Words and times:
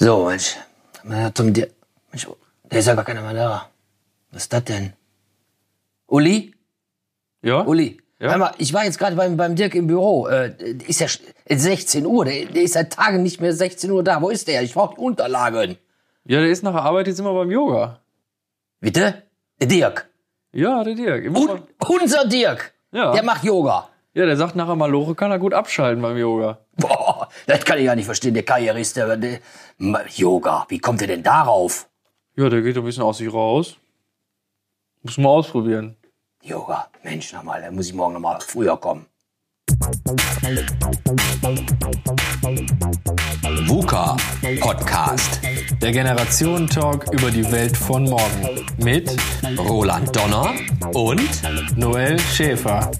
So, 0.00 0.24
Mensch. 0.26 0.56
Zum 1.34 1.52
Dir 1.52 1.68
Mensch, 2.10 2.26
der 2.70 2.78
ist 2.80 2.86
ja 2.86 2.94
gar 2.94 3.04
keiner 3.04 3.22
mehr 3.22 3.34
da. 3.34 3.68
Was 4.32 4.42
ist 4.44 4.52
das 4.52 4.64
denn? 4.64 4.92
Uli? 6.06 6.54
Ja? 7.42 7.60
Uli? 7.66 7.98
Ja? 8.18 8.36
Mal, 8.38 8.52
ich 8.58 8.72
war 8.74 8.84
jetzt 8.84 8.98
gerade 8.98 9.16
beim, 9.16 9.36
beim 9.36 9.54
Dirk 9.56 9.74
im 9.74 9.86
Büro. 9.86 10.26
Äh, 10.26 10.54
ist 10.86 11.00
ja 11.00 11.06
sch- 11.06 11.20
jetzt 11.48 11.62
16 11.62 12.06
Uhr. 12.06 12.24
Der, 12.24 12.46
der 12.46 12.62
ist 12.62 12.74
seit 12.74 12.92
Tagen 12.92 13.22
nicht 13.22 13.40
mehr 13.40 13.52
16 13.52 13.90
Uhr 13.90 14.02
da. 14.04 14.20
Wo 14.22 14.28
ist 14.30 14.46
der? 14.48 14.62
Ich 14.62 14.74
brauche 14.74 14.94
die 14.94 15.00
Unterlagen. 15.00 15.76
Ja, 16.24 16.40
der 16.40 16.50
ist 16.50 16.62
nach 16.62 16.72
der 16.72 16.82
Arbeit 16.82 17.06
jetzt 17.06 17.18
immer 17.20 17.32
beim 17.34 17.50
Yoga. 17.50 18.00
Bitte? 18.80 19.22
Der 19.60 19.68
Dirk. 19.68 20.08
Ja, 20.52 20.82
der 20.84 20.94
Dirk. 20.94 21.26
Un 21.36 21.62
unser 21.88 22.26
Dirk. 22.26 22.72
ja. 22.92 23.12
Der 23.12 23.22
macht 23.22 23.44
Yoga. 23.44 23.88
ja, 24.14 24.26
der 24.26 24.36
sagt 24.36 24.54
nachher 24.56 24.76
Malore 24.76 25.14
kann 25.14 25.30
er 25.30 25.38
gut 25.38 25.54
abschalten 25.54 26.02
beim 26.02 26.16
Yoga. 26.16 26.58
Boah, 26.76 27.09
das 27.46 27.64
kann 27.64 27.78
ich 27.78 27.86
gar 27.86 27.96
nicht 27.96 28.06
verstehen. 28.06 28.34
Der 28.34 28.42
Karrierist, 28.42 28.96
der, 28.96 29.16
der 29.16 29.40
Yoga. 30.14 30.66
Wie 30.68 30.78
kommt 30.78 31.00
er 31.02 31.08
denn 31.08 31.22
darauf? 31.22 31.88
Ja, 32.36 32.48
der 32.48 32.62
geht 32.62 32.76
ein 32.76 32.84
bisschen 32.84 33.02
aus 33.02 33.18
sich 33.18 33.32
raus. 33.32 33.76
Muss 35.02 35.18
mal 35.18 35.30
ausprobieren. 35.30 35.96
Yoga. 36.42 36.88
Mensch, 37.02 37.32
nochmal, 37.32 37.62
da 37.62 37.70
muss 37.70 37.86
ich 37.88 37.94
morgen 37.94 38.14
nochmal 38.14 38.40
früher 38.40 38.76
kommen. 38.76 39.06
VUCA 43.66 44.16
Podcast. 44.60 45.40
Der 45.78 45.92
Generationentalk 45.92 47.12
über 47.12 47.30
die 47.30 47.50
Welt 47.52 47.76
von 47.76 48.04
morgen. 48.04 48.64
Mit 48.78 49.16
Roland 49.58 50.14
Donner 50.14 50.54
und 50.92 51.76
Noel 51.76 52.18
Schäfer. 52.18 52.90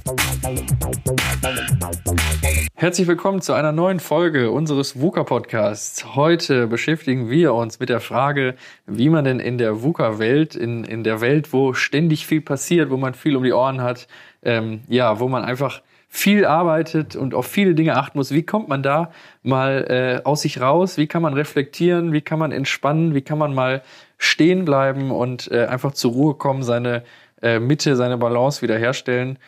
Herzlich 2.74 3.08
willkommen 3.08 3.40
zu 3.40 3.52
einer 3.52 3.72
neuen 3.72 4.00
Folge 4.00 4.50
unseres 4.50 5.00
VUCA-Podcasts. 5.00 6.14
Heute 6.14 6.66
beschäftigen 6.66 7.28
wir 7.28 7.54
uns 7.54 7.80
mit 7.80 7.88
der 7.88 8.00
Frage, 8.00 8.54
wie 8.86 9.08
man 9.08 9.24
denn 9.24 9.40
in 9.40 9.58
der 9.58 9.82
VUCA-Welt, 9.82 10.54
in, 10.54 10.84
in 10.84 11.04
der 11.04 11.20
Welt, 11.20 11.52
wo 11.52 11.74
ständig 11.74 12.26
viel 12.26 12.40
passiert, 12.40 12.90
wo 12.90 12.96
man 12.96 13.14
viel 13.14 13.36
um 13.36 13.42
die 13.42 13.52
Ohren 13.52 13.82
hat, 13.82 14.06
ähm, 14.42 14.82
ja, 14.88 15.20
wo 15.20 15.28
man 15.28 15.44
einfach 15.44 15.82
viel 16.12 16.44
arbeitet 16.44 17.14
und 17.14 17.34
auf 17.34 17.46
viele 17.46 17.76
Dinge 17.76 17.96
achten 17.96 18.18
muss. 18.18 18.32
Wie 18.32 18.42
kommt 18.42 18.68
man 18.68 18.82
da 18.82 19.12
mal 19.44 20.20
äh, 20.22 20.26
aus 20.26 20.42
sich 20.42 20.60
raus? 20.60 20.98
Wie 20.98 21.06
kann 21.06 21.22
man 21.22 21.34
reflektieren? 21.34 22.12
Wie 22.12 22.20
kann 22.20 22.40
man 22.40 22.50
entspannen? 22.50 23.14
Wie 23.14 23.22
kann 23.22 23.38
man 23.38 23.54
mal 23.54 23.82
stehen 24.18 24.64
bleiben 24.64 25.12
und 25.12 25.50
äh, 25.52 25.66
einfach 25.66 25.92
zur 25.92 26.10
Ruhe 26.10 26.34
kommen, 26.34 26.64
seine 26.64 27.04
äh, 27.42 27.60
Mitte, 27.60 27.94
seine 27.94 28.18
Balance 28.18 28.60
wiederherstellen? 28.60 29.38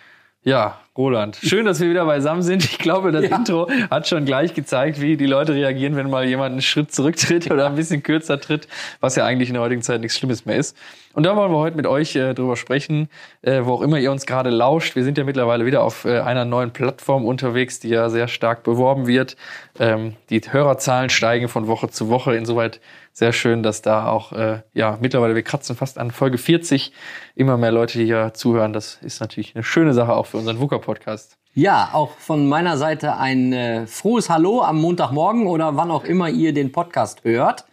Ja, 0.45 0.81
Roland, 0.99 1.37
schön, 1.37 1.67
dass 1.67 1.79
wir 1.79 1.89
wieder 1.89 2.05
beisammen 2.05 2.43
sind. 2.43 2.65
Ich 2.65 2.79
glaube, 2.79 3.13
das 3.13 3.27
Intro 3.27 3.71
hat 3.91 4.09
schon 4.09 4.25
gleich 4.25 4.55
gezeigt, 4.55 5.01
wie 5.01 5.17
die 5.17 5.27
Leute 5.27 5.55
reagieren, 5.55 5.95
wenn 5.95 6.11
mal 6.11 6.25
jemand 6.25 6.51
einen 6.51 6.63
Schritt 6.63 6.93
zurücktritt 6.93 7.49
oder 7.49 7.67
ein 7.67 7.77
bisschen 7.77 8.03
kürzer 8.03 8.41
tritt, 8.41 8.67
was 8.99 9.15
ja 9.15 9.25
eigentlich 9.25 9.51
in 9.51 9.55
der 9.55 9.63
heutigen 9.63 9.83
Zeit 9.83 10.01
nichts 10.01 10.19
Schlimmes 10.19 10.45
mehr 10.45 10.57
ist. 10.57 10.77
Und 11.15 11.25
da 11.25 11.37
wollen 11.37 11.53
wir 11.53 11.59
heute 11.59 11.77
mit 11.77 11.87
euch 11.87 12.17
äh, 12.17 12.35
drüber 12.35 12.57
sprechen, 12.57 13.09
äh, 13.43 13.61
wo 13.63 13.75
auch 13.75 13.83
immer 13.83 14.01
ihr 14.01 14.11
uns 14.11 14.27
gerade 14.27 14.51
lauscht. 14.51 14.97
Wir 14.97 15.05
sind 15.05 15.17
ja 15.17 15.23
mittlerweile 15.23 15.65
wieder 15.65 15.85
auf 15.85 16.05
äh, 16.07 16.19
einer 16.19 16.45
neuen 16.45 16.73
Plattform 16.73 17.25
unterwegs, 17.25 17.79
die 17.79 17.91
ja 17.91 18.11
sehr 18.11 18.27
stark 18.27 18.65
beworben 18.65 19.07
wird. 19.07 19.37
Ähm, 19.79 20.17
die 20.29 20.41
Hörerzahlen 20.41 21.09
steigen 21.09 21.49
von 21.49 21.69
Woche 21.69 21.89
zu 21.89 22.09
Woche. 22.09 22.35
Insoweit 22.35 22.81
sehr 23.13 23.33
schön, 23.33 23.63
dass 23.63 23.83
da 23.83 24.07
auch, 24.07 24.33
äh, 24.33 24.63
ja, 24.73 24.99
mittlerweile, 25.01 25.35
wir 25.35 25.43
kratzen 25.43 25.77
fast 25.77 25.99
an 25.99 26.11
Folge 26.11 26.39
40, 26.39 26.93
immer 27.35 27.57
mehr 27.57 27.73
Leute, 27.73 28.01
hier 28.01 28.33
zuhören. 28.35 28.73
Das 28.73 28.99
ist 29.03 29.21
natürlich 29.21 29.55
eine 29.55 29.65
schöne 29.65 29.93
Sache 29.93 30.15
auch 30.15 30.27
für 30.27 30.39
unseren 30.39 30.59
VUCA-Podcast. 30.59 31.39
Ja, 31.55 31.91
auch 31.93 32.13
von 32.17 32.49
meiner 32.49 32.79
Seite 32.79 33.19
ein 33.19 33.53
äh, 33.53 33.87
frohes 33.87 34.31
Hallo 34.31 34.63
am 34.63 34.81
Montagmorgen 34.81 35.47
oder 35.47 35.77
wann 35.77 35.91
auch 35.91 36.05
immer 36.05 36.31
ihr 36.31 36.55
den 36.55 36.73
Podcast 36.73 37.25
hört. 37.25 37.67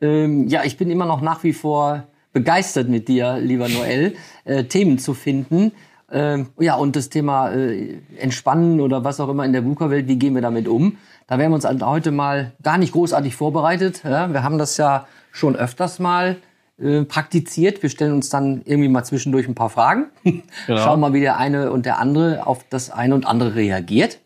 Ähm, 0.00 0.48
ja, 0.48 0.64
ich 0.64 0.78
bin 0.78 0.90
immer 0.90 1.04
noch 1.04 1.20
nach 1.20 1.44
wie 1.44 1.52
vor 1.52 2.04
begeistert 2.32 2.88
mit 2.88 3.08
dir, 3.08 3.38
lieber 3.38 3.68
Noel, 3.68 4.14
äh, 4.44 4.64
Themen 4.64 4.98
zu 4.98 5.12
finden. 5.12 5.72
Ähm, 6.10 6.48
ja, 6.58 6.76
und 6.76 6.96
das 6.96 7.08
Thema 7.08 7.50
äh, 7.52 7.98
Entspannen 8.18 8.80
oder 8.80 9.04
was 9.04 9.20
auch 9.20 9.28
immer 9.28 9.44
in 9.44 9.52
der 9.52 9.64
VUCA-Welt, 9.64 10.08
wie 10.08 10.16
gehen 10.16 10.34
wir 10.34 10.42
damit 10.42 10.66
um? 10.66 10.96
Da 11.30 11.38
werden 11.38 11.52
wir 11.52 11.54
uns 11.54 11.84
heute 11.84 12.10
mal 12.10 12.54
gar 12.60 12.76
nicht 12.76 12.90
großartig 12.90 13.36
vorbereitet. 13.36 14.02
Ja? 14.02 14.32
Wir 14.32 14.42
haben 14.42 14.58
das 14.58 14.76
ja 14.78 15.06
schon 15.30 15.54
öfters 15.54 16.00
mal 16.00 16.38
äh, 16.76 17.04
praktiziert. 17.04 17.84
Wir 17.84 17.88
stellen 17.88 18.14
uns 18.14 18.30
dann 18.30 18.62
irgendwie 18.64 18.88
mal 18.88 19.04
zwischendurch 19.04 19.46
ein 19.46 19.54
paar 19.54 19.70
Fragen. 19.70 20.06
Schauen 20.66 20.98
mal, 20.98 21.12
wie 21.12 21.20
der 21.20 21.36
eine 21.36 21.70
und 21.70 21.86
der 21.86 22.00
andere 22.00 22.48
auf 22.48 22.64
das 22.68 22.90
eine 22.90 23.14
und 23.14 23.26
andere 23.26 23.54
reagiert. 23.54 24.18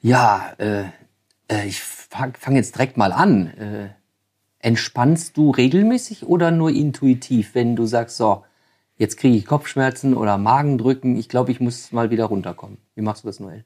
Ja, 0.00 0.54
äh, 0.56 0.84
äh, 1.48 1.66
ich 1.66 1.82
fange 1.82 2.32
fang 2.38 2.56
jetzt 2.56 2.76
direkt 2.76 2.96
mal 2.96 3.12
an. 3.12 3.48
Äh, 3.48 3.88
entspannst 4.58 5.36
du 5.36 5.50
regelmäßig 5.50 6.24
oder 6.24 6.50
nur 6.50 6.70
intuitiv, 6.70 7.54
wenn 7.54 7.76
du 7.76 7.84
sagst, 7.84 8.16
so, 8.16 8.42
jetzt 8.96 9.18
kriege 9.18 9.36
ich 9.36 9.44
Kopfschmerzen 9.44 10.14
oder 10.14 10.38
Magendrücken, 10.38 11.18
ich 11.18 11.28
glaube, 11.28 11.52
ich 11.52 11.60
muss 11.60 11.92
mal 11.92 12.10
wieder 12.10 12.24
runterkommen. 12.24 12.78
Wie 12.94 13.00
machst 13.00 13.24
du 13.24 13.28
das, 13.28 13.40
Noel? 13.40 13.64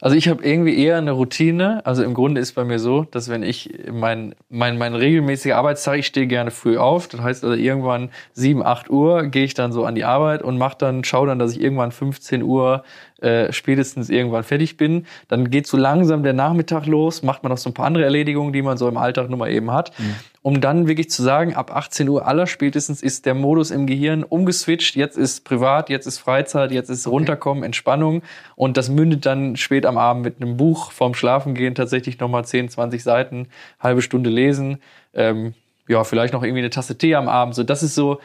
Also 0.00 0.14
ich 0.14 0.28
habe 0.28 0.44
irgendwie 0.44 0.78
eher 0.78 0.98
eine 0.98 1.10
Routine. 1.10 1.84
Also 1.84 2.04
im 2.04 2.14
Grunde 2.14 2.40
ist 2.40 2.52
bei 2.52 2.62
mir 2.62 2.78
so, 2.78 3.02
dass 3.02 3.28
wenn 3.28 3.42
ich 3.42 3.74
mein, 3.90 4.36
mein, 4.48 4.78
mein 4.78 4.94
regelmäßiger 4.94 5.56
Arbeitstag, 5.56 5.98
ich 5.98 6.06
stehe 6.06 6.28
gerne 6.28 6.52
früh 6.52 6.78
auf. 6.78 7.08
Das 7.08 7.20
heißt 7.20 7.42
also 7.42 7.56
irgendwann 7.56 8.10
7, 8.34 8.62
8 8.62 8.88
Uhr 8.88 9.24
gehe 9.24 9.44
ich 9.44 9.54
dann 9.54 9.72
so 9.72 9.84
an 9.84 9.96
die 9.96 10.04
Arbeit 10.04 10.42
und 10.42 10.58
mache 10.58 10.78
dann, 10.78 11.02
schaue 11.02 11.26
dann, 11.26 11.40
dass 11.40 11.52
ich 11.52 11.60
irgendwann 11.60 11.90
15 11.90 12.44
Uhr 12.44 12.84
äh, 13.20 13.52
spätestens 13.52 14.10
irgendwann 14.10 14.44
fertig 14.44 14.76
bin. 14.76 15.06
Dann 15.26 15.50
geht 15.50 15.66
so 15.66 15.76
langsam 15.76 16.22
der 16.22 16.32
Nachmittag 16.32 16.86
los, 16.86 17.22
macht 17.22 17.42
man 17.42 17.50
noch 17.50 17.58
so 17.58 17.70
ein 17.70 17.74
paar 17.74 17.86
andere 17.86 18.04
Erledigungen, 18.04 18.52
die 18.52 18.62
man 18.62 18.78
so 18.78 18.88
im 18.88 18.96
Alltag 18.96 19.28
nun 19.28 19.40
mal 19.40 19.50
eben 19.50 19.72
hat. 19.72 19.92
Um 20.42 20.60
dann 20.60 20.86
wirklich 20.86 21.10
zu 21.10 21.22
sagen, 21.22 21.54
ab 21.54 21.74
18 21.74 22.08
Uhr 22.08 22.26
aller 22.26 22.46
spätestens 22.46 23.02
ist 23.02 23.26
der 23.26 23.34
Modus 23.34 23.70
im 23.72 23.86
Gehirn 23.86 24.22
umgeswitcht. 24.22 24.94
Jetzt 24.94 25.18
ist 25.18 25.44
privat, 25.44 25.90
jetzt 25.90 26.06
ist 26.06 26.18
Freizeit, 26.18 26.70
jetzt 26.70 26.90
ist 26.90 27.08
runterkommen, 27.08 27.64
Entspannung. 27.64 28.22
Und 28.54 28.76
das 28.76 28.88
mündet 28.88 29.26
dann 29.26 29.56
spät 29.56 29.84
am 29.84 29.98
Abend 29.98 30.22
mit 30.22 30.40
einem 30.40 30.56
Buch 30.56 30.92
vorm 30.92 31.14
Schlafengehen 31.14 31.74
tatsächlich 31.74 32.20
nochmal 32.20 32.44
10, 32.44 32.68
20 32.68 33.02
Seiten, 33.02 33.48
halbe 33.80 34.00
Stunde 34.00 34.30
lesen. 34.30 34.78
Ähm, 35.12 35.54
ja, 35.88 36.04
vielleicht 36.04 36.34
noch 36.34 36.44
irgendwie 36.44 36.60
eine 36.60 36.70
Tasse 36.70 36.96
Tee 36.96 37.14
am 37.16 37.28
Abend. 37.28 37.54
So, 37.54 37.64
das 37.64 37.82
ist 37.82 37.94
so 37.94 38.20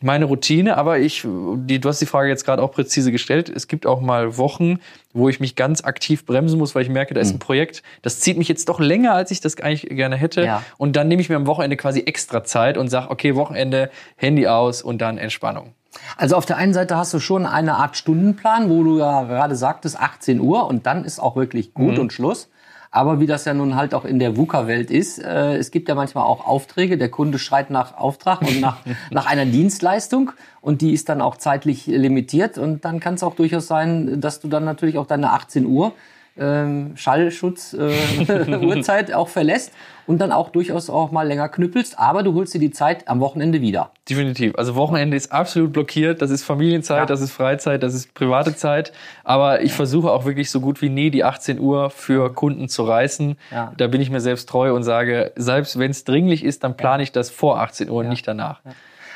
meine 0.00 0.26
Routine, 0.26 0.76
aber 0.76 0.98
ich, 0.98 1.24
die, 1.24 1.80
du 1.80 1.88
hast 1.88 2.00
die 2.00 2.06
Frage 2.06 2.28
jetzt 2.28 2.44
gerade 2.44 2.62
auch 2.62 2.70
präzise 2.70 3.10
gestellt. 3.10 3.48
Es 3.48 3.66
gibt 3.66 3.86
auch 3.86 4.00
mal 4.00 4.36
Wochen, 4.36 4.78
wo 5.12 5.28
ich 5.28 5.40
mich 5.40 5.56
ganz 5.56 5.82
aktiv 5.82 6.24
bremsen 6.24 6.58
muss, 6.58 6.74
weil 6.74 6.82
ich 6.82 6.88
merke, 6.88 7.14
da 7.14 7.20
ist 7.20 7.34
ein 7.34 7.38
Projekt, 7.38 7.82
das 8.02 8.20
zieht 8.20 8.38
mich 8.38 8.48
jetzt 8.48 8.68
doch 8.68 8.78
länger, 8.78 9.14
als 9.14 9.30
ich 9.30 9.40
das 9.40 9.58
eigentlich 9.58 9.88
gerne 9.96 10.16
hätte. 10.16 10.44
Ja. 10.44 10.62
Und 10.76 10.94
dann 10.94 11.08
nehme 11.08 11.20
ich 11.20 11.28
mir 11.28 11.36
am 11.36 11.46
Wochenende 11.46 11.76
quasi 11.76 12.00
extra 12.00 12.44
Zeit 12.44 12.78
und 12.78 12.88
sage, 12.88 13.10
okay, 13.10 13.34
Wochenende, 13.34 13.90
Handy 14.16 14.46
aus 14.46 14.82
und 14.82 14.98
dann 14.98 15.18
Entspannung. 15.18 15.74
Also 16.16 16.36
auf 16.36 16.46
der 16.46 16.56
einen 16.58 16.74
Seite 16.74 16.96
hast 16.96 17.12
du 17.14 17.18
schon 17.18 17.46
eine 17.46 17.74
Art 17.74 17.96
Stundenplan, 17.96 18.70
wo 18.70 18.84
du 18.84 18.98
ja 18.98 19.24
gerade 19.24 19.56
sagtest, 19.56 19.98
18 19.98 20.40
Uhr 20.40 20.66
und 20.66 20.86
dann 20.86 21.04
ist 21.04 21.18
auch 21.18 21.34
wirklich 21.34 21.74
gut 21.74 21.98
und 21.98 22.12
Schluss. 22.12 22.48
Aber 22.90 23.20
wie 23.20 23.26
das 23.26 23.44
ja 23.44 23.54
nun 23.54 23.76
halt 23.76 23.94
auch 23.94 24.04
in 24.04 24.18
der 24.18 24.36
VUCA-Welt 24.36 24.90
ist, 24.90 25.18
äh, 25.18 25.56
es 25.56 25.70
gibt 25.70 25.88
ja 25.88 25.94
manchmal 25.94 26.24
auch 26.24 26.46
Aufträge, 26.46 26.96
der 26.96 27.10
Kunde 27.10 27.38
schreit 27.38 27.70
nach 27.70 27.96
Auftrag 27.96 28.42
und 28.42 28.60
nach, 28.60 28.78
nach 29.10 29.26
einer 29.26 29.44
Dienstleistung 29.44 30.32
und 30.60 30.80
die 30.80 30.92
ist 30.92 31.08
dann 31.08 31.20
auch 31.20 31.36
zeitlich 31.36 31.86
limitiert. 31.86 32.56
Und 32.56 32.84
dann 32.84 33.00
kann 33.00 33.14
es 33.14 33.22
auch 33.22 33.34
durchaus 33.34 33.66
sein, 33.66 34.20
dass 34.20 34.40
du 34.40 34.48
dann 34.48 34.64
natürlich 34.64 34.96
auch 34.98 35.06
deine 35.06 35.32
18 35.32 35.66
Uhr 35.66 35.92
ähm, 36.38 36.92
Schallschutz 36.96 37.74
äh, 37.74 38.56
Uhrzeit 38.64 39.12
auch 39.12 39.28
verlässt 39.28 39.72
und 40.08 40.18
dann 40.20 40.32
auch 40.32 40.48
durchaus 40.50 40.90
auch 40.90 41.12
mal 41.12 41.28
länger 41.28 41.48
knüppelst, 41.48 41.98
aber 41.98 42.22
du 42.24 42.34
holst 42.34 42.54
dir 42.54 42.58
die 42.58 42.70
Zeit 42.72 43.06
am 43.06 43.20
Wochenende 43.20 43.60
wieder. 43.60 43.90
Definitiv. 44.08 44.54
Also 44.56 44.74
Wochenende 44.74 45.16
ist 45.16 45.30
absolut 45.30 45.72
blockiert. 45.72 46.22
Das 46.22 46.30
ist 46.30 46.42
Familienzeit, 46.42 46.98
Ja. 47.00 47.06
das 47.06 47.20
ist 47.20 47.30
Freizeit, 47.30 47.82
das 47.82 47.94
ist 47.94 48.14
private 48.14 48.56
Zeit. 48.56 48.92
Aber 49.22 49.60
ich 49.62 49.72
versuche 49.74 50.10
auch 50.10 50.24
wirklich 50.24 50.50
so 50.50 50.60
gut 50.60 50.82
wie 50.82 50.88
nie 50.88 51.10
die 51.10 51.24
18 51.24 51.60
Uhr 51.60 51.90
für 51.90 52.32
Kunden 52.34 52.68
zu 52.68 52.82
reißen. 52.84 53.36
Ja. 53.52 53.72
Da 53.76 53.86
bin 53.86 54.00
ich 54.00 54.10
mir 54.10 54.20
selbst 54.20 54.48
treu 54.48 54.74
und 54.74 54.82
sage, 54.82 55.30
selbst 55.36 55.78
wenn 55.78 55.90
es 55.90 56.04
dringlich 56.04 56.42
ist, 56.42 56.64
dann 56.64 56.76
plane 56.76 57.02
ich 57.02 57.12
das 57.12 57.28
vor 57.30 57.60
18 57.60 57.90
Uhr 57.90 57.98
und 58.00 58.08
nicht 58.08 58.26
danach. 58.26 58.60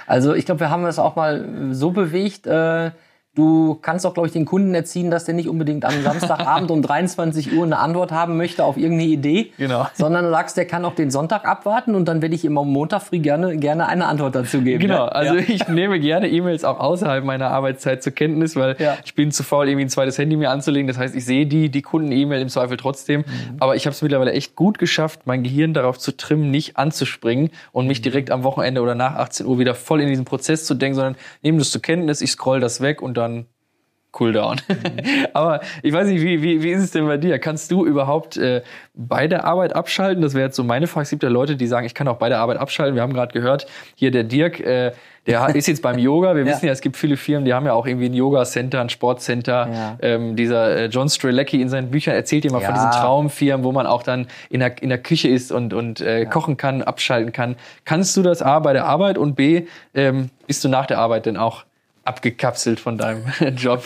Also 0.06 0.34
ich 0.34 0.44
glaube, 0.44 0.60
wir 0.60 0.70
haben 0.70 0.82
das 0.84 0.98
auch 0.98 1.16
mal 1.16 1.44
so 1.72 1.90
bewegt. 1.90 2.46
Äh, 2.46 2.90
du 3.34 3.78
kannst 3.80 4.04
auch, 4.06 4.12
glaube 4.12 4.26
ich, 4.26 4.32
den 4.32 4.44
Kunden 4.44 4.74
erziehen, 4.74 5.10
dass 5.10 5.24
der 5.24 5.34
nicht 5.34 5.48
unbedingt 5.48 5.84
am 5.86 6.02
Samstagabend 6.02 6.70
um 6.70 6.82
23 6.82 7.54
Uhr 7.56 7.64
eine 7.64 7.78
Antwort 7.78 8.12
haben 8.12 8.36
möchte 8.36 8.62
auf 8.64 8.76
irgendeine 8.76 9.08
Idee, 9.10 9.52
Genau. 9.56 9.86
sondern 9.94 10.24
du 10.26 10.30
sagst, 10.30 10.56
der 10.58 10.66
kann 10.66 10.84
auch 10.84 10.94
den 10.94 11.10
Sonntag 11.10 11.46
abwarten 11.46 11.94
und 11.94 12.04
dann 12.06 12.20
werde 12.20 12.34
ich 12.34 12.44
ihm 12.44 12.58
am 12.58 12.68
Montag 12.70 13.00
früh 13.02 13.20
gerne, 13.20 13.56
gerne 13.56 13.86
eine 13.88 14.06
Antwort 14.06 14.34
dazu 14.34 14.60
geben. 14.60 14.80
Genau, 14.80 15.06
ne? 15.06 15.14
also 15.14 15.34
ja. 15.36 15.44
ich 15.48 15.66
nehme 15.68 15.98
gerne 15.98 16.28
E-Mails 16.28 16.64
auch 16.64 16.78
außerhalb 16.78 17.24
meiner 17.24 17.50
Arbeitszeit 17.50 18.02
zur 18.02 18.12
Kenntnis, 18.12 18.54
weil 18.54 18.76
Ja. 18.78 18.98
ich 19.02 19.14
bin 19.14 19.32
zu 19.32 19.42
faul, 19.44 19.66
irgendwie 19.66 19.86
ein 19.86 19.88
zweites 19.90 20.18
Handy 20.18 20.36
mir 20.36 20.50
anzulegen. 20.50 20.86
Das 20.86 20.98
heißt, 20.98 21.14
ich 21.14 21.24
sehe 21.24 21.46
die, 21.46 21.70
die 21.70 21.80
Kunden-E-Mail 21.82 22.42
im 22.42 22.48
Zweifel 22.50 22.76
trotzdem. 22.76 23.20
Mhm. 23.20 23.56
Aber 23.60 23.76
ich 23.76 23.86
habe 23.86 23.94
es 23.94 24.02
mittlerweile 24.02 24.32
echt 24.32 24.56
gut 24.56 24.78
geschafft, 24.78 25.20
mein 25.24 25.42
Gehirn 25.42 25.72
darauf 25.72 25.98
zu 25.98 26.14
trimmen, 26.14 26.50
nicht 26.50 26.76
anzuspringen 26.76 27.50
und 27.72 27.84
Mhm. 27.84 27.88
mich 27.88 28.02
direkt 28.02 28.30
am 28.30 28.42
Wochenende 28.42 28.82
oder 28.82 28.94
nach 28.94 29.14
18 29.14 29.46
Uhr 29.46 29.58
wieder 29.58 29.74
voll 29.74 30.02
in 30.02 30.08
diesen 30.08 30.26
Prozess 30.26 30.66
zu 30.66 30.74
denken, 30.74 30.96
sondern 30.96 31.16
nehme 31.42 31.56
das 31.58 31.70
zur 31.70 31.80
Kenntnis, 31.80 32.20
ich 32.20 32.30
scroll 32.32 32.60
das 32.60 32.82
weg 32.82 33.00
und 33.00 33.16
dann 33.16 33.21
Cooldown. 34.12 34.60
Aber 35.32 35.60
ich 35.82 35.92
weiß 35.92 36.06
nicht, 36.06 36.20
wie, 36.22 36.42
wie, 36.42 36.62
wie 36.62 36.70
ist 36.70 36.82
es 36.82 36.90
denn 36.90 37.06
bei 37.06 37.16
dir? 37.16 37.38
Kannst 37.38 37.70
du 37.70 37.86
überhaupt 37.86 38.36
äh, 38.36 38.62
bei 38.94 39.26
der 39.26 39.44
Arbeit 39.46 39.74
abschalten? 39.74 40.22
Das 40.22 40.34
wäre 40.34 40.44
jetzt 40.46 40.56
so 40.56 40.64
meine 40.64 40.86
Frage. 40.86 41.04
Es 41.04 41.10
gibt 41.10 41.22
ja 41.22 41.30
Leute, 41.30 41.56
die 41.56 41.66
sagen, 41.66 41.86
ich 41.86 41.94
kann 41.94 42.06
auch 42.08 42.18
bei 42.18 42.28
der 42.28 42.38
Arbeit 42.38 42.58
abschalten. 42.58 42.94
Wir 42.94 43.00
haben 43.02 43.14
gerade 43.14 43.32
gehört, 43.32 43.66
hier 43.94 44.10
der 44.10 44.24
Dirk, 44.24 44.60
äh, 44.60 44.92
der 45.26 45.54
ist 45.54 45.66
jetzt 45.66 45.80
beim 45.80 45.98
Yoga. 45.98 46.36
Wir 46.36 46.44
wissen 46.44 46.66
ja, 46.66 46.72
es 46.72 46.82
gibt 46.82 46.98
viele 46.98 47.16
Firmen, 47.16 47.46
die 47.46 47.54
haben 47.54 47.64
ja 47.64 47.72
auch 47.72 47.86
irgendwie 47.86 48.06
ein 48.10 48.14
Yoga-Center, 48.14 48.82
ein 48.82 48.90
Sportcenter. 48.90 49.68
Ja. 49.72 49.96
Ähm, 50.02 50.36
dieser 50.36 50.76
äh, 50.76 50.86
John 50.86 51.08
Strelecki 51.08 51.62
in 51.62 51.70
seinen 51.70 51.90
Büchern 51.90 52.14
erzählt 52.14 52.44
immer 52.44 52.60
von 52.60 52.74
Ja. 52.74 52.84
diesen 52.86 52.90
Traumfirmen, 52.90 53.64
wo 53.64 53.72
man 53.72 53.86
auch 53.86 54.02
dann 54.02 54.26
in 54.50 54.60
der, 54.60 54.82
in 54.82 54.90
der 54.90 54.98
Küche 54.98 55.28
ist 55.28 55.52
und, 55.52 55.72
und 55.72 56.02
äh, 56.02 56.26
kochen 56.26 56.58
kann, 56.58 56.82
abschalten 56.82 57.32
kann. 57.32 57.56
Kannst 57.86 58.14
du 58.18 58.22
das 58.22 58.42
A 58.42 58.58
bei 58.58 58.74
der 58.74 58.84
Arbeit 58.84 59.16
und 59.16 59.36
B, 59.36 59.64
ähm, 59.94 60.28
bist 60.46 60.62
du 60.64 60.68
nach 60.68 60.84
der 60.84 60.98
Arbeit 60.98 61.24
denn 61.24 61.38
auch 61.38 61.64
abgekapselt 62.04 62.80
von 62.80 62.98
deinem 62.98 63.24
Job? 63.56 63.82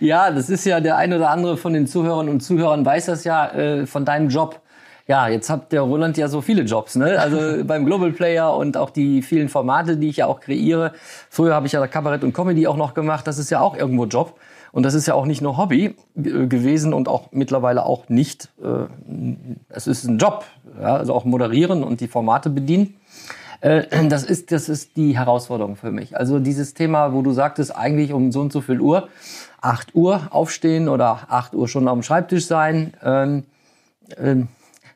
Ja, 0.00 0.30
das 0.30 0.50
ist 0.50 0.64
ja 0.64 0.80
der 0.80 0.96
ein 0.96 1.12
oder 1.12 1.30
andere 1.30 1.56
von 1.56 1.72
den 1.72 1.86
Zuhörern 1.86 2.28
und 2.28 2.40
Zuhörern 2.40 2.84
weiß 2.84 3.06
das 3.06 3.24
ja 3.24 3.48
äh, 3.48 3.86
von 3.86 4.04
deinem 4.04 4.28
Job. 4.28 4.60
Ja, 5.08 5.28
jetzt 5.28 5.50
hat 5.50 5.72
der 5.72 5.82
Roland 5.82 6.16
ja 6.16 6.28
so 6.28 6.40
viele 6.40 6.62
Jobs, 6.62 6.94
ne? 6.94 7.18
Also 7.18 7.64
beim 7.64 7.84
Global 7.84 8.12
Player 8.12 8.56
und 8.56 8.76
auch 8.76 8.90
die 8.90 9.22
vielen 9.22 9.48
Formate, 9.48 9.96
die 9.96 10.08
ich 10.08 10.18
ja 10.18 10.26
auch 10.26 10.40
kreiere. 10.40 10.92
Früher 11.28 11.54
habe 11.54 11.66
ich 11.66 11.72
ja 11.72 11.86
Kabarett 11.86 12.24
und 12.24 12.32
Comedy 12.32 12.66
auch 12.66 12.76
noch 12.76 12.94
gemacht. 12.94 13.26
Das 13.26 13.38
ist 13.38 13.50
ja 13.50 13.60
auch 13.60 13.76
irgendwo 13.76 14.06
Job. 14.06 14.38
Und 14.70 14.84
das 14.84 14.94
ist 14.94 15.06
ja 15.06 15.14
auch 15.14 15.26
nicht 15.26 15.42
nur 15.42 15.58
Hobby 15.58 15.96
äh, 16.16 16.46
gewesen 16.46 16.94
und 16.94 17.08
auch 17.08 17.30
mittlerweile 17.32 17.84
auch 17.84 18.08
nicht. 18.08 18.48
Äh, 18.62 18.86
es 19.68 19.86
ist 19.86 20.04
ein 20.04 20.18
Job. 20.18 20.44
Ja? 20.80 20.96
Also 20.96 21.14
auch 21.14 21.24
moderieren 21.24 21.84
und 21.84 22.00
die 22.00 22.08
Formate 22.08 22.48
bedienen. 22.48 22.94
Äh, 23.62 23.84
das 24.08 24.24
ist, 24.24 24.52
das 24.52 24.68
ist 24.68 24.96
die 24.96 25.16
Herausforderung 25.16 25.76
für 25.76 25.90
mich. 25.90 26.16
Also 26.16 26.38
dieses 26.38 26.74
Thema, 26.74 27.14
wo 27.14 27.22
du 27.22 27.32
sagtest, 27.32 27.74
eigentlich 27.74 28.12
um 28.12 28.30
so 28.30 28.40
und 28.40 28.52
so 28.52 28.60
viel 28.60 28.80
Uhr, 28.80 29.08
8 29.62 29.94
Uhr 29.94 30.28
aufstehen 30.30 30.88
oder 30.88 31.26
8 31.30 31.54
Uhr 31.54 31.68
schon 31.68 31.88
am 31.88 32.02
Schreibtisch 32.02 32.46
sein, 32.46 32.92
ähm, 33.02 33.44
ähm, 34.18 34.48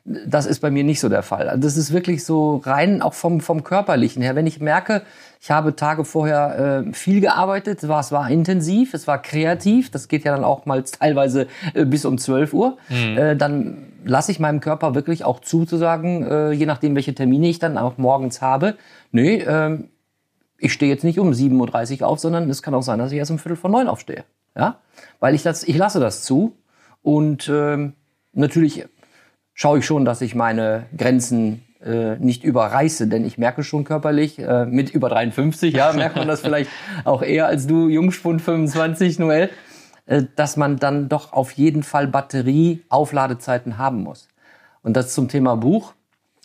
das 0.07 0.45
ist 0.45 0.61
bei 0.61 0.71
mir 0.71 0.85
nicht 0.85 1.01
so 1.01 1.09
der 1.09 1.21
Fall. 1.21 1.49
Also 1.49 1.61
das 1.61 1.75
ist 1.75 1.91
wirklich 1.91 2.23
so 2.23 2.61
rein 2.65 3.01
auch 3.01 3.13
vom, 3.13 3.41
vom 3.41 3.65
Körperlichen 3.65 4.21
her. 4.21 4.35
Wenn 4.35 4.47
ich 4.47 4.61
merke, 4.61 5.01
ich 5.41 5.51
habe 5.51 5.75
Tage 5.75 6.05
vorher 6.05 6.85
äh, 6.87 6.93
viel 6.93 7.19
gearbeitet, 7.19 7.83
es 7.83 7.89
war, 7.89 7.99
es 7.99 8.13
war 8.13 8.29
intensiv, 8.29 8.93
es 8.93 9.05
war 9.05 9.21
kreativ, 9.21 9.91
das 9.91 10.07
geht 10.07 10.23
ja 10.23 10.33
dann 10.33 10.45
auch 10.45 10.65
mal 10.65 10.83
teilweise 10.83 11.47
äh, 11.73 11.83
bis 11.83 12.05
um 12.05 12.17
12 12.17 12.53
Uhr, 12.53 12.77
äh, 12.89 13.35
dann 13.35 13.87
lasse 14.05 14.31
ich 14.31 14.39
meinem 14.39 14.61
Körper 14.61 14.95
wirklich 14.95 15.25
auch 15.25 15.41
zu, 15.41 15.65
zu 15.65 15.75
sagen, 15.75 16.25
äh, 16.25 16.51
je 16.51 16.65
nachdem, 16.65 16.95
welche 16.95 17.13
Termine 17.13 17.49
ich 17.49 17.59
dann 17.59 17.77
auch 17.77 17.97
morgens 17.97 18.41
habe, 18.41 18.75
nee, 19.11 19.43
ähm, 19.45 19.89
ich 20.57 20.71
stehe 20.71 20.91
jetzt 20.91 21.03
nicht 21.03 21.19
um 21.19 21.31
7.30 21.31 22.01
Uhr 22.01 22.07
auf, 22.07 22.19
sondern 22.19 22.49
es 22.49 22.63
kann 22.63 22.73
auch 22.73 22.81
sein, 22.81 22.99
dass 22.99 23.11
ich 23.11 23.17
erst 23.17 23.31
um 23.31 23.39
Viertel 23.39 23.57
vor 23.57 23.69
neun 23.69 23.87
aufstehe. 23.87 24.23
Ja? 24.55 24.79
Weil 25.19 25.35
ich 25.35 25.43
das, 25.43 25.63
ich 25.63 25.77
lasse 25.77 25.99
das 25.99 26.23
zu. 26.23 26.55
Und 27.03 27.47
ähm, 27.49 27.93
natürlich 28.33 28.85
schaue 29.57 29.79
ich 29.79 29.85
schon, 29.85 30.05
dass 30.05 30.21
ich 30.21 30.35
meine 30.35 30.85
Grenzen 30.95 31.65
äh, 31.83 32.15
nicht 32.17 32.43
überreiße, 32.43 33.07
denn 33.07 33.25
ich 33.25 33.37
merke 33.37 33.63
schon 33.63 33.83
körperlich, 33.83 34.39
äh, 34.39 34.65
mit 34.65 34.91
über 34.91 35.09
53, 35.09 35.73
ja, 35.73 35.91
merkt 35.93 36.15
man 36.15 36.27
das 36.27 36.41
vielleicht 36.41 36.69
auch 37.03 37.23
eher 37.23 37.47
als 37.47 37.67
du, 37.67 37.89
Jungspund 37.89 38.41
25, 38.41 39.17
Noel, 39.19 39.49
äh, 40.05 40.23
dass 40.35 40.57
man 40.57 40.77
dann 40.77 41.09
doch 41.09 41.33
auf 41.33 41.51
jeden 41.51 41.81
Fall 41.81 42.07
Batterie-Aufladezeiten 42.07 43.79
haben 43.79 44.03
muss. 44.03 44.27
Und 44.83 44.95
das 44.95 45.13
zum 45.13 45.27
Thema 45.27 45.57
Buch. 45.57 45.93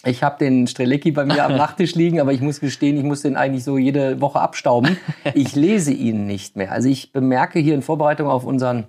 Ich 0.05 0.23
habe 0.23 0.39
den 0.39 0.67
Strelecki 0.67 1.13
bei 1.13 1.27
mir 1.27 1.45
am 1.45 1.57
Nachttisch 1.57 1.95
liegen, 1.95 2.19
aber 2.19 2.33
ich 2.33 2.41
muss 2.41 2.61
gestehen, 2.61 2.97
ich 2.97 3.05
muss 3.05 3.21
den 3.21 3.37
eigentlich 3.37 3.63
so 3.63 3.77
jede 3.77 4.23
Woche 4.23 4.41
abstauben. 4.41 4.97
Ich 5.35 5.55
lese 5.55 5.93
ihn 5.93 6.27
nicht 6.27 6.57
mehr. 6.57 6.73
Also 6.73 6.89
ich 6.89 7.13
bemerke 7.13 7.59
hier 7.59 7.75
in 7.75 7.83
Vorbereitung 7.83 8.29
auf 8.29 8.45
unseren, 8.45 8.85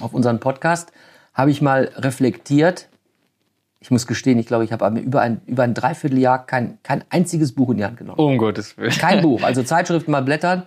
auf 0.00 0.14
unseren 0.14 0.38
Podcast, 0.38 0.92
habe 1.34 1.50
ich 1.50 1.60
mal 1.60 1.90
reflektiert. 1.96 2.88
Ich 3.82 3.90
muss 3.90 4.06
gestehen, 4.06 4.38
ich 4.38 4.46
glaube, 4.46 4.64
ich 4.64 4.72
habe 4.72 5.00
über 5.00 5.20
ein, 5.20 5.40
über 5.46 5.64
ein 5.64 5.74
Dreivierteljahr 5.74 6.46
kein, 6.46 6.78
kein 6.84 7.02
einziges 7.10 7.52
Buch 7.52 7.70
in 7.70 7.78
die 7.78 7.84
Hand 7.84 7.96
genommen. 7.96 8.18
Um 8.18 8.38
Gottes 8.38 8.78
Willen. 8.78 8.92
Kein 8.92 9.20
Buch. 9.22 9.42
Also 9.42 9.64
Zeitschriften 9.64 10.12
mal 10.12 10.22
blättern. 10.22 10.66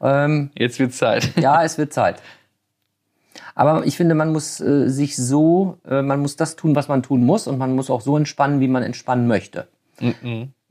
Ähm, 0.00 0.50
Jetzt 0.54 0.78
wird 0.78 0.92
Zeit. 0.92 1.30
ja, 1.40 1.64
es 1.64 1.78
wird 1.78 1.94
Zeit. 1.94 2.22
Aber 3.54 3.86
ich 3.86 3.96
finde, 3.96 4.14
man 4.14 4.30
muss 4.30 4.60
äh, 4.60 4.88
sich 4.88 5.16
so, 5.16 5.78
äh, 5.88 6.02
man 6.02 6.20
muss 6.20 6.36
das 6.36 6.54
tun, 6.56 6.76
was 6.76 6.88
man 6.88 7.02
tun 7.02 7.24
muss 7.24 7.46
und 7.46 7.56
man 7.58 7.74
muss 7.74 7.88
auch 7.88 8.02
so 8.02 8.16
entspannen, 8.16 8.60
wie 8.60 8.68
man 8.68 8.82
entspannen 8.82 9.26
möchte. 9.26 9.66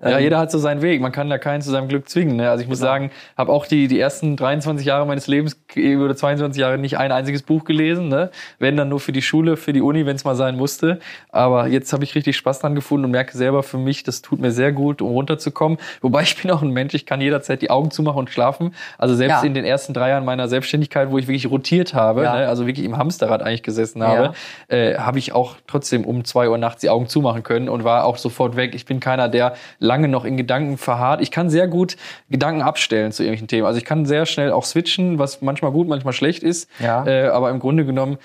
Ja, 0.01 0.17
jeder 0.17 0.39
hat 0.39 0.49
so 0.49 0.59
seinen 0.59 0.81
Weg. 0.81 1.01
Man 1.01 1.11
kann 1.11 1.29
da 1.29 1.37
keinen 1.37 1.61
zu 1.61 1.71
seinem 1.71 1.89
Glück 1.89 2.07
zwingen. 2.07 2.37
Ne? 2.37 2.49
Also 2.49 2.63
ich 2.63 2.69
muss 2.69 2.79
sagen, 2.79 3.11
habe 3.37 3.51
auch 3.51 3.65
die, 3.65 3.87
die 3.87 3.99
ersten 3.99 4.37
23 4.37 4.85
Jahre 4.85 5.05
meines 5.05 5.27
Lebens 5.27 5.59
oder 5.75 6.15
22 6.15 6.59
Jahre 6.59 6.77
nicht 6.77 6.97
ein 6.97 7.11
einziges 7.11 7.43
Buch 7.43 7.65
gelesen. 7.65 8.07
Ne? 8.07 8.29
Wenn 8.59 8.77
dann 8.77 8.87
nur 8.87 9.01
für 9.01 9.11
die 9.11 9.21
Schule, 9.21 9.57
für 9.57 9.73
die 9.73 9.81
Uni, 9.81 10.05
wenn 10.05 10.15
es 10.15 10.23
mal 10.23 10.35
sein 10.35 10.55
musste. 10.55 10.99
Aber 11.29 11.67
jetzt 11.67 11.91
habe 11.91 12.03
ich 12.05 12.15
richtig 12.15 12.37
Spaß 12.37 12.59
dran 12.59 12.75
gefunden 12.75 13.05
und 13.05 13.11
merke 13.11 13.37
selber 13.37 13.61
für 13.61 13.77
mich, 13.77 14.03
das 14.03 14.21
tut 14.21 14.39
mir 14.39 14.51
sehr 14.51 14.71
gut, 14.71 15.01
um 15.01 15.09
runterzukommen. 15.11 15.77
Wobei 16.01 16.21
ich 16.21 16.41
bin 16.41 16.49
auch 16.51 16.61
ein 16.61 16.69
Mensch, 16.71 16.93
ich 16.93 17.05
kann 17.05 17.19
jederzeit 17.19 17.61
die 17.61 17.69
Augen 17.69 17.91
zumachen 17.91 18.19
und 18.19 18.29
schlafen. 18.29 18.73
Also 18.97 19.15
selbst 19.15 19.41
Ja. 19.41 19.43
in 19.47 19.53
den 19.53 19.65
ersten 19.65 19.93
drei 19.93 20.09
Jahren 20.09 20.23
meiner 20.23 20.47
Selbstständigkeit, 20.47 21.11
wo 21.11 21.17
ich 21.17 21.27
wirklich 21.27 21.49
rotiert 21.51 21.93
habe, 21.93 22.23
Ja. 22.23 22.35
ne? 22.35 22.47
also 22.47 22.67
wirklich 22.67 22.85
im 22.85 22.97
Hamsterrad 22.97 23.41
eigentlich 23.43 23.63
gesessen 23.63 24.01
habe, 24.01 24.33
äh, 24.69 24.95
habe 24.95 25.19
ich 25.19 25.33
auch 25.33 25.55
trotzdem 25.67 26.05
um 26.05 26.23
zwei 26.23 26.47
Uhr 26.49 26.57
nachts 26.57 26.81
die 26.81 26.89
Augen 26.89 27.07
zumachen 27.07 27.43
können 27.43 27.67
und 27.67 27.83
war 27.83 28.05
auch 28.05 28.15
sofort 28.17 28.55
weg. 28.55 28.75
Ich 28.75 28.85
bin 28.85 28.99
keiner, 29.01 29.27
der 29.27 29.55
lange 29.89 30.07
noch 30.07 30.23
in 30.23 30.37
Gedanken 30.37 30.77
verharrt. 30.77 31.19
Ich 31.19 31.31
kann 31.31 31.49
sehr 31.49 31.67
gut 31.67 31.97
Gedanken 32.29 32.61
abstellen 32.61 33.11
zu 33.11 33.23
irgendwelchen 33.23 33.47
Themen. 33.47 33.65
Also 33.65 33.79
ich 33.79 33.85
kann 33.85 34.05
sehr 34.05 34.27
schnell 34.27 34.51
auch 34.51 34.63
switchen, 34.63 35.17
was 35.17 35.41
manchmal 35.41 35.71
gut, 35.71 35.87
manchmal 35.87 36.13
schlecht 36.13 36.43
ist. 36.43 36.69
Ja. 36.79 37.07
Äh, 37.07 37.29
aber 37.29 37.49
im 37.49 37.59
Grunde 37.59 37.85
genommen 37.85 38.19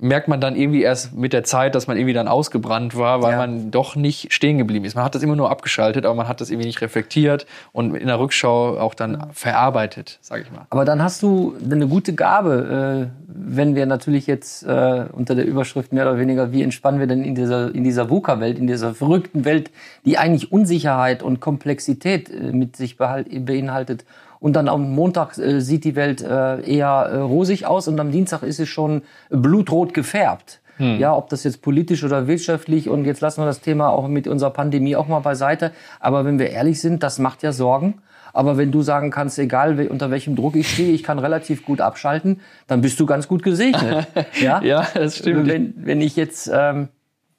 merkt 0.00 0.28
man 0.28 0.40
dann 0.40 0.56
irgendwie 0.56 0.82
erst 0.82 1.14
mit 1.14 1.32
der 1.32 1.44
Zeit, 1.44 1.74
dass 1.74 1.86
man 1.86 1.96
irgendwie 1.96 2.14
dann 2.14 2.26
ausgebrannt 2.28 2.96
war, 2.96 3.22
weil 3.22 3.32
Ja. 3.32 3.36
man 3.38 3.70
doch 3.70 3.96
nicht 3.96 4.32
stehen 4.32 4.58
geblieben 4.58 4.84
ist. 4.84 4.94
Man 4.94 5.04
hat 5.04 5.14
das 5.14 5.22
immer 5.22 5.36
nur 5.36 5.50
abgeschaltet, 5.50 6.06
aber 6.06 6.14
man 6.14 6.28
hat 6.28 6.40
das 6.40 6.50
irgendwie 6.50 6.66
nicht 6.66 6.80
reflektiert 6.80 7.46
und 7.72 7.94
in 7.94 8.06
der 8.06 8.18
Rückschau 8.18 8.78
auch 8.78 8.94
dann 8.94 9.26
verarbeitet, 9.32 10.18
sage 10.22 10.42
ich 10.42 10.50
mal. 10.50 10.66
Aber 10.70 10.84
dann 10.84 11.02
hast 11.02 11.22
du 11.22 11.54
eine 11.64 11.86
gute 11.86 12.14
Gabe, 12.14 13.10
äh, 13.10 13.20
wenn 13.28 13.74
wir 13.74 13.86
natürlich 13.86 14.26
jetzt 14.26 14.62
äh, 14.64 15.04
unter 15.12 15.34
der 15.34 15.46
Überschrift 15.46 15.92
mehr 15.92 16.08
oder 16.08 16.18
weniger, 16.18 16.52
wie 16.52 16.62
entspannen 16.62 16.98
wir 17.00 17.06
denn 17.06 17.22
in 17.22 17.34
dieser, 17.34 17.74
in 17.74 17.84
dieser 17.84 18.08
VUCA-Welt, 18.10 18.58
in 18.58 18.66
dieser 18.66 18.94
verrückten 18.94 19.44
Welt, 19.44 19.70
die 20.04 20.18
eigentlich 20.18 20.50
Unsicherheit 20.50 21.22
und 21.22 21.40
Komplexität 21.40 22.30
äh, 22.30 22.52
mit 22.52 22.76
sich 22.76 22.96
beinhaltet. 22.96 24.04
Und 24.40 24.54
dann 24.54 24.68
am 24.68 24.90
Montag 24.90 25.38
äh, 25.38 25.60
sieht 25.60 25.84
die 25.84 25.94
Welt 25.94 26.22
äh, 26.22 26.60
eher 26.62 26.88
äh, 26.88 27.16
rosig 27.18 27.66
aus 27.66 27.86
und 27.88 28.00
am 28.00 28.10
Dienstag 28.10 28.42
ist 28.42 28.58
es 28.58 28.68
schon 28.68 29.02
blutrot 29.28 29.94
gefärbt. 29.94 30.60
Ja, 30.98 31.14
ob 31.14 31.28
das 31.28 31.44
jetzt 31.44 31.60
politisch 31.60 32.04
oder 32.04 32.26
wirtschaftlich 32.26 32.88
und 32.88 33.04
jetzt 33.04 33.20
lassen 33.20 33.42
wir 33.42 33.44
das 33.44 33.60
Thema 33.60 33.90
auch 33.90 34.08
mit 34.08 34.26
unserer 34.26 34.48
Pandemie 34.48 34.96
auch 34.96 35.08
mal 35.08 35.18
beiseite. 35.18 35.72
Aber 36.00 36.24
wenn 36.24 36.38
wir 36.38 36.48
ehrlich 36.48 36.80
sind, 36.80 37.02
das 37.02 37.18
macht 37.18 37.42
ja 37.42 37.52
Sorgen. 37.52 38.00
Aber 38.32 38.56
wenn 38.56 38.72
du 38.72 38.80
sagen 38.80 39.10
kannst, 39.10 39.38
egal 39.38 39.88
unter 39.88 40.10
welchem 40.10 40.36
Druck 40.36 40.56
ich 40.56 40.70
stehe, 40.70 40.92
ich 40.92 41.02
kann 41.02 41.18
relativ 41.18 41.66
gut 41.66 41.82
abschalten, 41.82 42.40
dann 42.66 42.80
bist 42.80 42.98
du 42.98 43.04
ganz 43.04 43.28
gut 43.28 43.42
gesegnet. 43.42 44.06
ja? 44.40 44.62
Ja, 44.62 44.86
das 44.94 45.18
stimmt. 45.18 45.48
Wenn, 45.48 45.74
wenn 45.76 46.00
ich 46.00 46.16
jetzt, 46.16 46.50
ähm, 46.52 46.88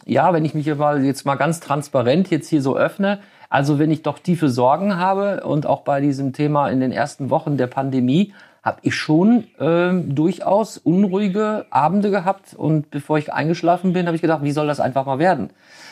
ja, 0.05 0.33
wenn 0.33 0.45
ich 0.45 0.53
mich 0.53 0.73
mal 0.75 1.03
jetzt 1.03 1.25
mal 1.25 1.35
ganz 1.35 1.59
transparent 1.59 2.29
jetzt 2.29 2.47
hier 2.47 2.61
so 2.61 2.77
öffne, 2.77 3.21
also 3.51 3.79
wenn 3.79 3.91
ich 3.91 4.01
doch 4.01 4.17
tiefe 4.17 4.50
Sorgen 4.50 4.96
habe 4.96 5.43
und 5.43 5.67
auch 5.67 5.81
bei 5.81 6.00
diesem 6.00 6.31
Thema 6.31 6.70
in 6.70 6.79
den 6.79 6.93
ersten 6.93 7.29
Wochen 7.29 7.58
der 7.58 7.67
Pandemie, 7.67 8.34
habe 8.63 8.77
ich 8.84 8.96
schon 8.96 9.43
ähm, 9.60 10.15
durchaus 10.15 10.77
unruhige 10.77 11.65
Abende 11.70 12.12
gehabt 12.12 12.53
und 12.55 12.89
bevor 12.91 13.17
ich 13.17 13.34
eingeschlafen 13.34 13.91
bin, 13.91 14.05
habe 14.05 14.15
ich 14.15 14.22
gedacht, 14.22 14.43
wie 14.43 14.53
soll 14.53 14.67
das 14.67 14.79
einfach 14.79 15.05
mal 15.05 15.20
werden? 15.20 15.50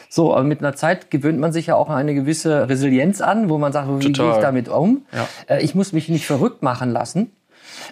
So, 0.07 0.33
aber 0.33 0.43
mit 0.43 0.59
einer 0.59 0.73
Zeit 0.73 1.11
gewöhnt 1.11 1.39
man 1.39 1.51
sich 1.51 1.67
ja 1.67 1.75
auch 1.75 1.89
eine 1.89 2.15
gewisse 2.15 2.69
Resilienz 2.69 3.19
an, 3.19 3.49
wo 3.49 3.57
man 3.57 3.73
sagt, 3.73 3.89
wie 3.89 4.13
gehe 4.13 4.31
ich 4.31 4.37
damit 4.37 4.69
um? 4.69 5.01
Ja. 5.11 5.27
Äh, 5.53 5.61
ich 5.61 5.75
muss 5.75 5.91
mich 5.91 6.07
nicht 6.07 6.25
verrückt 6.25 6.63
machen 6.63 6.91
lassen. 6.91 7.29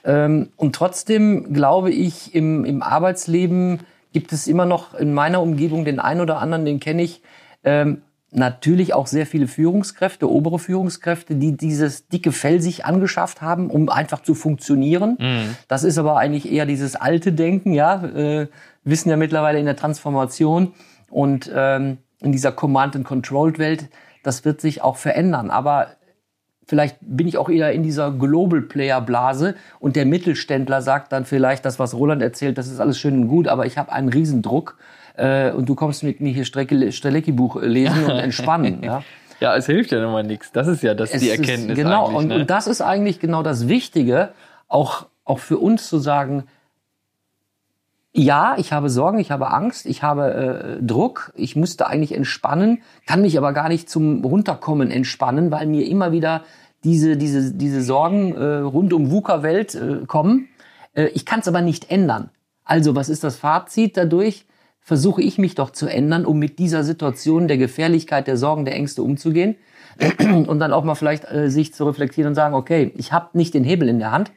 Ähm, 0.05 0.47
und 0.55 0.75
trotzdem 0.75 1.53
glaube 1.53 1.91
ich, 1.91 2.33
im, 2.33 2.63
im 2.63 2.81
Arbeitsleben 2.81 3.81
gibt 4.13 4.31
es 4.31 4.47
immer 4.47 4.65
noch 4.65 4.93
in 4.93 5.13
meiner 5.13 5.41
Umgebung 5.41 5.83
den 5.83 5.99
einen 5.99 6.21
oder 6.21 6.37
anderen, 6.37 6.63
den 6.63 6.79
kenne 6.79 7.01
ich, 7.01 7.21
ähm, 7.65 8.01
natürlich 8.31 8.93
auch 8.93 9.07
sehr 9.07 9.25
viele 9.25 9.47
Führungskräfte, 9.47 10.29
obere 10.29 10.59
Führungskräfte, 10.59 11.35
die 11.35 11.55
dieses 11.55 12.07
dicke 12.07 12.31
Fell 12.31 12.61
sich 12.61 12.85
angeschafft 12.85 13.41
haben, 13.41 13.69
um 13.69 13.89
einfach 13.89 14.21
zu 14.21 14.35
funktionieren. 14.35 15.17
Das 15.67 15.83
ist 15.83 15.97
aber 15.97 16.17
eigentlich 16.17 16.51
eher 16.51 16.65
dieses 16.65 16.95
alte 16.95 17.31
Denken, 17.31 17.73
ja, 17.73 18.03
äh, 18.03 18.47
wissen 18.83 19.09
ja 19.09 19.17
mittlerweile 19.17 19.59
in 19.59 19.65
der 19.65 19.75
Transformation 19.75 20.73
und 21.09 21.49
ähm, 21.53 21.97
in 22.21 22.31
dieser 22.31 22.51
Command-and-Controlled-Welt, 22.51 23.89
das 24.23 24.43
wird 24.43 24.59
sich 24.59 24.81
auch 24.81 24.97
verändern. 24.97 25.49
Aber 25.49 25.87
vielleicht 26.67 26.97
bin 27.01 27.27
ich 27.27 27.37
auch 27.37 27.49
eher 27.49 27.71
in 27.71 27.83
dieser 27.83 28.11
Global 28.11 28.61
Player 28.61 28.99
Blase 29.01 29.55
und 29.79 29.95
der 29.95 30.05
Mittelständler 30.05 30.81
sagt 30.81 31.11
dann 31.11 31.25
vielleicht 31.25 31.63
das, 31.63 31.79
was 31.79 31.93
Roland 31.93 32.21
erzählt, 32.21 32.57
das 32.57 32.67
ist 32.67 32.79
alles 32.79 32.99
schön 32.99 33.21
und 33.21 33.27
gut, 33.29 33.47
aber 33.47 33.65
ich 33.65 33.77
habe 33.77 33.91
einen 33.91 34.09
Riesendruck 34.09 34.77
äh, 35.17 35.51
und 35.51 35.67
du 35.67 35.75
kommst 35.75 36.03
mit 36.03 36.21
mir 36.21 36.31
hier 36.31 36.45
Strelecki-Buch 36.45 37.61
lesen 37.61 38.05
und 38.05 38.11
entspannen. 38.19 38.83
ja. 38.83 39.03
Ja, 39.39 39.55
es 39.55 39.67
hilft 39.67 39.91
ja 39.91 40.01
nun 40.01 40.13
mal 40.13 40.23
nichts. 40.23 40.51
Das 40.51 40.67
ist 40.67 40.81
ja 40.81 40.95
das 40.95 41.11
Es 41.11 41.21
die 41.21 41.27
ist- 41.27 41.37
Erkenntnis 41.39 41.75
genau, 41.77 42.05
eigentlich. 42.05 42.17
und, 42.17 42.27
ne? 42.29 42.35
und 42.37 42.49
das 42.49 42.65
ist 42.65 42.81
eigentlich 42.81 43.19
genau 43.19 43.43
das 43.43 43.67
Wichtige, 43.67 44.29
auch 44.67 45.05
auch 45.25 45.37
für 45.39 45.57
uns 45.59 45.87
zu 45.89 45.99
sagen, 45.99 46.45
ja, 48.13 48.55
ich 48.57 48.73
habe 48.73 48.89
Sorgen, 48.89 49.19
ich 49.19 49.29
habe 49.29 49.51
Angst, 49.51 49.85
ich 49.85 50.01
habe 50.01 50.77
äh, 50.79 50.83
Druck, 50.83 51.31
ich 51.35 51.55
müsste 51.55 51.85
eigentlich 51.87 52.15
entspannen, 52.15 52.81
kann 53.05 53.21
mich 53.21 53.37
aber 53.37 53.53
gar 53.53 53.69
nicht 53.69 53.89
zum 53.91 54.23
Runterkommen 54.25 54.89
entspannen, 54.89 55.51
weil 55.51 55.67
mir 55.67 55.85
immer 55.85 56.11
wieder 56.11 56.41
diese, 56.83 57.15
diese, 57.15 57.53
diese 57.53 57.83
Sorgen 57.83 58.33
äh, 58.35 58.43
rund 58.59 58.91
um 58.93 59.11
VUCA-Welt 59.11 59.75
äh, 59.75 60.05
kommen. 60.07 60.47
Äh, 60.95 61.07
ich 61.09 61.25
kann 61.25 61.41
es 61.41 61.47
aber 61.47 61.61
nicht 61.61 61.91
ändern. 61.91 62.31
Also, 62.63 62.95
was 62.95 63.09
ist 63.09 63.23
das 63.23 63.35
Fazit 63.35 63.97
dadurch? 63.97 64.45
Versuche 64.87 65.21
ich 65.21 65.37
mich 65.37 65.53
doch 65.53 65.71
zu 65.71 65.87
ändern, 65.87 66.25
um 66.25 66.39
mit 66.39 66.59
dieser 66.59 66.85
Situation 66.85 67.49
der 67.49 67.57
Gefährlichkeit, 67.57 68.25
der 68.25 68.37
Sorgen, 68.37 68.63
der 68.63 68.75
Ängste 68.75 69.03
umzugehen 69.03 69.57
und 70.47 70.59
dann 70.59 70.71
auch 70.71 70.85
mal 70.85 70.95
vielleicht 70.95 71.29
äh, 71.29 71.49
sich 71.49 71.73
zu 71.73 71.83
reflektieren 71.83 72.29
und 72.29 72.35
sagen, 72.35 72.55
okay, 72.55 72.93
ich 72.95 73.11
habe 73.11 73.37
nicht 73.37 73.53
den 73.53 73.65
Hebel 73.65 73.89
in 73.89 73.99
der 73.99 74.13
Hand, 74.13 74.31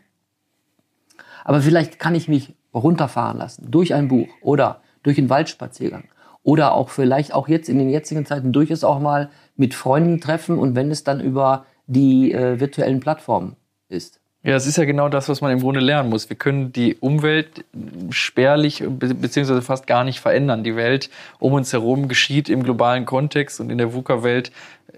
aber 1.44 1.60
vielleicht 1.60 2.00
kann 2.00 2.16
ich 2.16 2.26
mich 2.26 2.56
runterfahren 2.74 3.38
lassen 3.38 3.70
durch 3.70 3.94
ein 3.94 4.08
Buch 4.08 4.26
oder 4.42 4.80
durch 5.04 5.18
einen 5.18 5.30
Waldspaziergang 5.30 6.08
oder 6.42 6.74
auch 6.74 6.88
vielleicht 6.88 7.32
auch 7.32 7.46
jetzt 7.46 7.68
in 7.68 7.78
den 7.78 7.88
jetzigen 7.88 8.26
Zeiten 8.26 8.50
durchaus 8.50 8.82
auch 8.82 8.98
mal 8.98 9.30
mit 9.54 9.72
Freunden 9.72 10.20
treffen 10.20 10.58
und 10.58 10.74
wenn 10.74 10.90
es 10.90 11.04
dann 11.04 11.20
über 11.20 11.64
die 11.86 12.32
äh, 12.32 12.58
virtuellen 12.58 12.98
Plattformen 12.98 13.54
ist. 13.88 14.19
Ja, 14.42 14.56
es 14.56 14.66
ist 14.66 14.78
ja 14.78 14.86
genau 14.86 15.10
das, 15.10 15.28
was 15.28 15.42
man 15.42 15.52
im 15.52 15.60
Grunde 15.60 15.80
lernen 15.80 16.08
muss. 16.08 16.30
Wir 16.30 16.36
können 16.36 16.72
die 16.72 16.94
Umwelt 16.94 17.62
spärlich 18.08 18.82
be 18.88 19.14
beziehungsweise 19.14 19.60
fast 19.60 19.86
gar 19.86 20.02
nicht 20.02 20.20
verändern. 20.20 20.64
Die 20.64 20.76
Welt 20.76 21.10
um 21.38 21.52
uns 21.52 21.74
herum 21.74 22.08
geschieht 22.08 22.48
im 22.48 22.62
globalen 22.62 23.04
Kontext 23.04 23.60
und 23.60 23.68
in 23.68 23.76
der 23.76 23.92
VUCA-Welt 23.92 24.50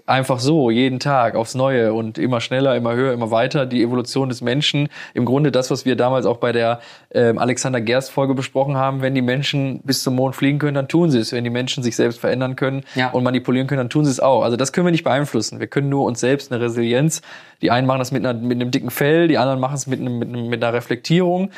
einfach 0.05 0.39
so, 0.39 0.69
jeden 0.69 0.99
Tag 0.99 1.35
aufs 1.35 1.55
Neue 1.55 1.93
und 1.93 2.17
immer 2.17 2.41
schneller, 2.41 2.75
immer 2.75 2.93
höher, 2.93 3.13
immer 3.13 3.31
weiter. 3.31 3.65
Die 3.65 3.81
Evolution 3.81 4.29
des 4.29 4.41
Menschen, 4.41 4.89
im 5.13 5.25
Grunde 5.25 5.51
das, 5.51 5.71
was 5.71 5.85
wir 5.85 5.95
damals 5.95 6.25
auch 6.25 6.37
bei 6.37 6.51
der 6.51 6.79
äh, 7.09 7.33
Alexander 7.35 7.81
Gerst-Folge 7.81 8.33
besprochen 8.33 8.77
haben, 8.77 9.01
wenn 9.01 9.15
die 9.15 9.21
Menschen 9.21 9.81
bis 9.83 10.03
zum 10.03 10.15
Mond 10.15 10.35
fliegen 10.35 10.59
können, 10.59 10.75
dann 10.75 10.87
tun 10.87 11.11
sie 11.11 11.19
es. 11.19 11.31
Wenn 11.31 11.43
die 11.43 11.49
Menschen 11.49 11.83
sich 11.83 11.95
selbst 11.95 12.19
verändern 12.19 12.55
können 12.55 12.83
ja. 12.95 13.09
und 13.11 13.23
manipulieren 13.23 13.67
können, 13.67 13.79
dann 13.79 13.89
tun 13.89 14.05
sie 14.05 14.11
es 14.11 14.19
auch. 14.19 14.43
Also 14.43 14.57
das 14.57 14.73
können 14.73 14.87
wir 14.87 14.91
nicht 14.91 15.03
beeinflussen. 15.03 15.59
Wir 15.59 15.67
können 15.67 15.89
nur 15.89 16.05
uns 16.05 16.19
selbst 16.19 16.51
eine 16.51 16.61
Resilienz, 16.61 17.21
die 17.61 17.71
einen 17.71 17.87
machen 17.87 17.99
das 17.99 18.11
mit, 18.11 18.25
einer, 18.25 18.39
mit 18.39 18.59
einem 18.59 18.71
dicken 18.71 18.89
Fell, 18.89 19.27
die 19.27 19.37
anderen 19.37 19.59
machen 19.59 19.75
es 19.75 19.87
mit, 19.87 19.99
einem, 19.99 20.19
mit, 20.19 20.29
einem, 20.29 20.47
mit 20.47 20.63
einer 20.63 20.73
Reflektierung. 20.73 21.51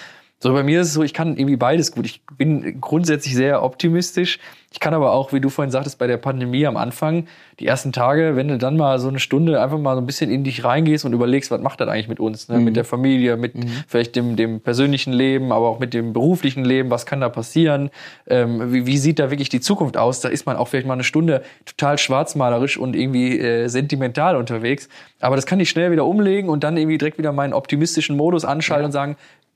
So, 0.45 0.53
bei 0.53 0.61
mir 0.61 0.81
ist 0.81 0.89
es 0.89 0.93
so, 0.93 1.01
ich 1.01 1.15
kann 1.15 1.37
irgendwie 1.37 1.55
beides 1.55 1.91
gut. 1.91 2.05
Ich 2.05 2.21
bin 2.37 2.79
grundsätzlich 2.79 3.33
sehr 3.33 3.63
optimistisch. 3.63 4.37
Ich 4.71 4.79
kann 4.79 4.93
aber 4.93 5.11
auch, 5.11 5.33
wie 5.33 5.41
du 5.41 5.49
vorhin 5.49 5.71
sagtest, 5.71 5.97
bei 5.97 6.05
der 6.05 6.17
Pandemie 6.17 6.67
am 6.67 6.77
Anfang, 6.77 7.25
die 7.59 7.65
ersten 7.65 7.91
Tage, 7.91 8.35
wenn 8.35 8.49
du 8.49 8.59
dann 8.59 8.77
mal 8.77 8.99
so 8.99 9.07
eine 9.07 9.17
Stunde 9.17 9.59
einfach 9.59 9.79
mal 9.79 9.95
so 9.95 10.01
ein 10.01 10.05
bisschen 10.05 10.29
in 10.29 10.43
dich 10.43 10.63
reingehst 10.63 11.03
und 11.03 11.13
überlegst, 11.13 11.49
was 11.49 11.61
macht 11.61 11.81
das 11.81 11.87
eigentlich 11.87 12.09
mit 12.09 12.19
uns, 12.19 12.47
ne? 12.47 12.59
Mhm. 12.59 12.63
mit 12.63 12.75
der 12.75 12.85
Familie, 12.85 13.37
mit 13.37 13.55
mhm. 13.55 13.71
vielleicht 13.87 14.15
dem, 14.15 14.35
dem 14.35 14.59
persönlichen 14.59 15.13
Leben, 15.13 15.51
aber 15.51 15.67
auch 15.67 15.79
mit 15.79 15.95
dem 15.95 16.13
beruflichen 16.13 16.63
Leben, 16.63 16.91
was 16.91 17.07
kann 17.07 17.21
da 17.21 17.29
passieren, 17.29 17.89
ähm, 18.27 18.71
wie, 18.71 18.85
wie 18.85 18.99
sieht 18.99 19.17
da 19.17 19.31
wirklich 19.31 19.49
die 19.49 19.61
Zukunft 19.61 19.97
aus? 19.97 20.19
Da 20.19 20.29
ist 20.29 20.45
man 20.45 20.57
auch 20.57 20.67
vielleicht 20.67 20.85
mal 20.85 20.93
eine 20.93 21.03
Stunde 21.03 21.41
total 21.65 21.97
schwarzmalerisch 21.97 22.77
und 22.77 22.95
irgendwie 22.95 23.39
äh, 23.39 23.67
sentimental 23.67 24.35
unterwegs. 24.35 24.89
Aber 25.21 25.37
das 25.37 25.47
kann 25.47 25.59
ich 25.59 25.71
schnell 25.71 25.91
wieder 25.91 26.05
umlegen 26.05 26.49
und 26.49 26.63
dann 26.63 26.77
irgendwie 26.77 26.99
direkt 26.99 27.17
wieder 27.17 27.31
meinen 27.31 27.53
optimistischen 27.53 28.15
Modus 28.15 28.45
anschalten 28.45 28.83
ja. 28.83 28.85
und 28.87 28.91
sagen, 28.91 29.15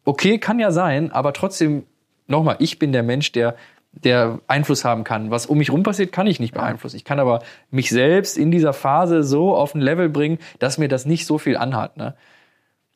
okay, 0.09 0.39
kann 0.39 0.59
ja 0.59 0.71
sein, 0.71 1.11
aber 1.11 1.33
trotzdem, 1.33 1.83
nochmal, 2.27 2.55
ich 2.59 2.79
bin 2.79 2.91
der 2.91 3.03
Mensch, 3.03 3.31
der 3.31 3.55
der 3.91 4.39
Einfluss 4.47 4.85
haben 4.85 5.03
kann. 5.03 5.31
Was 5.31 5.47
um 5.47 5.57
mich 5.57 5.71
rum 5.71 5.81
passiert, 5.81 6.11
kann 6.11 6.27
ich 6.27 6.39
nicht 6.39 6.53
beeinflussen. 6.53 6.95
Ich 6.95 7.03
kann 7.03 7.19
aber 7.19 7.41
mich 7.71 7.89
selbst 7.89 8.37
in 8.37 8.51
dieser 8.51 8.71
Phase 8.71 9.23
so 9.23 9.55
auf 9.55 9.73
ein 9.73 9.81
Level 9.81 10.09
bringen, 10.09 10.37
dass 10.59 10.77
mir 10.77 10.87
das 10.87 11.07
nicht 11.07 11.25
so 11.25 11.39
viel 11.39 11.57
anhat. 11.57 11.97
Ne? 11.97 12.13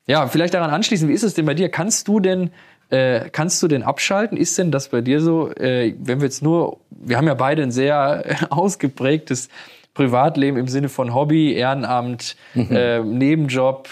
Ja, 0.06 0.28
vielleicht 0.28 0.54
daran 0.54 0.70
anschließen, 0.70 1.10
wie 1.10 1.14
ist 1.14 1.24
es 1.24 1.34
denn 1.34 1.48
bei 1.48 1.56
dir? 1.56 1.70
Kannst 1.70 2.08
du 2.08 2.20
denn 2.20 2.52
äh, 2.90 3.30
kannst 3.32 3.62
du 3.64 3.68
denn 3.68 3.82
abschalten? 3.82 4.38
Ist 4.38 4.58
denn 4.60 4.72
das 4.72 4.90
bei 4.90 5.02
dir 5.02 5.20
so, 5.20 5.50
äh, 5.56 5.96
wenn 6.00 6.20
wir 6.20 6.26
jetzt 6.26 6.44
nur, 6.44 6.78
wir 6.92 7.18
haben 7.18 7.28
ja 7.28 7.34
beide 7.34 7.64
ein 7.64 7.72
sehr 7.72 8.24
ausgeprägtes 8.52 9.50
Privatleben 9.94 10.58
im 10.58 10.68
Sinne 10.68 10.90
von 10.90 11.14
Hobby, 11.14 11.54
Ehrenamt, 11.54 12.36
mhm. 12.54 12.68
äh, 12.72 13.00
Nebenjob. 13.00 13.88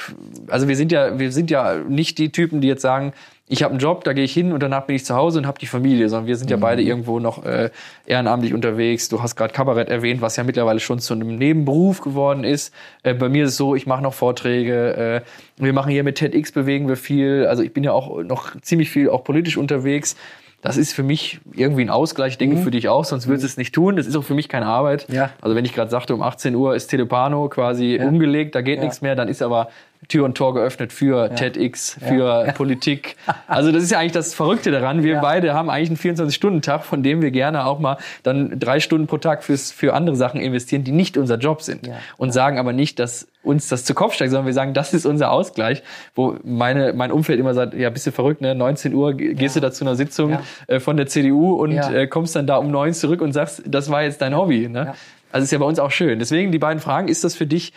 Also 0.48 0.68
wir 0.68 0.76
sind 0.76 0.92
ja, 0.92 1.20
wir 1.20 1.32
sind 1.32 1.52
ja 1.52 1.76
nicht 1.88 2.18
die 2.18 2.32
Typen, 2.32 2.62
die 2.62 2.68
jetzt 2.68 2.82
sagen, 2.82 3.14
ich 3.52 3.64
habe 3.64 3.72
einen 3.72 3.82
Job, 3.82 4.06
da 4.06 4.14
gehe 4.14 4.24
ich 4.24 4.34
hin 4.34 4.54
und 4.54 4.64
danach 4.64 4.86
bin 4.86 4.96
ich 4.96 5.04
zu 5.04 5.14
Hause 5.14 5.40
und 5.40 5.46
habe 5.46 5.60
die 5.60 5.66
Familie, 5.66 6.08
sondern 6.08 6.26
wir 6.26 6.38
sind 6.38 6.50
ja 6.50 6.56
mhm. 6.56 6.62
beide 6.62 6.82
irgendwo 6.82 7.20
noch 7.20 7.44
äh, 7.44 7.70
ehrenamtlich 8.06 8.54
unterwegs. 8.54 9.10
Du 9.10 9.22
hast 9.22 9.36
gerade 9.36 9.54
Kabarett 9.54 9.90
erwähnt, 9.90 10.22
was 10.22 10.38
ja 10.38 10.46
mittlerweile 10.46 10.80
schon 10.80 11.00
zu 11.00 11.14
einem 11.14 11.36
Nebenberuf 11.36 12.00
geworden 12.00 12.46
ist. 12.46 12.74
Äh, 13.04 13.14
bei 13.14 13.28
mir 13.28 13.44
ist 13.44 13.52
es 13.52 13.58
so, 13.58 13.76
ich 13.76 13.86
mache 13.86 14.02
noch 14.02 14.14
Vorträge. 14.14 14.96
Äh, 14.96 15.22
wir 15.62 15.74
machen 15.74 15.92
hier 15.92 16.06
mit 16.06 16.16
TEDx 16.16 16.54
bewegen 16.54 16.88
wir 16.88 16.96
viel. 16.96 17.46
Also 17.46 17.62
ich 17.62 17.74
bin 17.74 17.84
ja 17.84 17.92
auch 17.92 18.24
noch 18.24 18.56
ziemlich 18.62 18.90
viel 18.90 19.10
auch 19.10 19.26
politisch 19.26 19.58
unterwegs. 19.58 20.16
Das 20.62 20.78
ist 20.78 20.94
für 20.94 21.04
mich 21.04 21.42
irgendwie 21.54 21.82
ein 21.82 21.90
Ausgleich, 21.90 22.34
ich 22.34 22.38
denke 22.38 22.58
mhm. 22.58 22.64
für 22.64 22.72
dich 22.72 22.88
auch, 22.88 23.04
sonst 23.04 23.28
würdest 23.28 23.44
du 23.44 23.48
es 23.48 23.58
nicht 23.58 23.74
tun. 23.74 23.96
Das 23.96 24.06
ist 24.06 24.16
auch 24.16 24.24
für 24.24 24.36
mich 24.36 24.48
keine 24.48 24.68
Arbeit. 24.68 25.08
Ja. 25.12 25.32
Also 25.42 25.56
wenn 25.56 25.66
ich 25.66 25.74
gerade 25.74 25.90
sagte, 25.90 26.14
um 26.14 26.22
18 26.22 26.54
Uhr 26.56 26.76
ist 26.76 26.88
Telepano 26.88 27.50
quasi 27.50 27.98
ja. 27.98 28.08
umgelegt, 28.08 28.54
da 28.54 28.62
geht 28.62 28.78
ja. 28.78 28.84
nichts 28.84 29.02
mehr, 29.02 29.16
dann 29.16 29.28
ist 29.28 29.42
aber 29.42 29.70
Tür 30.08 30.26
und 30.26 30.36
Tor 30.36 30.54
geöffnet 30.54 30.92
für 30.92 31.28
ja. 31.28 31.30
TEDx, 31.30 31.98
für 32.00 32.46
ja. 32.46 32.52
Politik. 32.54 33.16
Also 33.48 33.72
das 33.72 33.84
ist 33.84 33.92
ja 33.92 34.00
eigentlich 34.00 34.14
das 34.14 34.34
Verrückte 34.34 34.72
daran. 34.72 35.04
Wir 35.04 35.16
ja. 35.16 35.22
beide 35.22 35.54
haben 35.54 35.70
eigentlich 35.70 36.06
einen 36.06 36.16
24-Stunden-Tag, 36.18 36.84
von 36.86 37.04
dem 37.04 37.22
wir 37.22 37.32
gerne 37.32 37.66
auch 37.66 37.80
mal 37.80 37.98
dann 38.24 38.60
drei 38.60 38.80
Stunden 38.80 39.08
pro 39.08 39.18
Tag 39.18 39.44
fürs, 39.44 39.72
für 39.72 39.94
andere 39.94 40.16
Sachen 40.16 40.40
investieren, 40.40 40.84
die 40.84 40.92
nicht 40.92 41.18
unser 41.18 41.38
Job 41.38 41.62
sind. 41.62 41.90
Und 42.18 42.32
sagen 42.32 42.58
aber 42.58 42.72
nicht, 42.72 43.00
dass 43.00 43.28
uns 43.44 43.68
das 43.68 43.84
zu 43.84 43.94
Kopf 43.94 44.14
steigt, 44.14 44.32
sondern 44.32 44.46
wir 44.46 44.54
sagen, 44.54 44.74
das 44.74 44.94
ist 44.94 45.06
unser 45.06 45.32
Ausgleich, 45.32 45.84
wo 46.16 46.38
meine, 46.44 46.94
mein 46.94 47.12
Umfeld 47.12 47.40
immer 47.40 47.54
sagt, 47.54 47.74
ja, 47.74 47.90
bist 47.90 48.08
du 48.08 48.12
verrückt, 48.12 48.42
ne? 48.42 48.56
19 48.56 48.94
Uhr 48.94 49.14
gehst 49.14 49.56
du 49.56 49.60
da 49.60 49.72
zu 49.72 49.84
einer 49.84 49.96
Sitzung 49.96 50.40
äh, 50.68 50.80
von 50.80 50.98
der 50.98 51.08
CDU 51.08 51.54
und 51.54 51.74
äh, 51.74 52.08
kommst 52.08 52.36
dann 52.36 52.48
da 52.48 52.58
um 52.58 52.72
neun 52.72 52.94
zurück 52.94 53.22
und 53.22 53.34
sagst, 53.34 53.64
das 53.66 53.90
war 53.90 54.04
jetzt 54.04 54.22
dein 54.22 54.36
Hobby. 54.36 54.70
Ne? 54.70 54.94
Also 55.32 55.44
ist 55.44 55.52
ja 55.52 55.58
bei 55.58 55.66
uns 55.66 55.80
auch 55.80 55.92
schön. 55.92 56.20
Deswegen 56.20 56.52
die 56.52 56.60
beiden 56.60 56.80
Fragen, 56.80 57.08
ist 57.08 57.24
das 57.24 57.36
für 57.36 57.48
dich 57.48 57.74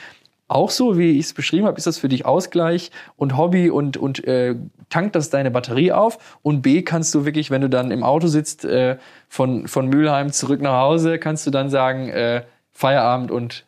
auch 0.55 0.71
so, 0.71 0.97
wie 0.97 1.19
ich 1.19 1.27
es 1.27 1.35
beschrieben 1.35 1.67
habe? 1.67 1.77
Ist 1.77 1.87
das 1.87 1.99
für 1.99 2.09
dich 2.09 2.25
Ausgleich 2.25 2.91
und 3.17 3.37
Hobby 3.37 3.71
und, 3.71 3.97
und 3.97 4.25
äh, 4.25 4.55
tankt 4.89 5.17
das 5.17 5.31
deine 5.31 5.51
Batterie 5.51 5.93
auf? 5.93 6.39
Und 6.43 6.63
B, 6.63 6.83
kannst 6.83 7.15
du 7.15 7.25
wirklich, 7.25 7.51
wenn 7.51 7.61
du 7.61 7.69
dann 7.69 7.91
im 7.91 8.05
Auto 8.05 8.29
sitzt, 8.29 8.65
äh, 8.65 8.97
von, 9.29 9.67
von 9.67 9.89
Mülheim 9.89 10.31
zurück 10.33 10.61
nach 10.63 10.81
Hause, 10.81 11.19
kannst 11.19 11.47
du 11.47 11.51
dann 11.51 11.71
sagen, 11.71 12.09
äh, 12.09 12.43
Feierabend 12.73 13.31
und 13.31 13.65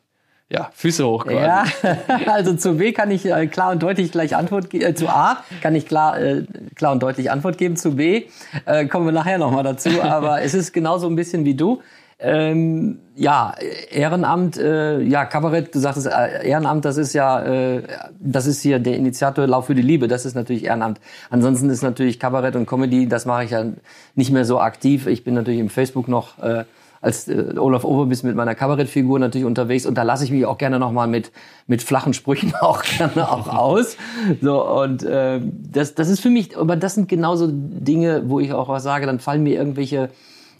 ja, 0.49 0.71
Füße 0.75 1.05
hoch 1.05 1.27
quasi. 1.27 1.39
Ja, 1.39 1.65
also 2.33 2.55
zu 2.55 2.75
B 2.77 2.93
kann 2.93 3.11
ich 3.11 3.27
äh, 3.27 3.49
klar 3.49 3.73
und 3.73 3.83
deutlich 3.83 4.13
gleich 4.13 4.37
Antwort 4.37 4.71
geben. 4.71 4.85
Äh, 4.85 4.95
zu 4.95 5.09
A 5.09 5.39
kann 5.61 5.75
ich 5.75 5.87
klar, 5.87 6.21
äh, 6.21 6.45
klar 6.77 6.93
und 6.93 7.03
deutlich 7.03 7.33
Antwort 7.33 7.59
geben. 7.59 7.77
Zu 7.77 7.97
B 7.97 8.27
äh, 8.65 8.87
kommen 8.87 9.07
wir 9.07 9.13
nachher 9.13 9.39
nochmal 9.39 9.65
dazu. 9.65 9.91
Aber 10.03 10.43
es 10.43 10.55
ist 10.55 10.73
genauso 10.73 11.09
ein 11.09 11.17
bisschen 11.17 11.45
wie 11.45 11.55
du. 11.55 11.83
Ähm, 12.19 13.01
ja, 13.15 13.55
Ehrenamt, 13.91 14.57
äh, 14.57 15.01
ja, 15.03 15.27
Kabarett, 15.27 15.75
du 15.75 15.79
sagtest 15.79 16.07
äh, 16.07 16.49
Ehrenamt, 16.49 16.87
das 16.87 16.97
ist 16.97 17.13
ja, 17.13 17.43
äh, 17.43 17.83
das 18.19 18.47
ist 18.47 18.63
hier 18.63 18.79
der 18.79 18.97
Initiator 18.97 19.47
Lauf 19.47 19.67
für 19.67 19.75
die 19.75 19.83
Liebe, 19.83 20.09
das 20.09 20.25
ist 20.25 20.35
natürlich 20.35 20.65
Ehrenamt. 20.65 20.99
Ansonsten 21.29 21.69
ist 21.69 21.83
natürlich 21.83 22.19
Kabarett 22.19 22.57
und 22.57 22.67
Comedy, 22.67 23.07
das 23.07 23.27
mache 23.27 23.45
ich 23.45 23.51
ja 23.51 23.67
nicht 24.15 24.31
mehr 24.31 24.47
so 24.47 24.61
aktiv. 24.61 25.07
Ich 25.07 25.25
bin 25.25 25.35
natürlich 25.35 25.61
im 25.61 25.69
Facebook 25.69 26.09
noch 26.09 26.39
äh, 26.39 26.65
als 27.03 27.29
äh, 27.29 27.55
Olaf 27.59 27.85
Overbiss 27.85 28.23
mit 28.23 28.35
meiner 28.35 28.55
Kabarettfigur 28.55 29.19
natürlich 29.19 29.47
unterwegs 29.47 29.85
und 29.85 29.97
da 29.97 30.03
lasse 30.03 30.25
ich 30.25 30.31
mich 30.31 30.47
auch 30.47 30.57
gerne 30.57 30.79
nochmal 30.79 31.09
mit 31.09 31.33
mit 31.67 31.83
flachen 31.83 32.15
Sprüchen 32.15 32.55
auch 32.61 32.83
gerne 32.83 33.31
auch 33.31 33.49
aus. 33.49 33.99
So 34.41 34.67
und 34.67 35.03
äh, 35.03 35.41
das 35.71 35.95
das 35.95 36.09
ist 36.09 36.21
für 36.21 36.31
mich, 36.31 36.57
aber 36.57 36.77
das 36.77 36.95
sind 36.95 37.11
genauso 37.11 37.49
Dinge, 37.51 38.23
wo 38.27 38.41
ich 38.41 38.55
auch 38.55 38.69
was 38.69 38.83
sage, 38.85 39.05
dann 39.05 39.21
fallen 39.21 39.43
mir 39.43 39.55
irgendwelche 39.55 40.09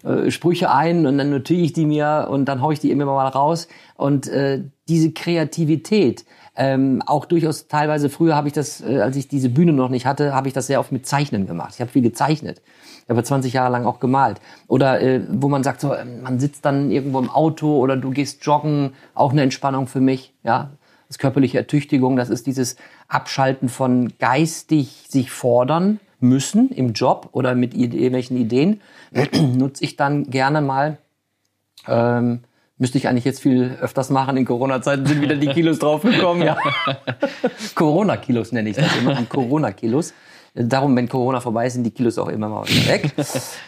äh, 0.05 0.31
Sprüche 0.31 0.71
ein 0.71 1.07
und 1.07 1.19
dann 1.19 1.31
notiere 1.31 1.61
ich 1.61 1.73
die 1.73 1.87
mir 1.87 2.29
und 2.31 2.47
dann 2.47 2.61
haue 2.61 2.73
ich 2.73 2.81
die 2.81 2.91
immer 2.91 3.05
mal 3.05 3.29
raus. 3.29 3.69
Und 3.97 4.29
äh, 4.29 4.63
diese 4.89 5.13
Kreativität, 5.13 6.25
ähm, 6.57 7.03
auch 7.05 7.27
durchaus 7.27 7.69
teilweise 7.69 8.09
früher 8.09 8.35
habe 8.35 8.49
ich 8.49 8.55
das, 8.55 8.81
äh, 8.81 9.01
als 9.01 9.17
ich 9.17 9.29
diese 9.29 9.51
Bühne 9.51 9.73
noch 9.73 9.91
nicht 9.91 10.07
hatte, 10.07 10.35
habe 10.35 10.49
ich 10.49 10.55
das 10.55 10.67
sehr 10.67 10.81
oft 10.81 10.91
mit 10.91 11.07
Zeichnen 11.07 11.47
gemacht. 11.47 11.75
Ich 11.75 11.81
habe 11.81 11.91
viel 11.91 12.03
gezeichnet. 12.03 12.63
Ich 13.05 13.11
habe 13.11 13.23
20 13.23 13.53
Jahre 13.53 13.71
lang 13.71 13.85
auch 13.85 14.01
gemalt. 14.01 14.41
Oder 14.67 15.01
äh, 15.01 15.21
wo 15.29 15.49
man 15.49 15.63
sagt, 15.63 15.81
so, 15.81 15.95
ähm, 15.95 16.23
man 16.23 16.41
sitzt 16.41 16.65
dann 16.65 16.91
irgendwo 16.91 17.19
im 17.19 17.29
Auto 17.29 17.79
oder 17.79 17.97
du 17.97 18.11
gehst 18.11 18.45
joggen, 18.45 18.93
auch 19.15 19.33
eine 19.33 19.43
Entspannung 19.43 19.87
für 19.87 20.01
mich. 20.01 20.33
Ja, 20.45 20.71
das 21.09 21.19
körperliche 21.19 21.59
Ertüchtigung, 21.59 22.17
das 22.17 22.31
ist 22.31 22.47
dieses 22.47 22.77
Abschalten 23.07 23.69
von 23.69 24.15
geistig 24.19 25.05
sich 25.09 25.31
fordern 25.31 26.01
müssen 26.29 26.71
im 26.71 26.93
Job 26.93 27.29
oder 27.33 27.55
mit 27.55 27.75
irgendwelchen 27.75 28.37
Ideen, 28.37 28.81
nutze 29.57 29.85
ich 29.85 29.97
dann 29.97 30.31
gerne 30.31 30.61
mal. 30.61 30.99
Ähm, 31.89 32.41
müsste 32.79 32.99
ich 32.99 33.09
eigentlich 33.09 33.25
jetzt 33.25 33.41
viel 33.41 33.77
öfters 33.81 34.11
machen. 34.11 34.37
In 34.37 34.45
Corona-Zeiten 34.45 35.07
sind 35.07 35.21
wieder 35.21 35.37
die 35.37 35.49
Kilos 35.49 35.79
draufgekommen. 35.79 36.43
Ja. 36.43 36.59
Corona-Kilos 37.75 38.53
nenne 38.53 38.71
ich 38.71 38.77
das 38.77 38.97
immer. 38.97 39.23
Corona-Kilos. 39.29 40.13
Darum, 40.59 40.97
wenn 40.97 41.07
Corona 41.07 41.41
vorbei 41.41 41.67
ist, 41.67 41.75
sind 41.75 41.85
die 41.85 41.91
Kilos 41.91 42.17
auch 42.17 42.29
immer 42.29 42.49
mal 42.49 42.67
wieder 42.67 42.91
weg. 42.91 43.13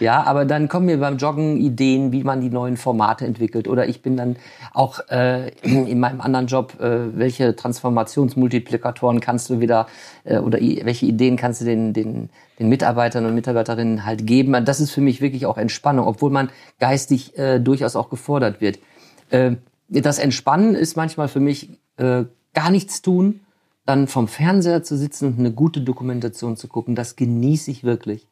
ja, 0.00 0.22
aber 0.22 0.46
dann 0.46 0.68
kommen 0.68 0.86
mir 0.86 0.96
beim 0.96 1.18
Joggen 1.18 1.58
Ideen, 1.58 2.12
wie 2.12 2.24
man 2.24 2.40
die 2.40 2.48
neuen 2.48 2.78
Formate 2.78 3.26
entwickelt. 3.26 3.68
Oder 3.68 3.86
ich 3.88 4.00
bin 4.00 4.16
dann 4.16 4.36
auch 4.72 5.00
äh, 5.10 5.50
in 5.62 6.00
meinem 6.00 6.22
anderen 6.22 6.46
Job, 6.46 6.80
äh, 6.80 7.14
welche 7.14 7.54
Transformationsmultiplikatoren 7.54 9.20
kannst 9.20 9.50
du 9.50 9.60
wieder 9.60 9.86
äh, 10.24 10.38
oder 10.38 10.58
welche 10.60 11.04
Ideen 11.04 11.36
kannst 11.36 11.60
du 11.60 11.66
den, 11.66 11.92
den, 11.92 12.30
den 12.58 12.68
Mitarbeitern 12.68 13.24
und 13.26 13.34
Mitarbeiterinnen 13.34 14.04
halt 14.04 14.26
geben. 14.26 14.64
Das 14.64 14.80
ist 14.80 14.90
für 14.90 15.00
mich 15.00 15.20
wirklich 15.20 15.46
auch 15.46 15.58
Entspannung, 15.58 16.06
obwohl 16.06 16.30
man 16.30 16.50
geistig 16.78 17.36
äh, 17.38 17.58
durchaus 17.58 17.96
auch 17.96 18.10
gefordert 18.10 18.60
wird. 18.60 18.78
Äh, 19.30 19.56
das 19.88 20.18
Entspannen 20.18 20.74
ist 20.74 20.96
manchmal 20.96 21.28
für 21.28 21.40
mich 21.40 21.70
äh, 21.96 22.24
gar 22.54 22.70
nichts 22.70 23.02
tun, 23.02 23.40
dann 23.86 24.06
vom 24.06 24.28
Fernseher 24.28 24.82
zu 24.82 24.96
sitzen 24.96 25.28
und 25.28 25.38
eine 25.38 25.52
gute 25.52 25.80
Dokumentation 25.80 26.56
zu 26.56 26.68
gucken. 26.68 26.94
Das 26.94 27.16
genieße 27.16 27.70
ich 27.70 27.84
wirklich. 27.84 28.27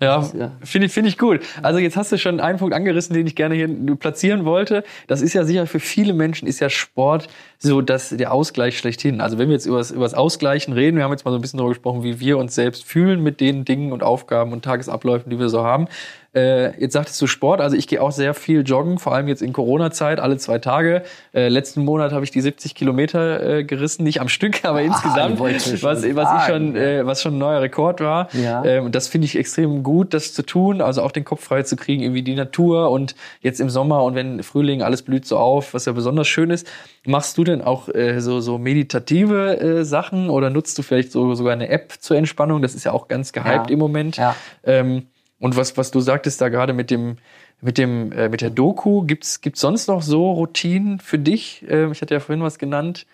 Ja, 0.00 0.22
finde 0.62 0.86
ich, 0.86 0.92
finde 0.92 1.08
ich 1.08 1.16
gut. 1.16 1.40
Also 1.62 1.78
jetzt 1.78 1.96
hast 1.96 2.12
du 2.12 2.18
schon 2.18 2.38
einen 2.40 2.58
Punkt 2.58 2.74
angerissen, 2.74 3.14
den 3.14 3.26
ich 3.26 3.34
gerne 3.34 3.54
hier 3.54 3.68
platzieren 3.96 4.44
wollte. 4.44 4.84
Das 5.06 5.22
ist 5.22 5.32
ja 5.32 5.44
sicher 5.44 5.66
für 5.66 5.80
viele 5.80 6.12
Menschen 6.12 6.46
ist 6.46 6.60
ja 6.60 6.68
Sport 6.68 7.28
so 7.58 7.80
dass 7.80 8.10
der 8.10 8.32
Ausgleich 8.32 8.78
schlechthin. 8.78 9.20
Also 9.20 9.38
wenn 9.38 9.48
wir 9.48 9.54
jetzt 9.54 9.66
über 9.66 9.78
das, 9.78 9.90
über 9.90 10.04
das 10.04 10.14
Ausgleichen 10.14 10.74
reden, 10.74 10.96
wir 10.96 11.04
haben 11.04 11.12
jetzt 11.12 11.24
mal 11.24 11.30
so 11.30 11.38
ein 11.38 11.40
bisschen 11.40 11.58
darüber 11.58 11.74
gesprochen, 11.74 12.02
wie 12.02 12.20
wir 12.20 12.38
uns 12.38 12.54
selbst 12.54 12.84
fühlen 12.84 13.22
mit 13.22 13.40
den 13.40 13.64
Dingen 13.64 13.92
und 13.92 14.02
Aufgaben 14.02 14.52
und 14.52 14.64
Tagesabläufen, 14.64 15.30
die 15.30 15.38
wir 15.38 15.48
so 15.48 15.62
haben. 15.64 15.88
Äh, 16.36 16.78
jetzt 16.78 16.92
sagtest 16.92 17.20
du 17.22 17.26
Sport, 17.26 17.62
also 17.62 17.76
ich 17.76 17.88
gehe 17.88 18.02
auch 18.02 18.12
sehr 18.12 18.34
viel 18.34 18.62
joggen, 18.62 18.98
vor 18.98 19.14
allem 19.14 19.26
jetzt 19.26 19.40
in 19.40 19.54
Corona-Zeit, 19.54 20.20
alle 20.20 20.36
zwei 20.36 20.58
Tage. 20.58 21.02
Äh, 21.32 21.48
letzten 21.48 21.82
Monat 21.82 22.12
habe 22.12 22.24
ich 22.24 22.30
die 22.30 22.42
70 22.42 22.74
Kilometer 22.74 23.42
äh, 23.58 23.64
gerissen, 23.64 24.04
nicht 24.04 24.20
am 24.20 24.28
Stück, 24.28 24.64
aber 24.64 24.82
insgesamt, 24.82 25.38
wollte 25.38 25.56
ich 25.56 25.82
was, 25.82 26.02
schon 26.02 26.16
was 26.16 26.28
ich 26.42 26.52
schon, 26.52 26.76
äh, 26.76 27.06
was 27.06 27.22
schon 27.22 27.36
ein 27.36 27.38
neuer 27.38 27.62
Rekord 27.62 28.00
war. 28.00 28.28
Ja. 28.34 28.62
Ähm, 28.64 28.84
und 28.84 28.94
das 28.94 29.08
finde 29.08 29.24
ich 29.24 29.38
extrem 29.38 29.82
gut, 29.82 30.12
das 30.12 30.34
zu 30.34 30.42
tun, 30.42 30.82
also 30.82 31.02
auch 31.02 31.10
den 31.10 31.24
Kopf 31.24 31.42
frei 31.42 31.62
zu 31.62 31.74
kriegen, 31.76 32.02
irgendwie 32.02 32.22
die 32.22 32.34
Natur 32.34 32.90
und 32.90 33.14
jetzt 33.40 33.58
im 33.60 33.70
Sommer 33.70 34.02
und 34.02 34.14
wenn 34.14 34.42
Frühling 34.42 34.82
alles 34.82 35.00
blüht 35.02 35.24
so 35.26 35.38
auf, 35.38 35.72
was 35.72 35.86
ja 35.86 35.92
besonders 35.92 36.28
schön 36.28 36.50
ist. 36.50 36.66
Machst 37.06 37.38
du 37.38 37.44
denn 37.44 37.62
auch 37.62 37.88
äh, 37.88 38.20
so, 38.20 38.40
so 38.40 38.58
meditative 38.58 39.58
äh, 39.58 39.84
Sachen 39.84 40.28
oder 40.28 40.50
nutzt 40.50 40.76
du 40.76 40.82
vielleicht 40.82 41.12
so, 41.12 41.34
sogar 41.34 41.54
eine 41.54 41.68
App 41.70 41.94
zur 41.98 42.16
Entspannung? 42.18 42.60
Das 42.60 42.74
ist 42.74 42.84
ja 42.84 42.92
auch 42.92 43.08
ganz 43.08 43.32
gehypt 43.32 43.68
Ja. 43.68 43.72
im 43.72 43.78
Moment. 43.78 44.16
Ja. 44.18 44.36
Ähm, 44.64 45.04
und 45.38 45.56
was, 45.56 45.76
was 45.76 45.90
du 45.90 46.00
sagtest 46.00 46.40
da 46.40 46.48
gerade 46.48 46.72
mit 46.72 46.90
dem, 46.90 47.16
mit 47.60 47.78
dem, 47.78 48.12
äh, 48.12 48.28
mit 48.28 48.40
der 48.40 48.50
Doku, 48.50 49.02
gibt's, 49.02 49.40
gibt's 49.40 49.60
sonst 49.60 49.88
noch 49.88 50.02
so 50.02 50.32
Routinen 50.32 50.98
für 50.98 51.18
dich? 51.18 51.64
Ähm, 51.68 51.92
ich 51.92 52.00
hatte 52.00 52.14
ja 52.14 52.20
vorhin 52.20 52.42
was 52.42 52.58
genannt. 52.58 53.06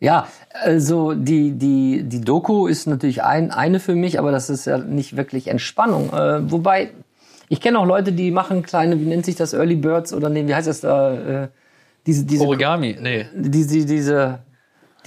Ja, 0.00 0.28
also 0.52 1.14
die, 1.14 1.52
die, 1.52 2.04
die 2.04 2.20
Doku 2.20 2.68
ist 2.68 2.86
natürlich 2.86 3.22
ein, 3.24 3.50
eine 3.50 3.80
für 3.80 3.94
mich, 3.94 4.18
aber 4.18 4.30
das 4.30 4.48
ist 4.48 4.64
ja 4.64 4.78
nicht 4.78 5.16
wirklich 5.16 5.48
Entspannung. 5.48 6.12
Äh, 6.12 6.50
wobei, 6.50 6.90
ich 7.48 7.60
kenne 7.60 7.78
auch 7.78 7.86
Leute, 7.86 8.12
die 8.12 8.30
machen 8.30 8.62
kleine, 8.62 9.00
wie 9.00 9.06
nennt 9.06 9.24
sich 9.24 9.34
das, 9.34 9.54
Early 9.54 9.76
Birds 9.76 10.12
oder 10.12 10.28
nee, 10.28 10.46
wie 10.46 10.54
heißt 10.54 10.68
das 10.68 10.80
da? 10.80 11.44
Äh, 11.44 11.48
diese, 12.06 12.24
diese, 12.24 12.44
Origami, 12.44 12.96
nee. 13.00 13.26
diese, 13.34 13.84
diese, 13.84 14.38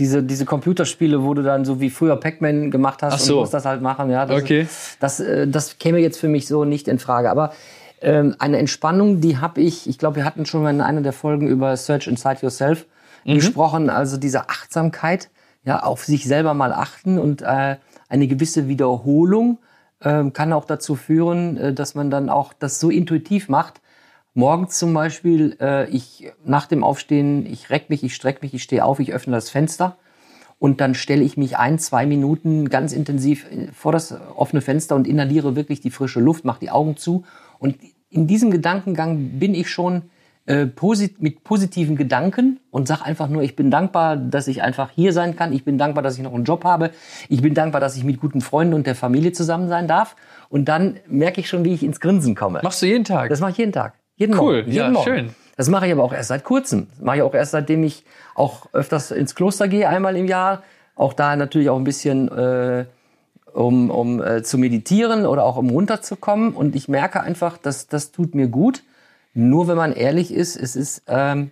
diese, 0.01 0.23
diese 0.23 0.45
Computerspiele, 0.45 1.23
wo 1.23 1.35
du 1.35 1.43
dann 1.43 1.63
so 1.63 1.79
wie 1.79 1.91
früher 1.91 2.15
Pac-Man 2.17 2.71
gemacht 2.71 3.03
hast 3.03 3.13
Ach 3.13 3.19
so. 3.19 3.33
und 3.35 3.39
musst 3.41 3.53
das 3.53 3.65
halt 3.65 3.83
machen. 3.83 4.09
Ja, 4.09 4.25
das, 4.25 4.41
Okay. 4.41 4.67
das, 4.99 5.19
äh, 5.19 5.47
das 5.47 5.77
käme 5.77 5.99
jetzt 5.99 6.19
für 6.19 6.27
mich 6.27 6.47
so 6.47 6.65
nicht 6.65 6.87
in 6.87 6.97
Frage. 6.97 7.29
Aber 7.29 7.53
ähm, 8.01 8.35
eine 8.39 8.57
Entspannung, 8.57 9.21
die 9.21 9.37
habe 9.37 9.61
ich, 9.61 9.87
ich 9.87 9.99
glaube, 9.99 10.15
wir 10.15 10.25
hatten 10.25 10.47
schon 10.47 10.63
mal 10.63 10.71
in 10.71 10.81
einer 10.81 11.01
der 11.01 11.13
Folgen 11.13 11.47
über 11.47 11.77
Search 11.77 12.07
Inside 12.07 12.39
Yourself 12.41 12.87
gesprochen, 13.23 13.91
also 13.91 14.17
diese 14.17 14.49
Achtsamkeit, 14.49 15.29
ja, 15.63 15.83
auf 15.83 16.03
sich 16.03 16.25
selber 16.25 16.55
mal 16.55 16.73
achten 16.73 17.19
und 17.19 17.43
äh, 17.43 17.75
eine 18.09 18.27
gewisse 18.27 18.67
Wiederholung 18.67 19.59
ähm, 20.03 20.33
kann 20.33 20.51
auch 20.53 20.65
dazu 20.65 20.95
führen, 20.95 21.57
äh, 21.57 21.73
dass 21.73 21.93
man 21.93 22.09
dann 22.09 22.29
auch 22.29 22.53
das 22.53 22.79
so 22.79 22.89
intuitiv 22.89 23.47
macht. 23.49 23.79
Morgens 24.33 24.77
zum 24.77 24.93
Beispiel, 24.93 25.57
äh, 25.59 25.89
ich 25.89 26.31
nach 26.45 26.65
dem 26.65 26.83
Aufstehen, 26.83 27.45
ich 27.45 27.69
reck 27.69 27.89
mich, 27.89 28.03
ich 28.03 28.15
strecke 28.15 28.39
mich, 28.41 28.53
ich 28.53 28.63
stehe 28.63 28.85
auf, 28.85 28.99
ich 28.99 29.13
öffne 29.13 29.33
das 29.33 29.49
Fenster 29.49 29.97
und 30.57 30.79
dann 30.79 30.95
stelle 30.95 31.23
ich 31.23 31.37
mich 31.37 31.57
ein, 31.57 31.79
zwei 31.79 32.05
Minuten 32.05 32.69
ganz 32.69 32.93
intensiv 32.93 33.45
vor 33.73 33.91
das 33.91 34.15
offene 34.35 34.61
Fenster 34.61 34.95
und 34.95 35.07
inhaliere 35.07 35.55
wirklich 35.55 35.81
die 35.81 35.89
frische 35.89 36.19
Luft, 36.19 36.45
mache 36.45 36.59
die 36.61 36.69
Augen 36.69 36.97
zu. 36.97 37.23
Und 37.59 37.77
in 38.09 38.27
diesem 38.27 38.51
Gedankengang 38.51 39.39
bin 39.39 39.53
ich 39.53 39.69
schon 39.69 40.03
äh, 40.45 40.65
posit 40.65 41.21
mit 41.21 41.43
positiven 41.43 41.95
Gedanken 41.95 42.59
und 42.71 42.87
sage 42.87 43.05
einfach 43.05 43.27
nur, 43.27 43.41
ich 43.41 43.55
bin 43.55 43.69
dankbar, 43.69 44.15
dass 44.15 44.47
ich 44.47 44.61
einfach 44.61 44.91
hier 44.91 45.13
sein 45.13 45.35
kann. 45.35 45.51
Ich 45.51 45.65
bin 45.65 45.77
dankbar, 45.77 46.03
dass 46.03 46.17
ich 46.17 46.23
noch 46.23 46.33
einen 46.33 46.45
Job 46.45 46.63
habe. 46.63 46.91
Ich 47.27 47.41
bin 47.41 47.53
dankbar, 47.53 47.81
dass 47.81 47.97
ich 47.97 48.03
mit 48.03 48.19
guten 48.19 48.41
Freunden 48.41 48.73
und 48.73 48.87
der 48.87 48.95
Familie 48.95 49.33
zusammen 49.33 49.67
sein 49.67 49.87
darf. 49.87 50.15
Und 50.49 50.65
dann 50.65 50.99
merke 51.07 51.41
ich 51.41 51.49
schon, 51.49 51.65
wie 51.65 51.73
ich 51.73 51.83
ins 51.83 51.99
Grinsen 51.99 52.35
komme. 52.35 52.61
Machst 52.63 52.81
du 52.81 52.85
jeden 52.85 53.03
Tag? 53.03 53.29
Das 53.29 53.39
mache 53.39 53.51
ich 53.51 53.57
jeden 53.57 53.71
Tag. 53.71 54.00
Jeden 54.21 54.37
Cool, 54.37 54.57
Morgen. 54.57 54.71
Jeden 54.71 54.75
ja, 54.77 54.89
Morgen. 54.91 55.03
schön. 55.03 55.29
Das 55.57 55.67
mache 55.67 55.87
ich 55.87 55.91
aber 55.91 56.03
auch 56.03 56.13
erst 56.13 56.29
seit 56.29 56.43
kurzem. 56.43 56.87
Das 56.91 57.01
mache 57.01 57.17
ich 57.17 57.21
auch 57.23 57.33
erst 57.33 57.51
seitdem 57.51 57.83
ich 57.83 58.05
auch 58.35 58.67
öfters 58.71 59.09
ins 59.09 59.33
Kloster 59.33 59.67
gehe, 59.67 59.89
einmal 59.89 60.15
im 60.15 60.27
Jahr. 60.27 60.61
Auch 60.95 61.13
da 61.13 61.35
natürlich 61.35 61.71
auch 61.71 61.77
ein 61.77 61.83
bisschen, 61.83 62.27
äh, 62.29 62.85
um, 63.51 63.89
um 63.89 64.21
äh, 64.21 64.43
zu 64.43 64.59
meditieren 64.59 65.25
oder 65.25 65.43
auch 65.43 65.57
um 65.57 65.71
runterzukommen. 65.71 66.53
Und 66.53 66.75
ich 66.75 66.87
merke 66.87 67.21
einfach, 67.21 67.57
dass 67.57 67.87
das 67.87 68.11
tut 68.11 68.35
mir 68.35 68.47
gut. 68.47 68.83
Nur 69.33 69.67
wenn 69.67 69.77
man 69.77 69.91
ehrlich 69.91 70.31
ist, 70.31 70.55
es 70.55 70.75
ist 70.75 71.01
ähm, 71.07 71.49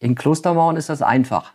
in 0.00 0.16
Klostermauern 0.16 0.74
ist 0.74 0.88
das 0.88 1.00
einfach. 1.00 1.52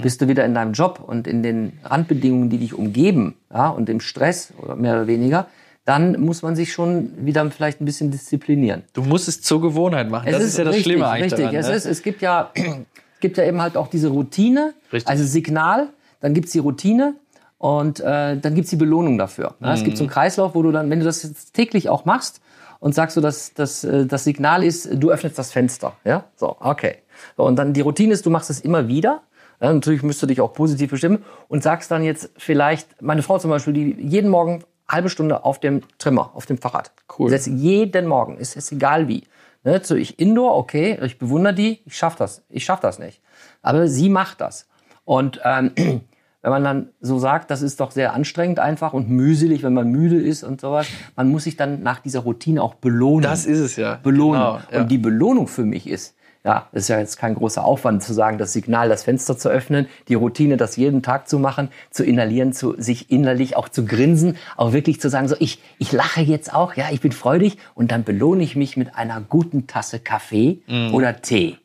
Bist 0.00 0.22
du 0.22 0.28
wieder 0.28 0.46
in 0.46 0.54
deinem 0.54 0.72
Job 0.72 1.02
und 1.06 1.26
in 1.26 1.42
den 1.42 1.78
Randbedingungen, 1.82 2.48
die 2.48 2.56
dich 2.56 2.72
umgeben, 2.72 3.34
ja, 3.52 3.68
und 3.68 3.90
im 3.90 4.00
Stress 4.00 4.54
oder 4.62 4.76
mehr 4.76 4.94
oder 4.94 5.06
weniger, 5.06 5.46
dann 5.84 6.20
muss 6.20 6.42
man 6.42 6.56
sich 6.56 6.72
schon 6.72 7.26
wieder 7.26 7.48
vielleicht 7.50 7.80
ein 7.80 7.84
bisschen 7.84 8.10
disziplinieren. 8.10 8.84
du 8.94 9.02
musst 9.02 9.28
es 9.28 9.42
zur 9.42 9.60
Gewohnheit 9.60 10.08
machen. 10.10 10.28
Es 10.28 10.36
das 10.36 10.42
ist, 10.44 10.58
ja 10.58 10.64
das 10.64 10.74
richtig, 10.74 10.92
Schlimme 10.92 11.08
eigentlich 11.08 11.32
richtig. 11.32 11.46
daran. 11.46 11.56
es, 11.56 11.68
ne? 11.68 11.74
ist, 11.74 11.86
es 11.86 12.02
gibt 12.02 12.22
ja, 12.22 12.50
es 12.54 12.64
gibt 13.20 13.36
ja 13.36 13.44
eben 13.44 13.60
halt 13.60 13.76
auch 13.76 13.88
diese 13.88 14.08
Routine, 14.08 14.74
Richtig. 14.92 15.08
also 15.08 15.24
Signal, 15.24 15.88
dann 16.20 16.32
gibt's 16.32 16.52
die 16.52 16.58
Routine 16.58 17.14
und 17.58 18.00
äh, 18.00 18.36
dann 18.38 18.54
gibt's 18.54 18.70
die 18.70 18.76
Belohnung 18.76 19.18
dafür. 19.18 19.54
Ja, 19.60 19.74
Es 19.74 19.84
gibt 19.84 19.96
so 19.96 20.04
einen 20.04 20.10
Kreislauf, 20.10 20.54
wo 20.54 20.62
du 20.62 20.72
dann, 20.72 20.90
wenn 20.90 21.00
du 21.00 21.04
das 21.04 21.22
jetzt 21.22 21.52
täglich 21.54 21.88
auch 21.88 22.04
machst 22.04 22.40
und 22.80 22.94
sagst 22.94 23.16
du, 23.16 23.20
dass 23.20 23.52
das, 23.54 23.84
äh, 23.84 24.06
das 24.06 24.24
Signal 24.24 24.64
ist, 24.64 24.88
du 24.92 25.10
öffnest 25.10 25.38
das 25.38 25.52
Fenster. 25.52 25.94
Ja, 26.04 26.24
so, 26.36 26.56
okay. 26.60 26.96
So, 27.36 27.44
und 27.44 27.56
dann 27.56 27.72
die 27.72 27.80
Routine 27.82 28.12
ist, 28.12 28.24
du 28.26 28.30
machst 28.30 28.50
es 28.50 28.60
immer 28.60 28.88
wieder. 28.88 29.22
Ja, 29.60 29.72
natürlich 29.72 30.02
müsst 30.02 30.22
du 30.22 30.26
dich 30.26 30.40
auch 30.40 30.52
positiv 30.52 30.90
bestimmen 30.90 31.24
und 31.48 31.62
sagst 31.62 31.90
dann 31.90 32.02
jetzt 32.02 32.30
vielleicht, 32.36 33.00
meine 33.00 33.22
Frau 33.22 33.38
zum 33.38 33.50
Beispiel, 33.50 33.72
die 33.72 33.96
jeden 33.98 34.28
Morgen 34.28 34.64
halbe 34.88 35.08
Stunde 35.08 35.44
auf 35.44 35.60
dem 35.60 35.82
Trimmer, 35.98 36.30
auf 36.34 36.46
dem 36.46 36.58
Fahrrad. 36.58 36.92
Cool. 37.18 37.30
Setzt 37.30 37.46
jeden 37.46 38.06
Morgen, 38.06 38.36
ist 38.36 38.56
es 38.56 38.72
egal 38.72 39.08
wie. 39.08 39.24
Ne, 39.64 39.80
so 39.82 39.94
ich 39.94 40.18
Indoor, 40.18 40.56
okay, 40.56 40.98
ich 41.02 41.18
bewundere 41.18 41.54
die, 41.54 41.80
ich 41.86 41.96
schaff 41.96 42.16
das, 42.16 42.42
ich 42.50 42.64
schaff 42.64 42.80
das 42.80 42.98
nicht. 42.98 43.22
Aber 43.62 43.88
sie 43.88 44.10
macht 44.10 44.42
das. 44.42 44.68
Und 45.04 45.40
ähm, 45.42 45.72
wenn 46.42 46.50
man 46.50 46.62
dann 46.62 46.88
so 47.00 47.18
sagt, 47.18 47.50
das 47.50 47.62
ist 47.62 47.80
doch 47.80 47.90
sehr 47.90 48.12
anstrengend 48.12 48.58
einfach 48.58 48.92
und 48.92 49.08
mühselig, 49.08 49.62
wenn 49.62 49.72
man 49.72 49.88
müde 49.88 50.20
ist 50.20 50.44
und 50.44 50.60
sowas, 50.60 50.86
man 51.16 51.30
muss 51.30 51.44
sich 51.44 51.56
dann 51.56 51.82
nach 51.82 52.00
dieser 52.00 52.20
Routine 52.20 52.62
auch 52.62 52.74
belohnen. 52.74 53.22
Das 53.22 53.46
ist 53.46 53.58
es 53.58 53.76
ja. 53.76 53.98
belohnen. 54.02 54.40
Genau, 54.40 54.58
ja. 54.70 54.80
Und 54.82 54.90
die 54.90 54.98
Belohnung 54.98 55.48
für 55.48 55.64
mich 55.64 55.88
ist, 55.88 56.14
ja, 56.44 56.68
ist 56.72 56.88
ja 56.88 56.98
jetzt 56.98 57.16
kein 57.18 57.34
großer 57.34 57.64
Aufwand 57.64 58.02
zu 58.02 58.12
sagen, 58.12 58.36
das 58.36 58.52
Signal, 58.52 58.90
das 58.90 59.04
Fenster 59.04 59.38
zu 59.38 59.48
öffnen, 59.48 59.86
die 60.08 60.14
Routine, 60.14 60.58
das 60.58 60.76
jeden 60.76 61.02
Tag 61.02 61.26
zu 61.26 61.38
machen, 61.38 61.70
zu 61.90 62.04
inhalieren, 62.04 62.52
zu 62.52 62.74
sich 62.76 63.10
innerlich 63.10 63.56
auch 63.56 63.70
zu 63.70 63.86
grinsen, 63.86 64.36
auch 64.56 64.72
wirklich 64.74 65.00
zu 65.00 65.08
sagen, 65.08 65.26
so 65.26 65.36
ich, 65.38 65.62
ich 65.78 65.92
lache 65.92 66.20
jetzt 66.20 66.52
auch, 66.52 66.74
ja, 66.74 66.86
ich 66.90 67.00
bin 67.00 67.12
freudig 67.12 67.56
und 67.74 67.90
dann 67.90 68.04
belohne 68.04 68.42
ich 68.42 68.56
mich 68.56 68.76
mit 68.76 68.94
einer 68.94 69.22
guten 69.22 69.66
Tasse 69.66 69.98
Kaffee 70.00 70.58
Mhm. 70.66 70.94
oder 70.94 71.20
Tee. 71.22 71.56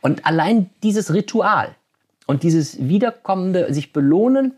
Und 0.00 0.26
allein 0.26 0.70
dieses 0.82 1.12
Ritual 1.12 1.68
und 2.26 2.42
dieses 2.42 2.88
wiederkommende 2.88 3.72
sich 3.72 3.92
belohnen, 3.92 4.54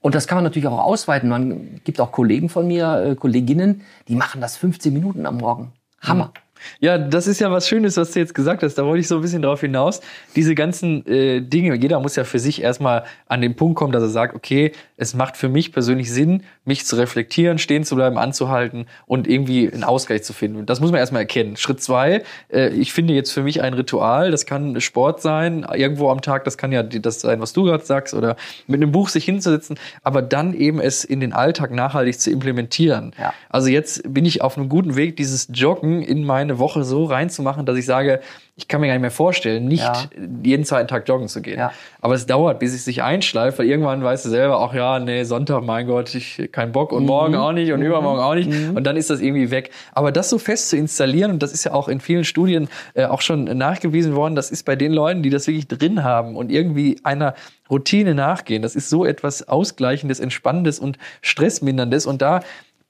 und 0.00 0.14
das 0.14 0.26
kann 0.26 0.36
man 0.36 0.44
natürlich 0.44 0.68
auch 0.68 0.78
ausweiten. 0.78 1.28
Man 1.28 1.80
gibt 1.84 2.00
auch 2.00 2.12
Kollegen 2.12 2.48
von 2.48 2.66
mir, 2.66 3.02
äh, 3.02 3.14
Kolleginnen, 3.16 3.82
die 4.08 4.14
machen 4.14 4.40
das 4.40 4.56
15 4.56 4.92
Minuten 4.92 5.26
am 5.26 5.38
Morgen. 5.38 5.72
Hammer. 6.00 6.32
Ja, 6.80 6.98
das 6.98 7.26
ist 7.26 7.40
ja 7.40 7.50
was 7.50 7.68
Schönes, 7.68 7.96
was 7.96 8.12
du 8.12 8.20
jetzt 8.20 8.34
gesagt 8.34 8.62
hast. 8.62 8.74
Da 8.74 8.84
wollte 8.84 9.00
ich 9.00 9.08
so 9.08 9.16
ein 9.16 9.22
bisschen 9.22 9.42
drauf 9.42 9.60
hinaus. 9.60 10.00
Diese 10.34 10.54
ganzen 10.54 11.06
äh, 11.06 11.40
Dinge, 11.40 11.74
jeder 11.74 12.00
muss 12.00 12.16
ja 12.16 12.24
für 12.24 12.38
sich 12.38 12.62
erstmal 12.62 13.04
an 13.26 13.40
den 13.40 13.56
Punkt 13.56 13.76
kommen, 13.76 13.92
dass 13.92 14.02
er 14.02 14.08
sagt, 14.08 14.34
okay, 14.34 14.72
es 14.96 15.14
macht 15.14 15.36
für 15.36 15.48
mich 15.48 15.72
persönlich 15.72 16.12
Sinn, 16.12 16.42
mich 16.64 16.86
zu 16.86 16.96
reflektieren, 16.96 17.58
stehen 17.58 17.84
zu 17.84 17.96
bleiben, 17.96 18.18
anzuhalten 18.18 18.86
und 19.06 19.28
irgendwie 19.28 19.70
einen 19.72 19.84
Ausgleich 19.84 20.22
zu 20.22 20.32
finden. 20.32 20.58
Und 20.58 20.70
das 20.70 20.80
muss 20.80 20.90
man 20.90 21.00
erstmal 21.00 21.22
erkennen. 21.22 21.56
Schritt 21.56 21.82
zwei, 21.82 22.22
äh, 22.52 22.68
ich 22.70 22.92
finde 22.92 23.14
jetzt 23.14 23.32
für 23.32 23.42
mich 23.42 23.62
ein 23.62 23.74
Ritual, 23.74 24.30
das 24.30 24.46
kann 24.46 24.80
Sport 24.80 25.20
sein, 25.20 25.66
irgendwo 25.74 26.10
am 26.10 26.20
Tag, 26.20 26.44
das 26.44 26.58
kann 26.58 26.72
ja 26.72 26.82
das 26.82 27.20
sein, 27.20 27.40
was 27.40 27.52
du 27.52 27.64
gerade 27.64 27.84
sagst, 27.84 28.14
oder 28.14 28.36
mit 28.66 28.82
einem 28.82 28.92
Buch 28.92 29.08
sich 29.08 29.24
hinzusetzen, 29.24 29.78
aber 30.02 30.22
dann 30.22 30.54
eben 30.54 30.80
es 30.80 31.04
in 31.04 31.20
den 31.20 31.32
Alltag 31.32 31.70
nachhaltig 31.70 32.18
zu 32.18 32.30
implementieren. 32.30 33.12
Ja. 33.18 33.32
Also 33.48 33.68
jetzt 33.68 34.02
bin 34.12 34.24
ich 34.24 34.42
auf 34.42 34.56
einem 34.56 34.68
guten 34.68 34.96
Weg, 34.96 35.16
dieses 35.16 35.48
Joggen 35.52 36.02
in 36.02 36.24
meinen 36.24 36.55
Woche 36.58 36.84
so 36.84 37.04
reinzumachen, 37.04 37.66
dass 37.66 37.76
ich 37.76 37.86
sage, 37.86 38.20
ich 38.58 38.68
kann 38.68 38.80
mir 38.80 38.86
gar 38.86 38.94
nicht 38.94 39.02
mehr 39.02 39.10
vorstellen, 39.10 39.66
nicht 39.68 39.82
Ja. 39.82 40.08
jeden 40.42 40.64
zweiten 40.64 40.88
Tag 40.88 41.06
joggen 41.06 41.28
zu 41.28 41.42
gehen. 41.42 41.58
Ja. 41.58 41.72
Aber 42.00 42.14
es 42.14 42.24
dauert, 42.26 42.58
bis 42.58 42.72
es 42.74 42.84
sich 42.86 43.02
einschleift, 43.02 43.58
weil 43.58 43.66
irgendwann 43.66 44.02
weißt 44.02 44.24
du 44.24 44.30
selber, 44.30 44.60
ach 44.60 44.72
ja, 44.72 44.98
nee, 44.98 45.24
Sonntag, 45.24 45.62
mein 45.62 45.86
Gott, 45.86 46.14
ich 46.14 46.48
kein 46.52 46.72
Bock 46.72 46.92
und 46.92 47.04
morgen 47.04 47.34
auch 47.34 47.52
nicht 47.52 47.72
und 47.72 47.82
übermorgen 47.82 48.20
auch 48.20 48.34
nicht 48.34 48.48
und 48.74 48.84
dann 48.84 48.96
ist 48.96 49.10
das 49.10 49.20
irgendwie 49.20 49.50
weg. 49.50 49.70
Aber 49.92 50.10
das 50.12 50.30
so 50.30 50.38
fest 50.38 50.70
zu 50.70 50.76
installieren 50.76 51.32
und 51.32 51.42
das 51.42 51.52
ist 51.52 51.64
ja 51.64 51.72
auch 51.74 51.88
in 51.88 52.00
vielen 52.00 52.24
Studien 52.24 52.68
äh, 52.94 53.04
auch 53.04 53.20
schon 53.20 53.44
nachgewiesen 53.44 54.14
worden, 54.14 54.34
das 54.36 54.50
ist 54.50 54.64
bei 54.64 54.74
den 54.76 54.92
Leuten, 54.92 55.22
die 55.22 55.30
das 55.30 55.46
wirklich 55.46 55.68
drin 55.68 56.02
haben 56.02 56.34
und 56.36 56.50
irgendwie 56.50 56.98
einer 57.02 57.34
Routine 57.68 58.14
nachgehen. 58.14 58.62
Das 58.62 58.76
ist 58.76 58.88
so 58.88 59.04
etwas 59.04 59.48
Ausgleichendes, 59.48 60.20
Entspannendes 60.20 60.78
und 60.78 60.98
Stressminderndes 61.20 62.06
und 62.06 62.22
da 62.22 62.40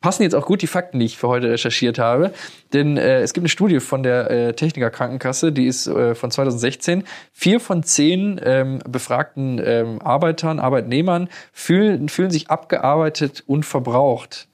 passen 0.07 0.23
jetzt 0.23 0.37
auch 0.37 0.47
gut 0.47 0.63
die 0.63 0.69
Fakten, 0.69 1.01
die 1.01 1.07
ich 1.07 1.19
für 1.19 1.27
heute 1.27 1.51
recherchiert 1.51 1.99
habe. 1.99 2.31
Denn 2.73 2.97
äh, 2.97 3.23
es 3.23 3.33
gibt 3.33 3.43
eine 3.43 3.49
Studie 3.49 3.81
von 3.81 4.05
der 4.05 4.31
äh, 4.31 4.53
Techniker 4.53 4.89
Krankenkasse, 4.89 5.51
die 5.51 5.67
ist 5.67 5.89
äh, 5.89 6.15
von 6.15 6.31
2016. 6.31 7.03
Vier 7.33 7.59
von 7.59 7.83
zehn 7.83 8.41
ähm, 8.45 8.79
befragten 8.89 9.61
ähm, 9.65 10.01
Arbeitern, 10.01 10.61
Arbeitnehmern 10.61 11.29
fühlen, 11.53 12.09
fühlen 12.09 12.31
sich 12.31 12.51
abgearbeitet 12.51 13.43
und 13.49 13.65
verbraucht 13.65 14.47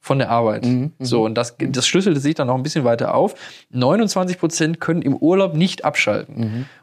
von 0.00 0.18
der 0.18 0.28
Arbeit. 0.28 0.66
so, 0.98 1.24
und 1.24 1.34
das, 1.34 1.56
das 1.58 1.86
schlüsselte 1.86 2.20
sich 2.20 2.34
dann 2.34 2.48
noch 2.48 2.56
ein 2.56 2.62
bisschen 2.62 2.84
weiter 2.84 3.14
auf. 3.14 3.34
29 3.70 4.38
Prozent 4.38 4.80
können 4.80 5.00
im 5.00 5.16
Urlaub 5.16 5.54
nicht 5.54 5.86
abschalten. 5.86 6.34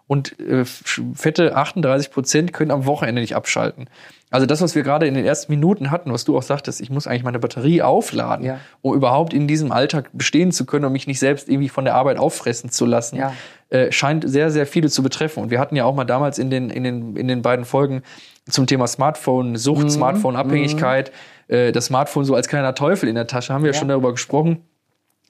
Und 0.07 0.39
äh, 0.39 0.65
fette 0.65 1.55
38 1.55 2.09
Prozent 2.09 2.51
können 2.51 2.71
am 2.71 2.87
Wochenende 2.87 3.21
nicht 3.21 3.35
abschalten. 3.35 3.89
Also 4.29 4.45
das, 4.45 4.61
was 4.61 4.75
wir 4.75 4.83
gerade 4.83 5.07
in 5.07 5.13
den 5.13 5.25
ersten 5.25 5.51
Minuten 5.53 5.89
hatten, 5.89 6.11
was 6.11 6.25
du 6.25 6.37
auch 6.37 6.43
sagtest, 6.43 6.81
ich 6.81 6.89
muss 6.89 7.07
eigentlich 7.07 7.23
meine 7.23 7.39
Batterie 7.39 7.81
aufladen, 7.81 8.45
Ja. 8.45 8.59
um 8.81 8.93
überhaupt 8.93 9.33
in 9.33 9.47
diesem 9.47 9.71
Alltag 9.71 10.09
bestehen 10.11 10.51
zu 10.51 10.65
können 10.65 10.83
und 10.83 10.91
mich 10.91 11.07
nicht 11.07 11.19
selbst 11.19 11.47
irgendwie 11.47 11.69
von 11.69 11.85
der 11.85 11.95
Arbeit 11.95 12.17
auffressen 12.17 12.69
zu 12.69 12.85
lassen, 12.85 13.15
Ja. 13.15 13.33
äh, 13.69 13.89
scheint 13.91 14.29
sehr, 14.29 14.51
sehr 14.51 14.67
viele 14.67 14.89
zu 14.89 15.01
betreffen. 15.01 15.41
Und 15.43 15.49
wir 15.49 15.59
hatten 15.61 15.77
ja 15.77 15.85
auch 15.85 15.95
mal 15.95 16.03
damals 16.03 16.39
in 16.39 16.49
den, 16.49 16.69
in 16.69 16.83
den, 16.83 17.15
in 17.15 17.29
den 17.29 17.41
beiden 17.41 17.63
Folgen 17.63 18.01
zum 18.49 18.67
Thema 18.67 18.87
Smartphone, 18.87 19.55
Sucht, 19.55 19.83
Mhm. 19.83 19.89
Smartphone-Abhängigkeit, 19.91 21.11
äh, 21.47 21.71
das 21.71 21.85
Smartphone 21.85 22.25
so 22.25 22.35
als 22.35 22.49
kleiner 22.49 22.75
Teufel 22.75 23.07
in 23.07 23.15
der 23.15 23.27
Tasche, 23.27 23.53
haben 23.53 23.63
wir. 23.63 23.71
Ja. 23.71 23.79
schon 23.79 23.87
darüber 23.87 24.11
gesprochen, 24.11 24.61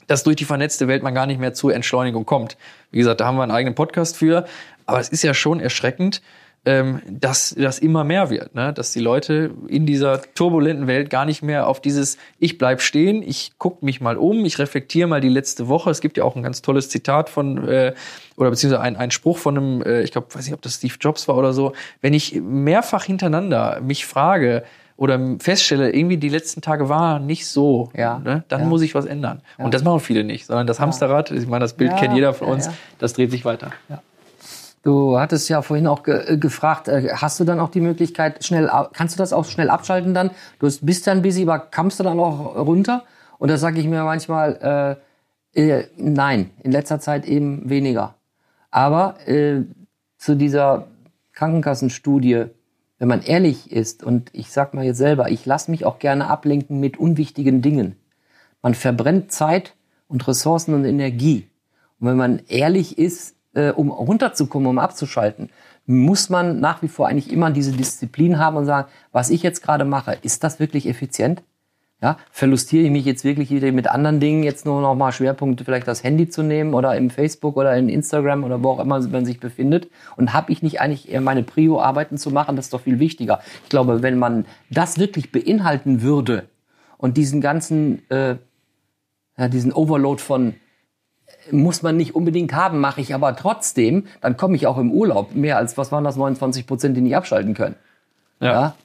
dass 0.07 0.23
durch 0.23 0.37
die 0.37 0.45
vernetzte 0.45 0.87
Welt 0.87 1.03
man 1.03 1.13
gar 1.13 1.27
nicht 1.27 1.39
mehr 1.39 1.53
zur 1.53 1.73
Entschleunigung 1.75 2.25
kommt. 2.25 2.57
Wie 2.91 2.97
gesagt, 2.97 3.19
da 3.21 3.25
haben 3.25 3.35
wir 3.37 3.43
einen 3.43 3.51
eigenen 3.51 3.75
Podcast 3.75 4.17
für. 4.17 4.45
Aber 4.85 4.99
es 4.99 5.09
ist 5.09 5.21
ja 5.23 5.33
schon 5.33 5.59
erschreckend, 5.59 6.21
ähm, 6.65 7.01
dass 7.09 7.55
das 7.57 7.79
immer 7.79 8.03
mehr 8.03 8.29
wird, 8.29 8.53
ne? 8.53 8.73
dass 8.73 8.91
die 8.91 8.99
Leute 8.99 9.51
in 9.67 9.85
dieser 9.85 10.21
turbulenten 10.33 10.85
Welt 10.87 11.09
gar 11.09 11.25
nicht 11.25 11.41
mehr 11.41 11.67
auf 11.67 11.81
dieses 11.81 12.17
Ich 12.39 12.57
bleib 12.57 12.81
stehen, 12.81 13.23
ich 13.23 13.53
guck 13.57 13.83
mich 13.83 14.01
mal 14.01 14.17
um, 14.17 14.43
ich 14.43 14.59
reflektiere 14.59 15.07
mal 15.07 15.21
die 15.21 15.29
letzte 15.29 15.69
Woche. 15.69 15.89
Es 15.89 16.01
gibt 16.01 16.17
ja 16.17 16.25
auch 16.25 16.35
ein 16.35 16.43
ganz 16.43 16.61
tolles 16.61 16.89
Zitat 16.89 17.29
von 17.29 17.65
äh, 17.67 17.93
oder 18.35 18.49
beziehungsweise 18.49 18.81
ein, 18.81 18.97
ein 18.97 19.11
Spruch 19.11 19.37
von 19.37 19.57
einem, 19.57 19.81
äh, 19.81 20.01
ich 20.01 20.11
glaube, 20.11 20.27
weiß 20.33 20.45
nicht, 20.45 20.53
ob 20.53 20.61
das 20.61 20.75
Steve 20.75 20.95
Jobs 20.99 21.27
war 21.29 21.37
oder 21.37 21.53
so. 21.53 21.71
Wenn 22.01 22.13
ich 22.13 22.41
mehrfach 22.41 23.05
hintereinander 23.05 23.79
mich 23.81 24.05
frage 24.05 24.63
oder 24.97 25.19
feststelle, 25.39 25.93
irgendwie 25.93 26.17
die 26.17 26.29
letzten 26.29 26.61
Tage 26.61 26.89
waren 26.89 27.25
nicht 27.25 27.47
so, 27.47 27.91
Ja, 27.95 28.19
ne? 28.19 28.43
dann 28.49 28.61
ja. 28.61 28.65
muss 28.65 28.81
ich 28.81 28.93
was 28.93 29.05
ändern. 29.05 29.41
Und 29.57 29.73
das 29.73 29.83
machen 29.83 29.99
viele 30.01 30.23
nicht, 30.23 30.47
sondern 30.47 30.67
das 30.67 30.79
Hamsterrad, 30.79 31.31
ich 31.31 31.47
meine, 31.47 31.63
das 31.63 31.73
Bild 31.73 31.91
Ja, 31.91 31.97
kennt 31.97 32.15
jeder 32.15 32.33
von 32.33 32.47
ja, 32.47 32.53
uns, 32.55 32.65
ja. 32.65 32.73
das 32.99 33.13
dreht 33.13 33.31
sich 33.31 33.45
weiter. 33.45 33.71
Du 34.87 35.19
hattest 35.19 35.49
ja 35.49 35.61
vorhin 35.61 35.85
auch 35.85 36.01
ge 36.03 36.35
äh, 36.35 36.37
gefragt, 36.37 36.87
äh, 36.87 37.09
hast 37.13 37.41
du 37.41 37.43
dann 37.43 37.59
auch 37.59 37.67
die 37.67 37.81
Möglichkeit, 37.81 38.45
schnell, 38.45 38.71
kannst 38.93 39.15
du 39.15 39.17
das 39.17 39.33
auch 39.33 39.43
schnell 39.43 39.69
abschalten 39.69 40.13
dann? 40.13 40.31
Du 40.59 40.71
bist 40.81 41.05
dann 41.07 41.21
busy, 41.21 41.43
aber 41.43 41.59
kommst 41.59 41.99
du 41.99 42.05
dann 42.05 42.17
auch 42.21 42.55
runter? 42.55 43.03
Und 43.37 43.51
da 43.51 43.57
sage 43.57 43.81
ich 43.81 43.85
mir 43.85 44.05
manchmal, 44.05 44.97
äh, 45.53 45.61
äh, 45.61 45.87
nein, 45.97 46.51
in 46.63 46.71
letzter 46.71 47.01
Zeit 47.01 47.25
eben 47.25 47.69
weniger. 47.69 48.15
Aber 48.71 49.17
äh, 49.27 49.63
zu 50.17 50.37
dieser 50.37 50.87
Krankenkassenstudie, 51.33 52.45
wenn 52.97 53.09
man 53.09 53.23
ehrlich 53.23 53.69
ist, 53.69 54.05
und 54.05 54.29
ich 54.31 54.53
sag 54.53 54.73
mal 54.73 54.85
jetzt 54.85 54.99
selber, 54.99 55.29
ich 55.29 55.45
lasse 55.45 55.69
mich 55.69 55.83
auch 55.83 55.99
gerne 55.99 56.29
ablenken 56.29 56.79
mit 56.79 56.95
unwichtigen 56.95 57.61
Dingen. 57.61 57.97
Man 58.61 58.73
verbrennt 58.73 59.33
Zeit 59.33 59.75
und 60.07 60.25
Ressourcen 60.29 60.73
und 60.73 60.85
Energie. 60.85 61.49
Und 61.99 62.07
wenn 62.07 62.15
man 62.15 62.39
ehrlich 62.47 62.97
ist, 62.97 63.36
äh, 63.57 63.71
um 63.71 63.89
runterzukommen, 63.89 64.67
um 64.67 64.79
abzuschalten, 64.79 65.49
muss 65.87 66.29
man 66.29 66.59
nach 66.59 66.81
wie 66.83 66.87
vor 66.87 67.07
eigentlich 67.07 67.31
immer 67.33 67.49
diese 67.49 67.71
Disziplin 67.71 68.37
haben 68.37 68.57
und 68.57 68.65
sagen, 68.65 68.87
was 69.11 69.29
ich 69.29 69.41
jetzt 69.41 69.63
gerade 69.63 69.83
mache, 69.83 70.17
ist 70.21 70.43
das 70.43 70.59
wirklich 70.59 70.87
effizient? 70.87 71.41
Ja, 71.99 72.17
verlustiere 72.29 72.83
ich 72.83 72.91
mich 72.91 73.05
jetzt 73.05 73.23
wirklich 73.23 73.49
wieder 73.49 73.71
mit 73.71 73.87
anderen 73.87 74.19
Dingen, 74.19 74.43
jetzt 74.43 74.67
nur 74.67 74.79
noch 74.81 74.93
mal 74.93 75.11
Schwerpunkte, 75.11 75.65
vielleicht 75.65 75.87
das 75.87 76.03
Handy 76.03 76.29
zu 76.29 76.43
nehmen 76.43 76.75
oder 76.75 76.95
im 76.95 77.09
Facebook 77.09 77.57
oder 77.57 77.75
in 77.75 77.89
Instagram 77.89 78.43
oder 78.43 78.63
wo 78.63 78.69
auch 78.69 78.79
immer 78.79 78.99
man 79.07 79.25
sich 79.25 79.39
befindet? 79.39 79.89
Und 80.15 80.31
habe 80.31 80.51
ich 80.51 80.61
nicht 80.61 80.79
eigentlich 80.79 81.11
eher 81.11 81.21
meine 81.21 81.41
Prio-Arbeiten 81.41 82.19
zu 82.19 82.29
machen? 82.29 82.55
Das 82.55 82.65
ist 82.65 82.73
doch 82.75 82.81
viel 82.81 82.99
wichtiger. 82.99 83.39
Ich 83.63 83.69
glaube, 83.69 84.03
wenn 84.03 84.19
man 84.19 84.45
das 84.69 84.99
wirklich 84.99 85.31
beinhalten 85.31 86.03
würde 86.03 86.43
und 86.99 87.17
diesen 87.17 87.41
ganzen, 87.41 88.07
äh, 88.11 88.35
ja, 89.35 89.47
diesen 89.47 89.73
Overload 89.73 90.21
von 90.21 90.53
muss 91.51 91.83
man 91.83 91.97
nicht 91.97 92.15
unbedingt 92.15 92.53
haben, 92.53 92.79
mache 92.79 93.01
ich 93.01 93.13
aber 93.13 93.35
trotzdem, 93.35 94.05
dann 94.21 94.37
komme 94.37 94.55
ich 94.55 94.67
auch 94.67 94.77
im 94.77 94.91
Urlaub 94.91 95.35
mehr 95.35 95.57
als, 95.57 95.77
was 95.77 95.91
waren 95.91 96.03
das, 96.03 96.15
29 96.15 96.65
Prozent, 96.65 96.97
die 96.97 97.01
nicht 97.01 97.15
abschalten 97.15 97.53
können. 97.53 97.75
Ja. 98.39 98.75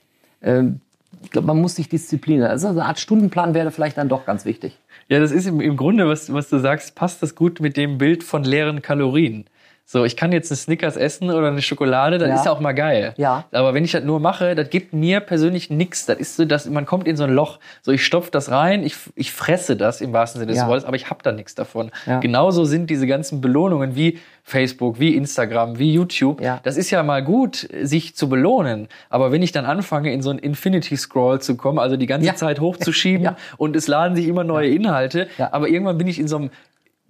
Ähm, 0.41 0.79
ich 1.23 1.31
glaube, 1.31 1.47
man 1.47 1.59
muss 1.61 1.75
sich 1.75 1.89
disziplinieren. 1.89 2.49
Also 2.49 2.67
eine 2.67 2.85
Art 2.85 2.99
Stundenplan 2.99 3.53
wäre 3.53 3.71
vielleicht 3.71 3.97
dann 3.97 4.09
doch 4.09 4.25
ganz 4.25 4.45
wichtig. 4.45 4.77
Ja, 5.07 5.19
das 5.19 5.31
ist 5.31 5.45
im, 5.47 5.61
im 5.61 5.77
Grunde, 5.77 6.07
was, 6.07 6.33
was 6.33 6.49
du 6.49 6.59
sagst, 6.59 6.95
passt 6.95 7.23
das 7.23 7.35
gut 7.35 7.59
mit 7.59 7.77
dem 7.77 7.97
Bild 7.97 8.23
von 8.23 8.43
leeren 8.43 8.81
Kalorien. 8.81 9.45
So, 9.85 10.05
ich 10.05 10.15
kann 10.15 10.31
jetzt 10.31 10.49
einen 10.49 10.57
Snickers 10.57 10.95
essen 10.95 11.29
oder 11.29 11.49
eine 11.49 11.61
Schokolade, 11.61 12.17
das 12.17 12.29
Ja. 12.29 12.35
ist 12.35 12.45
ja 12.45 12.51
auch 12.53 12.61
mal 12.61 12.71
geil. 12.71 13.13
Ja. 13.17 13.43
Aber 13.51 13.73
wenn 13.73 13.83
ich 13.83 13.91
das 13.91 14.03
nur 14.03 14.19
mache, 14.21 14.55
das 14.55 14.69
gibt 14.69 14.93
mir 14.93 15.19
persönlich 15.19 15.69
nichts. 15.69 16.05
Das 16.05 16.17
ist 16.17 16.37
so, 16.37 16.45
dass 16.45 16.67
man 16.69 16.85
kommt 16.85 17.05
in 17.05 17.17
so 17.17 17.25
ein 17.25 17.31
Loch. 17.33 17.59
So, 17.81 17.91
ich 17.91 18.05
stopfe 18.05 18.31
das 18.31 18.49
rein, 18.49 18.83
ich, 18.83 18.95
ich 19.15 19.33
fresse 19.33 19.75
das 19.75 19.99
im 19.99 20.13
wahrsten 20.13 20.39
Sinne 20.39 20.51
des 20.53 20.61
Ja. 20.61 20.67
Wortes, 20.69 20.85
aber 20.85 20.95
ich 20.95 21.09
habe 21.09 21.19
da 21.21 21.33
nichts 21.33 21.53
davon. 21.53 21.91
Ja. 22.05 22.19
Genauso 22.21 22.63
sind 22.63 22.89
diese 22.89 23.05
ganzen 23.07 23.41
Belohnungen 23.41 23.95
wie 23.95 24.19
Facebook, 24.43 24.99
wie 25.01 25.15
Instagram, 25.15 25.77
wie 25.79 25.93
YouTube. 25.93 26.41
Ja. 26.41 26.59
Das 26.63 26.77
ist 26.77 26.89
ja 26.89 27.03
mal 27.03 27.21
gut, 27.23 27.67
sich 27.81 28.15
zu 28.15 28.29
belohnen. 28.29 28.87
Aber 29.09 29.31
wenn 29.33 29.41
ich 29.41 29.51
dann 29.51 29.65
anfange, 29.65 30.13
in 30.13 30.21
so 30.21 30.29
einen 30.29 30.39
Infinity 30.39 30.95
Scroll 30.95 31.41
zu 31.41 31.55
kommen, 31.55 31.77
also 31.77 31.97
die 31.97 32.07
ganze 32.07 32.27
Ja. 32.27 32.35
Zeit 32.35 32.61
hochzuschieben 32.61 33.23
Ja. 33.25 33.35
und 33.57 33.75
es 33.75 33.87
laden 33.87 34.15
sich 34.15 34.27
immer 34.27 34.45
neue 34.45 34.69
Inhalte, 34.69 35.27
aber 35.51 35.67
irgendwann 35.67 35.97
bin 35.97 36.07
ich 36.07 36.19
in 36.19 36.27
so 36.29 36.37
einem 36.37 36.49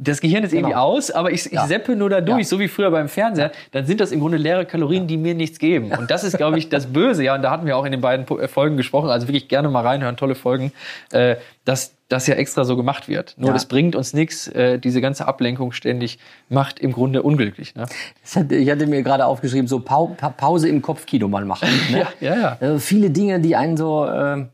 das 0.03 0.21
Gehirn 0.21 0.43
ist 0.43 0.53
irgendwie 0.53 0.71
Genau. 0.73 0.83
aus, 0.83 1.11
aber 1.11 1.31
ich, 1.31 1.45
ich 1.45 1.51
Ja. 1.51 1.65
seppe 1.67 1.95
nur 1.95 2.09
da 2.09 2.21
durch, 2.21 2.39
Ja. 2.39 2.43
so 2.45 2.59
wie 2.59 2.67
früher 2.67 2.91
beim 2.91 3.07
Fernseher, 3.09 3.51
dann 3.71 3.85
sind 3.85 3.99
das 4.01 4.11
im 4.11 4.19
Grunde 4.19 4.37
leere 4.37 4.65
Kalorien, 4.65 5.07
die 5.07 5.17
mir 5.17 5.33
nichts 5.35 5.59
geben. 5.59 5.91
Und 5.91 6.11
das 6.11 6.23
ist, 6.23 6.37
glaube 6.37 6.57
ich, 6.57 6.69
das 6.69 6.87
Böse. 6.87 7.23
Ja, 7.23 7.35
und 7.35 7.41
da 7.41 7.51
hatten 7.51 7.65
wir 7.65 7.77
auch 7.77 7.85
in 7.85 7.91
den 7.91 8.01
beiden 8.01 8.27
äh, 8.37 8.47
Folgen 8.47 8.77
gesprochen, 8.77 9.09
also 9.09 9.27
wirklich 9.27 9.47
gerne 9.47 9.69
mal 9.69 9.81
reinhören, 9.81 10.17
tolle 10.17 10.35
Folgen, 10.35 10.71
äh, 11.11 11.35
dass 11.65 11.93
das 12.09 12.27
ja 12.27 12.35
extra 12.35 12.63
so 12.65 12.75
gemacht 12.75 13.07
wird. 13.07 13.33
Nur 13.37 13.47
Ja. 13.49 13.53
das 13.53 13.65
bringt 13.65 13.95
uns 13.95 14.13
nichts, 14.13 14.47
äh, 14.49 14.77
diese 14.77 15.01
ganze 15.01 15.27
Ablenkung 15.27 15.71
ständig 15.71 16.19
macht 16.49 16.77
im 16.79 16.91
Grunde 16.91 17.23
unglücklich. 17.23 17.73
Ne? 17.75 17.85
Das 18.21 18.35
hat- 18.35 18.51
Ich 18.51 18.69
hatte 18.69 18.85
mir 18.87 19.01
gerade 19.03 19.25
aufgeschrieben, 19.25 19.67
so 19.67 19.79
Pau 19.79 20.07
Pa- 20.17 20.29
Pause 20.29 20.67
im 20.69 20.81
Kopfkino 20.81 21.27
mal 21.27 21.45
machen. 21.45 21.67
Ne? 21.91 21.99
Ja, 22.19 22.35
ja, 22.35 22.39
ja. 22.39 22.57
Also 22.59 22.79
viele 22.79 23.09
Dinge, 23.09 23.39
die 23.39 23.55
einen 23.55 23.77
so, 23.77 24.05
äh, 24.05 24.45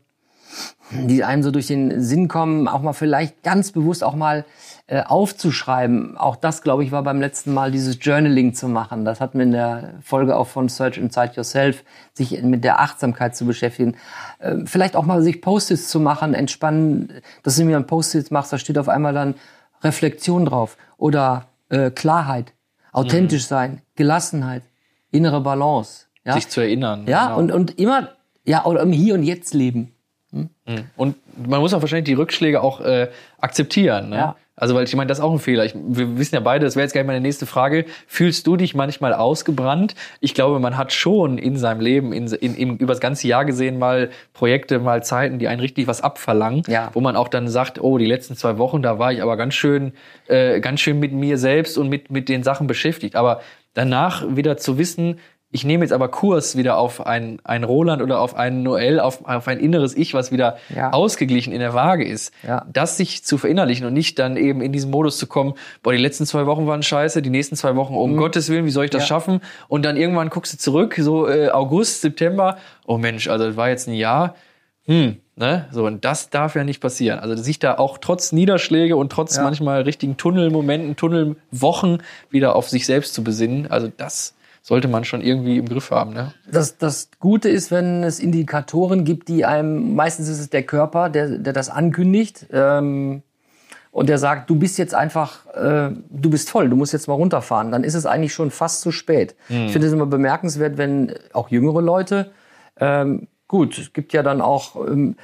die 0.92 1.22
einem 1.22 1.42
so 1.42 1.50
durch 1.50 1.66
den 1.68 2.00
Sinn 2.02 2.26
kommen, 2.28 2.66
auch 2.66 2.82
mal 2.82 2.92
vielleicht 2.92 3.42
ganz 3.42 3.70
bewusst 3.72 4.02
auch 4.02 4.14
mal 4.16 4.44
äh, 4.90 5.04
aufzuschreiben. 5.04 6.16
Auch 6.16 6.34
das, 6.34 6.62
glaube 6.62 6.82
ich, 6.82 6.90
war 6.90 7.04
beim 7.04 7.20
letzten 7.20 7.54
Mal 7.54 7.70
dieses 7.70 7.98
Journaling 8.00 8.54
zu 8.54 8.66
machen. 8.66 9.04
Das 9.04 9.20
hatten 9.20 9.38
wir 9.38 9.44
in 9.44 9.52
der 9.52 9.94
Folge 10.02 10.36
auch 10.36 10.48
von 10.48 10.68
Search 10.68 10.98
Inside 10.98 11.34
Yourself, 11.36 11.84
sich 12.12 12.42
mit 12.42 12.64
der 12.64 12.80
Achtsamkeit 12.80 13.36
zu 13.36 13.46
beschäftigen. 13.46 13.94
Äh, 14.40 14.56
vielleicht 14.64 14.96
auch 14.96 15.04
mal 15.04 15.22
sich 15.22 15.42
Post-its 15.42 15.90
zu 15.90 16.00
machen, 16.00 16.34
entspannen, 16.34 17.12
dass 17.44 17.54
du 17.54 17.64
mir 17.66 17.76
ein 17.76 17.86
Post-it 17.86 18.32
machst, 18.32 18.52
da 18.52 18.58
steht 18.58 18.78
auf 18.78 18.88
einmal 18.88 19.14
dann 19.14 19.36
Reflexion 19.84 20.44
drauf 20.44 20.76
oder 20.98 21.46
äh, 21.68 21.92
Klarheit, 21.92 22.52
authentisch 22.90 23.46
sein, 23.46 23.82
Gelassenheit, 23.94 24.64
innere 25.12 25.40
Balance. 25.40 26.06
Ja? 26.24 26.32
Sich 26.32 26.48
zu 26.48 26.62
erinnern. 26.62 27.04
Ja, 27.06 27.26
genau. 27.26 27.38
und, 27.38 27.52
und 27.52 27.78
immer, 27.78 28.08
ja, 28.44 28.64
oder 28.64 28.80
im 28.80 28.90
Hier 28.90 29.14
und 29.14 29.22
Jetzt 29.22 29.54
leben. 29.54 29.94
Und 30.96 31.16
man 31.36 31.60
muss 31.60 31.74
auch 31.74 31.80
wahrscheinlich 31.80 32.06
die 32.06 32.14
Rückschläge 32.14 32.60
auch 32.60 32.80
äh, 32.80 33.08
akzeptieren. 33.40 34.10
Ne? 34.10 34.16
Ja. 34.16 34.36
Also, 34.60 34.74
weil 34.74 34.84
ich 34.84 34.94
meine, 34.94 35.08
das 35.08 35.18
ist 35.18 35.24
auch 35.24 35.32
ein 35.32 35.38
Fehler. 35.38 35.64
Ich, 35.64 35.74
wir 35.74 36.18
wissen 36.18 36.34
ja 36.34 36.40
beide, 36.40 36.64
das 36.66 36.76
wäre 36.76 36.84
jetzt 36.84 36.92
gleich 36.92 37.06
meine 37.06 37.20
nächste 37.20 37.46
Frage. 37.46 37.86
Fühlst 38.06 38.46
du 38.46 38.56
dich 38.56 38.74
manchmal 38.74 39.14
ausgebrannt? 39.14 39.94
Ich 40.20 40.34
glaube, 40.34 40.60
man 40.60 40.76
hat 40.76 40.92
schon 40.92 41.38
in 41.38 41.56
seinem 41.56 41.80
Leben, 41.80 42.12
in, 42.12 42.26
in, 42.28 42.54
in, 42.54 42.76
über 42.76 42.92
das 42.92 43.00
ganze 43.00 43.26
Jahr 43.26 43.44
gesehen, 43.44 43.78
mal 43.78 44.10
Projekte, 44.34 44.78
mal 44.78 45.02
Zeiten, 45.02 45.38
die 45.38 45.48
einen 45.48 45.60
richtig 45.60 45.86
was 45.86 46.02
abverlangen, 46.02 46.62
Ja. 46.68 46.90
wo 46.92 47.00
man 47.00 47.16
auch 47.16 47.28
dann 47.28 47.48
sagt, 47.48 47.82
oh, 47.82 47.98
die 47.98 48.06
letzten 48.06 48.36
zwei 48.36 48.58
Wochen, 48.58 48.82
da 48.82 48.98
war 48.98 49.12
ich 49.12 49.22
aber 49.22 49.36
ganz 49.36 49.54
schön, 49.54 49.92
äh, 50.28 50.60
ganz 50.60 50.80
schön 50.80 51.00
mit 51.00 51.12
mir 51.12 51.38
selbst 51.38 51.78
und 51.78 51.88
mit, 51.88 52.10
mit 52.10 52.28
den 52.28 52.42
Sachen 52.42 52.66
beschäftigt. 52.66 53.16
Aber 53.16 53.40
danach 53.74 54.24
wieder 54.36 54.56
zu 54.58 54.76
wissen, 54.78 55.18
ich 55.52 55.64
nehme 55.64 55.84
jetzt 55.84 55.92
aber 55.92 56.08
Kurs 56.08 56.56
wieder 56.56 56.78
auf 56.78 57.04
ein, 57.06 57.40
ein 57.42 57.64
Roland 57.64 58.02
oder 58.02 58.20
auf 58.20 58.36
einen 58.36 58.62
Noel, 58.62 59.00
auf, 59.00 59.24
auf 59.24 59.48
ein 59.48 59.58
inneres 59.58 59.96
Ich, 59.96 60.14
was 60.14 60.30
wieder 60.30 60.56
Ja. 60.74 60.92
ausgeglichen 60.92 61.52
in 61.52 61.58
der 61.58 61.74
Waage 61.74 62.04
ist. 62.06 62.32
Ja. 62.46 62.64
Das 62.72 62.96
sich 62.96 63.24
zu 63.24 63.36
verinnerlichen 63.36 63.84
und 63.86 63.92
nicht 63.92 64.18
dann 64.20 64.36
eben 64.36 64.60
in 64.62 64.72
diesen 64.72 64.90
Modus 64.92 65.18
zu 65.18 65.26
kommen, 65.26 65.54
boah, 65.82 65.92
die 65.92 65.98
letzten 65.98 66.24
zwei 66.24 66.46
Wochen 66.46 66.66
waren 66.68 66.82
scheiße, 66.84 67.20
die 67.20 67.30
nächsten 67.30 67.56
zwei 67.56 67.74
Wochen, 67.74 67.94
um 67.94 68.16
Gottes 68.16 68.48
Willen, 68.48 68.64
wie 68.64 68.70
soll 68.70 68.84
ich 68.84 68.90
das 68.90 69.00
Mhm. 69.00 69.02
Ja. 69.02 69.06
schaffen? 69.08 69.40
Und 69.66 69.84
dann 69.84 69.96
irgendwann 69.96 70.30
guckst 70.30 70.52
du 70.52 70.58
zurück, 70.58 70.94
so 70.98 71.26
äh, 71.28 71.48
August, 71.50 72.00
September, 72.02 72.56
oh 72.86 72.96
Mensch, 72.98 73.28
also 73.28 73.46
das 73.46 73.56
war 73.56 73.68
jetzt 73.70 73.88
ein 73.88 73.94
Jahr, 73.94 74.36
hm, 74.86 75.16
ne? 75.36 75.66
So, 75.72 75.84
und 75.84 76.04
das 76.04 76.30
darf 76.30 76.54
ja 76.54 76.62
nicht 76.64 76.80
passieren. 76.80 77.18
Also 77.18 77.34
sich 77.36 77.58
da 77.58 77.76
auch 77.76 77.98
trotz 77.98 78.30
Niederschläge 78.32 78.96
und 78.96 79.10
trotz 79.10 79.36
manchmal 79.38 79.82
richtigen 79.82 80.16
Tunnelmomenten, 80.16 80.94
Tunnelwochen 80.96 82.02
wieder 82.30 82.54
auf 82.56 82.68
sich 82.68 82.86
selbst 82.86 83.14
zu 83.14 83.24
besinnen, 83.24 83.66
also 83.70 83.90
das 83.96 84.34
sollte 84.62 84.88
man 84.88 85.04
schon 85.04 85.22
irgendwie 85.22 85.58
im 85.58 85.68
Griff 85.68 85.90
haben, 85.90 86.12
ne? 86.12 86.34
Das, 86.50 86.78
das 86.78 87.10
Gute 87.18 87.48
ist, 87.48 87.70
wenn 87.70 88.02
es 88.02 88.20
Indikatoren 88.20 89.04
gibt, 89.04 89.28
die 89.28 89.44
einem, 89.44 89.94
meistens 89.94 90.28
ist 90.28 90.40
es 90.40 90.50
der 90.50 90.62
Körper, 90.62 91.08
der, 91.08 91.38
der 91.38 91.52
das 91.52 91.70
ankündigt 91.70 92.46
ähm, 92.52 93.22
und 93.90 94.08
der 94.08 94.18
sagt, 94.18 94.50
du 94.50 94.56
bist 94.56 94.78
jetzt 94.78 94.94
einfach, 94.94 95.46
äh, 95.54 95.90
du 96.10 96.30
bist 96.30 96.50
voll, 96.50 96.68
du 96.68 96.76
musst 96.76 96.92
jetzt 96.92 97.08
mal 97.08 97.14
runterfahren. 97.14 97.72
Dann 97.72 97.84
ist 97.84 97.94
es 97.94 98.06
eigentlich 98.06 98.34
schon 98.34 98.50
fast 98.50 98.82
zu 98.82 98.92
spät. 98.92 99.34
Ich 99.48 99.72
finde 99.72 99.86
es 99.88 99.92
immer 99.92 100.06
bemerkenswert, 100.06 100.78
wenn 100.78 101.14
auch 101.32 101.48
jüngere 101.48 101.80
Leute, 101.80 102.30
ähm, 102.78 103.28
gut, 103.48 103.78
es 103.78 103.92
gibt 103.92 104.12
ja 104.12 104.22
dann 104.22 104.40
auch, 104.40 104.76
ähm, 104.76 105.16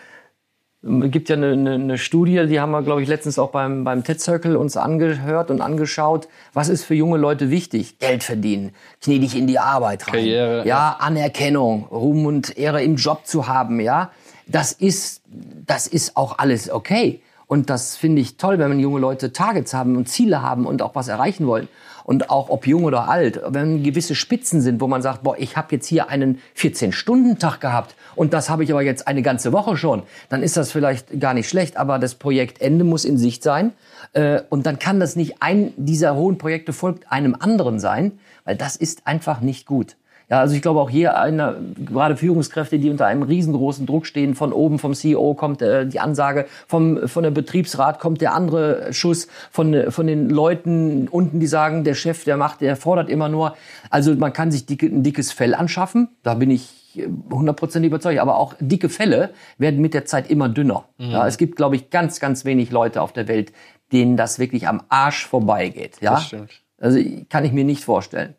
gibt 0.83 1.29
ja 1.29 1.37
eine, 1.37 1.53
eine, 1.53 1.75
eine 1.75 1.99
Studie, 1.99 2.47
die 2.47 2.61
haben 2.61 2.71
wir, 2.71 2.83
glaube 2.83 3.03
ich, 3.03 3.09
letztens 3.09 3.39
auch 3.39 3.51
beim, 3.51 3.85
beim 3.85 4.05
TED 4.05 4.21
Circle 4.21 4.57
uns 4.57 4.77
angehört 4.77 5.51
und 5.51 5.61
angeschaut. 5.61 6.29
Was 6.53 6.69
ist 6.69 6.85
für 6.85 6.95
junge 6.95 7.19
Leute 7.19 7.51
wichtig? 7.51 7.99
Geld 7.99 8.23
verdienen, 8.23 8.73
knie 9.01 9.19
dich 9.19 9.37
in 9.37 9.47
die 9.47 9.59
Arbeit 9.59 10.07
rein. 10.07 10.15
Karriere, 10.15 10.67
ja, 10.67 10.97
Anerkennung, 11.01 11.87
Ruhm 11.91 12.27
und 12.27 12.57
Ehre 12.57 12.83
im 12.83 12.97
Job 12.97 13.27
zu 13.27 13.49
haben, 13.49 13.81
ja. 13.81 14.11
Das 14.47 14.73
ist, 14.73 15.23
das 15.67 15.87
ist 15.89 16.17
auch 16.17 16.39
alles 16.39 16.71
okay. 16.71 17.21
Und 17.49 17.71
das 17.71 17.97
finde 17.97 18.23
ich 18.23 18.37
toll, 18.37 18.59
wenn 18.59 18.69
man 18.69 18.81
junge 18.81 19.01
Leute 19.01 19.33
Targets 19.33 19.73
haben 19.73 19.97
und 19.97 20.09
Ziele 20.09 20.43
haben 20.43 20.67
und 20.67 20.83
auch 20.83 20.95
was 20.95 21.09
erreichen 21.09 21.47
wollen. 21.47 21.69
Und 22.07 22.31
auch 22.31 22.51
ob 22.51 22.69
jung 22.69 22.85
oder 22.85 23.09
alt, 23.09 23.41
wenn 23.49 23.83
gewisse 23.83 24.15
Spitzen 24.15 24.61
sind, 24.61 24.81
wo 24.81 24.87
man 24.87 25.03
sagt, 25.03 25.25
boah, 25.25 25.37
ich 25.37 25.57
habe 25.57 25.75
jetzt 25.75 25.89
hier 25.89 26.09
einen 26.09 26.41
14-Stunden-Tag 26.57 27.61
gehabt 27.61 27.97
und 28.15 28.33
das 28.33 28.49
habe 28.49 28.63
ich 28.63 28.71
aber 28.71 28.83
jetzt 28.83 29.09
eine 29.09 29.23
ganze 29.23 29.53
Woche 29.53 29.77
schon, 29.77 30.05
dann 30.29 30.45
ist 30.45 30.57
das 30.57 30.71
vielleicht 30.71 31.19
gar 31.19 31.35
nicht 31.35 31.49
schlecht, 31.49 31.77
aber 31.77 31.99
das 31.99 32.15
Projektende 32.15 32.85
muss 32.85 33.05
in 33.05 33.19
Sicht 33.19 33.43
sein. 33.43 33.73
Äh, 34.13 34.43
und 34.51 34.67
dann 34.67 34.79
kann 34.79 35.01
das 35.01 35.17
nicht 35.17 35.43
ein 35.43 35.73
dieser 35.77 36.15
hohen 36.15 36.39
Projekte 36.39 36.73
folgt 36.73 37.11
einem 37.11 37.35
anderen 37.35 37.81
sein, 37.81 38.13
weil 38.45 38.55
das 38.55 38.77
ist 38.77 39.09
einfach 39.09 39.41
nicht 39.41 39.67
gut. 39.67 39.97
Ja, 40.29 40.41
also 40.41 40.57
ich 40.57 40.63
glaube 40.63 40.81
auch 40.81 40.91
hier 40.91 41.19
einer, 41.19 41.55
gerade 41.77 42.17
Führungskräfte, 42.17 42.81
die 42.81 42.91
unter 42.91 43.07
einem 43.07 43.23
riesengroßen 43.23 43.87
Druck 43.87 44.07
stehen, 44.07 44.35
von 44.35 44.53
oben 44.53 44.81
vom 44.81 44.93
CEO 44.93 45.35
kommt 45.35 45.63
äh, 45.63 45.87
die 45.87 46.01
Ansage, 46.01 46.47
vom 46.67 47.07
von 47.07 47.23
der 47.23 47.31
Betriebsrat 47.31 48.01
kommt 48.01 48.21
der 48.21 48.35
andere 48.35 48.93
Schuss, 48.93 49.29
von 49.53 49.91
von 49.91 50.07
den 50.09 50.29
Leuten 50.29 51.07
unten, 51.09 51.39
die 51.39 51.47
sagen, 51.47 51.85
der 51.85 51.95
Chef, 51.95 52.25
der 52.25 52.37
macht, 52.37 52.61
der 52.61 52.75
fordert 52.75 53.09
immer 53.09 53.29
nur. 53.29 53.57
Also 53.91 54.15
man 54.17 54.33
kann 54.33 54.51
sich 54.51 54.67
dicke, 54.67 54.87
ein 54.87 55.05
dickes 55.05 55.31
Fell 55.31 55.55
anschaffen, 55.55 56.09
da 56.25 56.35
bin 56.35 56.51
ich 56.51 56.99
äh, 56.99 57.07
hundertprozentig 57.31 57.89
überzeugt, 57.91 58.19
aber 58.19 58.37
auch 58.39 58.55
dicke 58.59 58.89
Fälle 58.89 59.31
werden 59.59 59.81
mit 59.81 59.95
der 59.95 60.07
Zeit 60.07 60.29
immer 60.29 60.49
dünner. 60.49 60.87
Ja, 60.99 61.27
es 61.29 61.39
gibt, 61.39 61.55
glaube 61.55 61.77
ich, 61.77 61.91
ganz, 61.91 62.19
ganz 62.19 62.45
wenig 62.45 62.73
Leute 62.73 63.01
auf 63.01 63.13
der 63.13 63.29
Welt, 63.29 63.53
denen 63.93 64.17
das 64.17 64.41
wirklich 64.41 64.67
am 64.67 64.83
Arsch 64.89 65.25
vorbeigeht. 65.25 65.99
Ja, 66.01 66.15
Das 66.15 66.25
stimmt. 66.25 66.51
also 66.81 66.99
kann 67.29 67.45
ich 67.45 67.53
mir 67.53 67.65
nicht 67.65 67.85
vorstellen. 67.85 68.35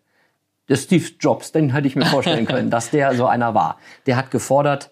Der 0.69 0.75
Steve 0.75 1.06
Jobs, 1.19 1.51
den 1.51 1.73
hätte 1.73 1.88
ich 1.88 1.95
mir 1.95 2.06
vorstellen 2.06 2.45
können, 2.47 2.69
dass 2.69 2.89
der 2.89 3.15
so 3.15 3.25
einer 3.25 3.53
war. 3.53 3.77
Der 4.06 4.17
hat 4.17 4.32
gefordert 4.32 4.91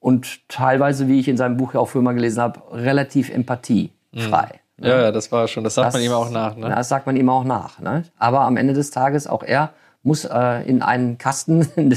und 0.00 0.48
teilweise, 0.48 1.08
wie 1.08 1.20
ich 1.20 1.28
in 1.28 1.36
seinem 1.36 1.56
Buch 1.56 1.74
ja 1.74 1.80
auch 1.80 1.88
früher 1.88 2.02
mal 2.02 2.14
gelesen 2.14 2.40
habe, 2.42 2.60
relativ 2.72 3.30
empathiefrei. 3.30 4.60
Ja, 4.78 5.02
ja, 5.02 5.12
das 5.12 5.30
war 5.30 5.46
schon, 5.48 5.62
das 5.64 5.74
sagt 5.74 5.86
Das- 5.86 5.94
man 5.94 6.02
ihm 6.02 6.12
auch 6.12 6.30
nach, 6.30 6.56
ne? 6.56 6.68
Das 6.68 6.88
sagt 6.88 7.06
man 7.06 7.16
ihm 7.16 7.28
auch 7.28 7.44
nach. 7.44 7.78
Ne? 7.78 8.02
Aber 8.18 8.40
am 8.40 8.56
Ende 8.56 8.74
des 8.74 8.90
Tages, 8.90 9.26
auch 9.26 9.42
er 9.44 9.70
muss 10.02 10.24
äh, 10.24 10.62
in 10.68 10.82
einen 10.82 11.16
Kasten, 11.16 11.66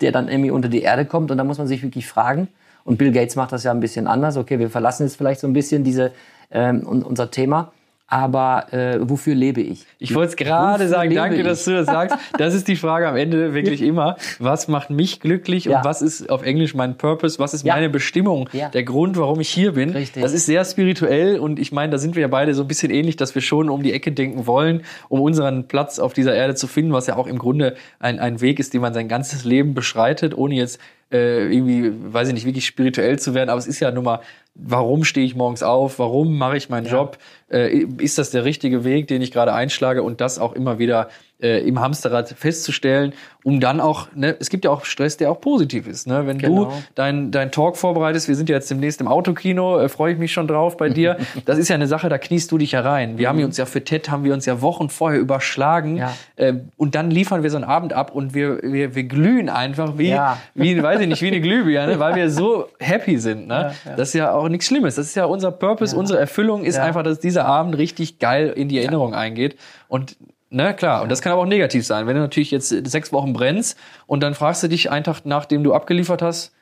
der 0.00 0.12
dann 0.12 0.28
irgendwie 0.28 0.50
unter 0.50 0.68
die 0.68 0.82
Erde 0.82 1.06
kommt. 1.06 1.30
Und 1.30 1.38
da 1.38 1.44
muss 1.44 1.58
man 1.58 1.66
sich 1.66 1.82
wirklich 1.82 2.06
fragen. 2.06 2.48
Und 2.84 2.98
Bill 2.98 3.12
Gates 3.12 3.36
macht 3.36 3.52
das 3.52 3.64
ja 3.64 3.70
ein 3.70 3.80
bisschen 3.80 4.06
anders. 4.06 4.36
Okay, 4.36 4.58
wir 4.58 4.68
verlassen 4.70 5.04
jetzt 5.04 5.16
vielleicht 5.16 5.40
so 5.40 5.46
ein 5.46 5.52
bisschen 5.52 5.82
diese, 5.84 6.12
ähm, 6.50 6.86
un- 6.86 7.02
unser 7.02 7.30
Thema. 7.30 7.72
Aber 8.08 8.72
äh, 8.72 8.98
wofür 9.00 9.34
lebe 9.34 9.60
ich? 9.60 9.84
Ich 9.98 10.14
wollte 10.14 10.30
es 10.30 10.36
gerade 10.36 10.86
sagen, 10.86 11.12
danke, 11.12 11.38
ich? 11.38 11.44
dass 11.44 11.64
du 11.64 11.72
das 11.72 11.86
sagst. 11.86 12.16
Das 12.38 12.54
ist 12.54 12.68
die 12.68 12.76
Frage 12.76 13.08
am 13.08 13.16
Ende 13.16 13.52
wirklich 13.52 13.82
immer. 13.82 14.16
Was 14.38 14.68
macht 14.68 14.90
mich 14.90 15.18
glücklich 15.18 15.64
Ja. 15.64 15.78
und 15.78 15.84
was 15.84 16.02
ist 16.02 16.30
auf 16.30 16.44
Englisch 16.44 16.74
mein 16.76 16.96
Purpose? 16.96 17.40
Was 17.40 17.52
ist 17.52 17.66
Ja. 17.66 17.74
meine 17.74 17.88
Bestimmung? 17.90 18.48
Ja. 18.52 18.68
Der 18.68 18.84
Grund, 18.84 19.16
warum 19.16 19.40
ich 19.40 19.48
hier 19.48 19.72
bin. 19.72 19.90
Richtig. 19.90 20.22
Das 20.22 20.32
ist 20.32 20.46
sehr 20.46 20.64
spirituell 20.64 21.40
und 21.40 21.58
ich 21.58 21.72
meine, 21.72 21.90
da 21.90 21.98
sind 21.98 22.14
wir 22.14 22.22
ja 22.22 22.28
beide 22.28 22.54
so 22.54 22.62
ein 22.62 22.68
bisschen 22.68 22.92
ähnlich, 22.92 23.16
dass 23.16 23.34
wir 23.34 23.42
schon 23.42 23.68
um 23.68 23.82
die 23.82 23.92
Ecke 23.92 24.12
denken 24.12 24.46
wollen, 24.46 24.82
um 25.08 25.20
unseren 25.20 25.66
Platz 25.66 25.98
auf 25.98 26.12
dieser 26.12 26.34
Erde 26.34 26.54
zu 26.54 26.68
finden, 26.68 26.92
was 26.92 27.08
ja 27.08 27.16
auch 27.16 27.26
im 27.26 27.38
Grunde 27.38 27.74
ein, 27.98 28.20
ein 28.20 28.40
Weg 28.40 28.60
ist, 28.60 28.72
den 28.72 28.82
man 28.82 28.94
sein 28.94 29.08
ganzes 29.08 29.44
Leben 29.44 29.74
beschreitet, 29.74 30.36
ohne 30.38 30.54
jetzt 30.54 30.78
äh, 31.12 31.52
irgendwie, 31.52 31.92
weiß 32.12 32.28
ich 32.28 32.34
nicht, 32.34 32.46
wirklich 32.46 32.66
spirituell 32.66 33.18
zu 33.18 33.34
werden. 33.34 33.50
Aber 33.50 33.58
es 33.58 33.66
ist 33.66 33.80
ja 33.80 33.90
nun 33.90 34.04
mal, 34.04 34.20
warum 34.58 35.04
stehe 35.04 35.26
ich 35.26 35.34
morgens 35.34 35.62
auf? 35.62 35.98
Warum 35.98 36.38
mache 36.38 36.56
ich 36.56 36.68
meinen 36.68 36.86
Job? 36.86 37.18
Äh, 37.50 37.86
ist 37.98 38.18
das 38.18 38.30
der 38.30 38.44
richtige 38.44 38.84
Weg, 38.84 39.08
den 39.08 39.22
ich 39.22 39.32
gerade 39.32 39.52
einschlage? 39.52 40.02
Und 40.02 40.20
das 40.20 40.38
auch 40.38 40.52
immer 40.52 40.78
wieder 40.78 41.08
äh, 41.40 41.66
im 41.68 41.80
Hamsterrad 41.80 42.28
festzustellen, 42.30 43.12
um 43.44 43.60
dann 43.60 43.80
auch, 43.80 44.08
ne, 44.14 44.34
es 44.40 44.48
gibt 44.50 44.64
ja 44.64 44.70
auch 44.70 44.84
Stress, 44.84 45.16
der 45.18 45.30
auch 45.30 45.40
positiv 45.40 45.86
ist. 45.86 46.06
Ne? 46.06 46.26
Wenn 46.26 46.38
Genau. 46.38 46.64
du 46.64 46.72
dein, 46.94 47.30
dein 47.30 47.52
Talk 47.52 47.76
vorbereitest, 47.76 48.26
wir 48.26 48.34
sind 48.34 48.48
ja 48.48 48.56
jetzt 48.56 48.70
demnächst 48.70 49.00
im 49.00 49.06
Autokino, 49.08 49.78
äh, 49.78 49.88
freue 49.88 50.12
ich 50.14 50.18
mich 50.18 50.32
schon 50.32 50.48
drauf 50.48 50.76
bei 50.76 50.88
dir. 50.88 51.16
Das 51.44 51.58
ist 51.58 51.68
ja 51.68 51.74
eine 51.74 51.86
Sache, 51.86 52.08
da 52.08 52.18
kniest 52.18 52.50
du 52.50 52.58
dich 52.58 52.72
ja 52.72 52.80
rein. 52.80 53.18
Wir 53.18 53.28
haben 53.28 53.42
uns 53.44 53.56
ja 53.56 53.66
für 53.66 53.84
TED, 53.84 54.10
haben 54.10 54.24
wir 54.24 54.32
uns 54.34 54.46
ja 54.46 54.60
Wochen 54.62 54.88
vorher 54.88 55.20
überschlagen. 55.20 55.96
Ja. 55.98 56.12
Äh, 56.36 56.54
und 56.76 56.94
dann 56.94 57.10
liefern 57.10 57.42
wir 57.42 57.50
so 57.50 57.56
einen 57.56 57.64
Abend 57.64 57.92
ab 57.92 58.12
und 58.14 58.34
wir, 58.34 58.60
wir, 58.62 58.94
wir 58.94 59.04
glühen 59.04 59.48
einfach 59.48 59.98
wie, 59.98 60.08
Ja. 60.08 60.38
wie, 60.54 60.82
weiß 60.82 61.00
ich 61.00 61.06
nicht, 61.06 61.22
wie 61.22 61.28
eine 61.28 61.40
Glühbirne, 61.40 61.98
weil 62.00 62.14
wir 62.16 62.30
so 62.30 62.68
happy 62.80 63.18
sind. 63.18 63.46
Ne? 63.46 63.72
Das 63.96 64.08
ist 64.08 64.14
ja 64.14 64.32
auch 64.32 64.48
nichts 64.48 64.66
Schlimmes. 64.66 64.94
Das 64.96 65.06
ist 65.06 65.14
ja 65.14 65.26
unser 65.26 65.52
Purpose, 65.52 65.96
unsere 65.96 66.18
Erfüllung 66.18 66.64
ist 66.64 66.76
Ja. 66.76 66.84
einfach, 66.84 67.02
dass 67.04 67.20
dieser 67.20 67.44
Abend 67.44 67.76
richtig 67.78 68.18
geil 68.18 68.52
in 68.56 68.68
die 68.68 68.78
Erinnerung 68.78 69.14
eingeht. 69.14 69.56
Und 69.88 70.16
Ne, 70.50 70.74
klar. 70.74 71.02
Und 71.02 71.10
das 71.10 71.22
kann 71.22 71.32
aber 71.32 71.42
auch 71.42 71.46
negativ 71.46 71.84
sein. 71.84 72.06
Wenn 72.06 72.14
du 72.14 72.22
natürlich 72.22 72.50
jetzt 72.50 72.68
sechs 72.68 73.12
Wochen 73.12 73.32
brennst 73.32 73.76
und 74.06 74.22
dann 74.22 74.34
fragst 74.34 74.62
du 74.62 74.68
dich 74.68 74.90
einen 74.90 75.04
Tag, 75.04 75.22
nachdem 75.24 75.64
du 75.64 75.74
abgeliefert 75.74 76.22
hast, 76.22 76.52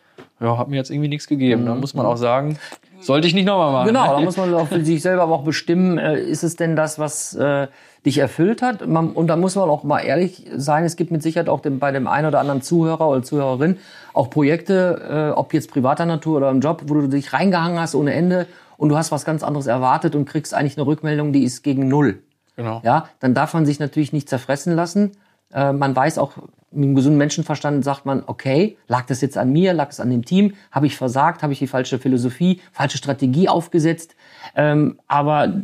ja, 0.41 0.59
hat 0.59 0.69
mir 0.69 0.77
jetzt 0.77 0.91
irgendwie 0.91 1.09
nichts 1.09 1.27
gegeben. 1.27 1.67
Da 1.67 1.75
muss 1.75 1.95
man 1.95 2.07
auch 2.07 2.17
sagen, 2.17 2.59
sollte 3.01 3.27
ich 3.27 3.35
nicht 3.35 3.45
nochmal 3.45 3.73
machen. 3.73 3.87
Genau, 3.89 4.07
da 4.07 4.19
ne? 4.19 4.25
muss 4.25 4.37
man 4.37 4.53
auch 4.55 4.69
für 4.69 4.85
sich 4.85 5.03
selber 5.03 5.23
aber 5.23 5.35
auch 5.35 5.45
bestimmen, 5.45 5.99
äh, 5.99 6.19
ist 6.21 6.43
es 6.43 6.57
denn 6.57 6.77
das, 6.77 6.99
was 6.99 7.35
äh, 7.35 7.69
dich 8.05 8.19
erfüllt 8.19 8.63
hat? 8.63 8.87
Man, 8.87 9.13
und 9.13 9.29
da 9.29 9.37
muss 9.37 9.55
man 9.55 9.69
auch 9.69 9.85
mal 9.85 10.01
ehrlich 10.01 10.47
sein, 10.57 10.85
es 10.85 10.97
gibt 10.97 11.11
mit 11.11 11.23
Sicherheit 11.23 11.49
auch 11.49 11.61
dem, 11.61 11.79
bei 11.79 11.93
dem 11.93 12.07
einen 12.07 12.27
oder 12.27 12.41
anderen 12.41 12.63
Zuhörer 12.63 13.09
oder 13.09 13.23
Zuhörerin 13.23 13.79
auch 14.13 14.31
Projekte, 14.31 15.31
äh, 15.35 15.39
ob 15.39 15.55
jetzt 15.55 15.71
privater 15.71 16.07
Natur 16.07 16.39
oder 16.39 16.51
im 16.51 16.61
Job, 16.61 16.83
wo 16.87 16.95
du 16.95 17.07
dich 17.09 17.33
reingehangen 17.33 17.79
hast 17.79 17.95
ohne 17.95 18.13
Ende 18.13 18.47
und 18.77 18.89
du 18.89 18.97
hast 18.97 19.13
was 19.13 19.25
ganz 19.25 19.43
anderes 19.43 19.67
erwartet 19.67 20.15
und 20.15 20.25
kriegst 20.25 20.53
eigentlich 20.53 20.77
eine 20.77 20.87
Rückmeldung, 20.87 21.33
die 21.33 21.45
ist 21.45 21.63
gegen 21.63 21.89
null. 21.89 22.24
Genau. 22.57 22.81
Ja, 22.85 23.09
dann 23.21 23.35
darf 23.35 23.55
man 23.55 23.67
sich 23.67 23.81
natürlich 23.81 24.13
nicht 24.13 24.29
zerfressen 24.29 24.75
lassen. 24.75 25.13
Äh, 25.53 25.73
man 25.73 25.95
weiß 25.95 26.19
auch, 26.19 26.37
mit 26.71 26.85
einem 26.85 26.95
gesunden 26.95 27.19
Menschenverstand 27.19 27.85
sagt 27.85 28.05
man, 28.05 28.25
okay, 28.27 28.77
lag 28.89 29.07
das 29.07 29.21
jetzt 29.21 29.39
an 29.39 29.53
mir, 29.53 29.73
lag 29.73 29.91
es 29.91 30.01
an 30.01 30.11
dem 30.11 30.25
Team, 30.25 30.55
habe 30.73 30.87
ich 30.87 30.97
versagt, 30.97 31.43
habe 31.43 31.53
ich 31.53 31.61
die 31.61 31.67
falsche 31.67 31.99
Philosophie, 31.99 32.61
falsche 32.73 32.99
Strategie 32.99 33.49
aufgesetzt. 33.49 34.17
Ähm, 34.57 34.99
aber 35.07 35.63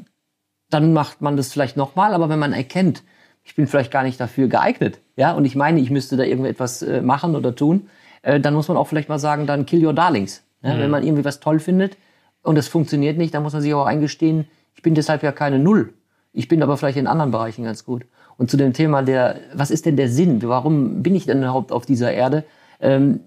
dann 0.71 0.93
macht 0.93 1.21
man 1.21 1.37
das 1.37 1.53
vielleicht 1.53 1.77
nochmal, 1.77 2.15
aber 2.15 2.29
wenn 2.29 2.39
man 2.39 2.53
erkennt, 2.53 3.03
ich 3.43 3.57
bin 3.57 3.67
vielleicht 3.67 3.91
gar 3.91 4.05
nicht 4.05 4.21
dafür 4.21 4.47
geeignet, 4.49 5.01
ja, 5.17 5.33
und 5.33 5.45
ich 5.45 5.57
meine, 5.57 5.81
ich 5.81 5.91
müsste 5.91 6.17
da 6.17 6.23
irgendetwas 6.23 6.83
äh, 6.83 7.03
machen 7.03 7.35
oder 7.35 7.55
tun, 7.55 7.89
äh, 8.23 8.39
dann 8.39 8.55
muss 8.55 8.69
man 8.69 8.77
auch 8.77 8.87
vielleicht 8.87 9.09
mal 9.09 9.19
sagen, 9.19 9.47
dann 9.47 9.67
kill 9.67 9.85
your 9.85 9.93
darlings. 9.93 10.45
Ja? 10.63 10.79
Wenn 10.79 10.91
man 10.91 11.03
irgendwie 11.03 11.25
was 11.25 11.41
toll 11.41 11.59
findet 11.59 11.97
und 12.43 12.57
es 12.57 12.69
funktioniert 12.69 13.17
nicht, 13.17 13.35
dann 13.35 13.43
muss 13.43 13.55
man 13.55 13.63
sich 13.63 13.73
auch 13.75 13.87
eingestehen, 13.87 14.47
ich 14.75 14.83
bin 14.83 14.95
deshalb 14.95 15.23
ja 15.23 15.33
keine 15.33 15.59
Null. 15.59 15.95
Ich 16.33 16.49
bin 16.49 16.63
aber 16.63 16.77
vielleicht 16.77 16.99
in 16.99 17.07
anderen 17.07 17.31
Bereichen 17.31 17.65
ganz 17.65 17.85
gut. 17.85 18.05
Und 18.37 18.51
zu 18.51 18.57
dem 18.57 18.73
Thema 18.73 19.03
der, 19.03 19.41
was 19.53 19.71
ist 19.71 19.87
denn 19.87 19.97
der 19.97 20.09
Sinn? 20.09 20.43
Warum 20.43 21.03
bin 21.03 21.15
ich 21.15 21.27
denn 21.27 21.39
überhaupt 21.39 21.73
auf 21.73 21.87
dieser 21.87 22.13
Erde? 22.13 22.45
Ähm, 22.81 23.21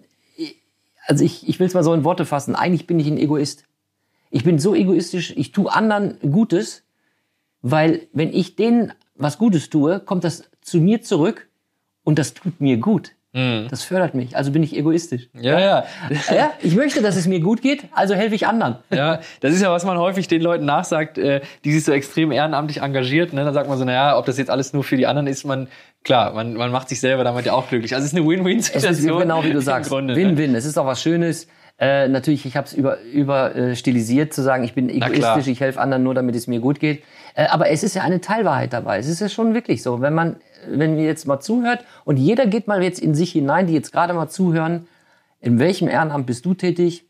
also 1.06 1.24
ich, 1.24 1.48
ich 1.48 1.60
will 1.60 1.68
es 1.68 1.74
mal 1.74 1.84
so 1.84 1.94
in 1.94 2.04
Worte 2.04 2.26
fassen. 2.26 2.56
Eigentlich 2.56 2.88
bin 2.88 3.00
ich 3.00 3.08
ein 3.08 3.18
Egoist. 3.18 3.66
Ich 4.30 4.44
bin 4.44 4.58
so 4.58 4.74
egoistisch, 4.74 5.34
ich 5.38 5.52
tue 5.52 5.72
anderen 5.72 6.18
Gutes, 6.32 6.84
weil 7.62 8.08
wenn 8.14 8.34
ich 8.34 8.56
denen 8.56 8.94
was 9.16 9.38
Gutes 9.38 9.70
tue, 9.70 10.00
kommt 10.00 10.24
das 10.24 10.50
zu 10.62 10.80
mir 10.80 11.04
zurück 11.04 11.50
und 12.04 12.18
das 12.18 12.34
tut 12.34 12.60
mir 12.60 12.78
gut. 12.78 13.12
Das 13.34 13.84
fördert 13.84 14.14
mich. 14.14 14.38
Also 14.38 14.52
bin 14.52 14.62
ich 14.62 14.78
egoistisch. 14.78 15.28
Ja, 15.34 15.60
ja. 15.60 15.86
Ja, 16.30 16.52
ich 16.62 16.76
möchte, 16.76 17.02
dass 17.02 17.16
es 17.16 17.26
mir 17.28 17.40
gut 17.40 17.64
geht, 17.64 17.86
also 17.92 18.14
helfe 18.14 18.36
ich 18.36 18.46
anderen. 18.46 18.76
Ja, 18.92 19.22
das 19.42 19.54
ist 19.54 19.62
ja, 19.62 19.72
was 19.72 19.86
man 19.86 19.98
häufig 19.98 20.28
den 20.28 20.42
Leuten 20.42 20.66
nachsagt, 20.66 21.18
äh, 21.18 21.42
die 21.66 21.74
sich 21.74 21.84
so 21.84 21.92
extrem 21.92 22.32
ehrenamtlich 22.32 22.82
engagiert. 22.82 23.34
Ne? 23.34 23.44
Dann 23.44 23.54
sagt 23.56 23.68
man 23.68 23.80
so, 23.80 23.86
naja, 23.86 24.18
ob 24.20 24.28
das 24.28 24.38
jetzt 24.38 24.52
alles 24.52 24.74
nur 24.74 24.84
für 24.84 24.98
die 24.98 25.08
anderen 25.08 25.26
ist, 25.26 25.46
man, 25.46 25.68
klar, 26.04 26.34
man, 26.34 26.54
man 26.54 26.72
macht 26.72 26.90
sich 26.90 27.00
selber 27.00 27.24
damit 27.24 27.48
ja 27.48 27.54
auch 27.54 27.68
glücklich. 27.68 27.96
Also 27.96 28.06
es 28.06 28.14
ist 28.14 28.18
eine 28.18 28.28
Win-Win-Situation. 28.28 29.20
genau 29.20 29.44
wie 29.44 29.52
du 29.52 29.62
sagst. 29.62 29.92
Ne? 29.92 30.16
Win-win. 30.16 30.54
Es 30.54 30.66
ist 30.66 30.78
auch 30.78 30.86
was 30.86 31.02
Schönes. 31.02 31.48
Äh, 31.80 32.08
natürlich, 32.08 32.46
ich 32.46 32.56
habe 32.56 32.68
es 32.68 32.74
über, 32.74 33.02
über 33.02 33.56
äh, 33.56 33.76
stilisiert 33.76 34.32
zu 34.32 34.44
sagen, 34.44 34.64
ich 34.64 34.74
bin 34.74 34.90
egoistisch, 34.90 35.48
ich 35.48 35.60
helfe 35.60 35.82
anderen 35.82 36.04
nur, 36.04 36.14
damit 36.14 36.36
es 36.36 36.46
mir 36.46 36.60
gut 36.60 36.80
geht. 36.80 37.04
Äh, 37.36 37.48
aber 37.48 37.70
es 37.70 37.84
ist 37.84 37.96
ja 37.96 38.04
eine 38.04 38.22
Teilwahrheit 38.22 38.74
dabei. 38.74 38.98
Es 39.00 39.08
ist 39.08 39.20
ja 39.20 39.30
schon 39.30 39.54
wirklich 39.54 39.84
so. 39.84 40.02
Wenn 40.02 40.14
man, 40.14 40.38
wenn 40.68 40.98
ihr 40.98 41.06
jetzt 41.06 41.28
mal 41.28 41.40
zuhört 41.40 41.86
und 42.06 42.18
jeder 42.18 42.46
geht 42.46 42.68
mal 42.68 42.84
jetzt 42.84 43.00
in 43.00 43.16
sich 43.16 43.32
hinein, 43.32 43.68
die 43.68 43.74
jetzt 43.74 43.92
gerade 43.92 44.14
mal 44.14 44.30
zuhören, 44.30 44.88
in 45.40 45.60
welchem 45.60 45.88
Ehrenamt 45.88 46.26
bist 46.26 46.46
du 46.46 46.54
tätig? 46.54 47.06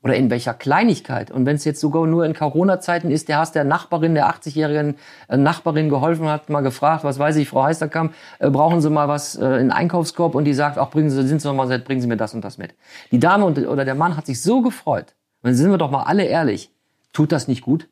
Oder 0.00 0.14
in 0.14 0.30
welcher 0.30 0.54
Kleinigkeit? 0.54 1.32
Und 1.32 1.44
wenn 1.44 1.56
es 1.56 1.64
jetzt 1.64 1.80
sogar 1.80 2.06
nur 2.06 2.24
in 2.24 2.32
Corona-Zeiten 2.32 3.10
ist, 3.10 3.28
der 3.28 3.38
hast 3.38 3.56
der 3.56 3.64
Nachbarin, 3.64 4.14
der 4.14 4.30
80-jährigen 4.30 4.94
äh, 5.28 5.36
Nachbarin 5.36 5.88
geholfen 5.88 6.28
hat, 6.28 6.50
mal 6.50 6.60
gefragt, 6.60 7.02
was 7.02 7.18
weiß 7.18 7.34
ich, 7.36 7.48
Frau 7.48 7.64
Heisterkamp, 7.64 8.14
äh, 8.38 8.48
brauchen 8.48 8.80
Sie 8.80 8.90
mal 8.90 9.08
was 9.08 9.34
äh, 9.34 9.56
in 9.56 9.72
Einkaufskorb? 9.72 10.36
Und 10.36 10.44
die 10.44 10.54
sagt, 10.54 10.78
auch 10.78 10.90
bringen 10.90 11.10
Sie, 11.10 11.26
sind 11.26 11.42
Sie 11.42 11.48
noch 11.48 11.54
mal 11.54 11.66
so 11.66 11.72
nett, 11.72 11.84
bringen 11.84 12.00
Sie 12.00 12.06
mir 12.06 12.16
das 12.16 12.32
und 12.32 12.44
das 12.44 12.58
mit. 12.58 12.76
Die 13.10 13.18
Dame 13.18 13.44
und, 13.44 13.58
oder 13.58 13.84
der 13.84 13.96
Mann 13.96 14.16
hat 14.16 14.26
sich 14.26 14.40
so 14.40 14.62
gefreut. 14.62 15.16
Und 15.42 15.48
dann 15.48 15.54
sind 15.54 15.70
wir 15.70 15.78
doch 15.78 15.90
mal 15.90 16.04
alle 16.04 16.24
ehrlich. 16.24 16.70
Tut 17.12 17.32
das 17.32 17.48
nicht 17.48 17.62
gut? 17.62 17.88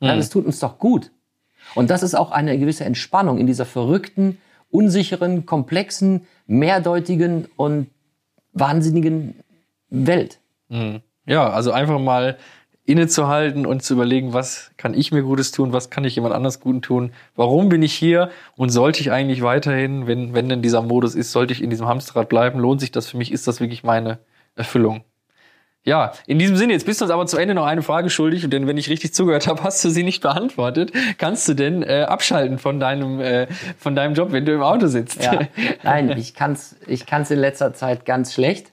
Nein, 0.00 0.18
es 0.18 0.30
tut 0.30 0.44
uns 0.46 0.58
doch 0.60 0.78
gut. 0.78 1.10
Und 1.74 1.90
das 1.90 2.02
ist 2.02 2.14
auch 2.14 2.30
eine 2.30 2.58
gewisse 2.58 2.84
Entspannung 2.84 3.38
in 3.38 3.46
dieser 3.46 3.64
verrückten, 3.64 4.38
unsicheren, 4.70 5.46
komplexen, 5.46 6.26
mehrdeutigen 6.46 7.46
und 7.56 7.88
wahnsinnigen 8.52 9.36
Welt. 9.88 10.40
Ja, 11.26 11.48
also 11.50 11.72
einfach 11.72 11.98
mal 11.98 12.36
innezuhalten 12.86 13.64
und 13.64 13.82
zu 13.82 13.94
überlegen, 13.94 14.34
was 14.34 14.72
kann 14.76 14.92
ich 14.92 15.10
mir 15.10 15.22
Gutes 15.22 15.52
tun, 15.52 15.72
was 15.72 15.88
kann 15.88 16.04
ich 16.04 16.16
jemand 16.16 16.34
anders 16.34 16.60
Guten 16.60 16.82
tun, 16.82 17.12
warum 17.34 17.70
bin 17.70 17.82
ich 17.82 17.94
hier 17.94 18.30
und 18.56 18.68
sollte 18.68 19.00
ich 19.00 19.10
eigentlich 19.10 19.42
weiterhin, 19.42 20.06
wenn, 20.06 20.34
wenn 20.34 20.50
denn 20.50 20.60
dieser 20.60 20.82
Modus 20.82 21.14
ist, 21.14 21.32
sollte 21.32 21.54
ich 21.54 21.62
in 21.62 21.70
diesem 21.70 21.86
Hamsterrad 21.86 22.28
bleiben, 22.28 22.58
lohnt 22.58 22.80
sich 22.80 22.92
das 22.92 23.08
für 23.08 23.16
mich, 23.16 23.32
ist 23.32 23.48
das 23.48 23.60
wirklich 23.60 23.84
meine 23.84 24.18
Erfüllung? 24.54 25.02
Ja, 25.86 26.12
in 26.26 26.38
diesem 26.38 26.56
Sinne, 26.56 26.72
jetzt 26.72 26.86
bist 26.86 27.02
du 27.02 27.04
uns 27.04 27.12
aber 27.12 27.26
zu 27.26 27.36
Ende 27.36 27.54
noch 27.54 27.66
eine 27.66 27.82
Frage 27.82 28.08
schuldig, 28.08 28.48
denn 28.48 28.66
wenn 28.66 28.78
ich 28.78 28.88
richtig 28.88 29.12
zugehört 29.12 29.46
habe, 29.46 29.62
hast 29.62 29.84
du 29.84 29.90
sie 29.90 30.02
nicht 30.02 30.22
beantwortet. 30.22 30.92
Kannst 31.18 31.46
du 31.46 31.52
denn 31.52 31.82
äh, 31.82 32.06
abschalten 32.08 32.58
von 32.58 32.80
deinem, 32.80 33.20
äh, 33.20 33.48
von 33.78 33.94
deinem 33.94 34.14
Job, 34.14 34.32
wenn 34.32 34.46
du 34.46 34.54
im 34.54 34.62
Auto 34.62 34.86
sitzt? 34.86 35.22
Ja, 35.22 35.40
nein, 35.82 36.16
ich 36.16 36.34
kann's, 36.34 36.76
ich 36.86 37.04
kann's 37.04 37.30
in 37.30 37.38
letzter 37.38 37.74
Zeit 37.74 38.06
ganz 38.06 38.32
schlecht, 38.32 38.72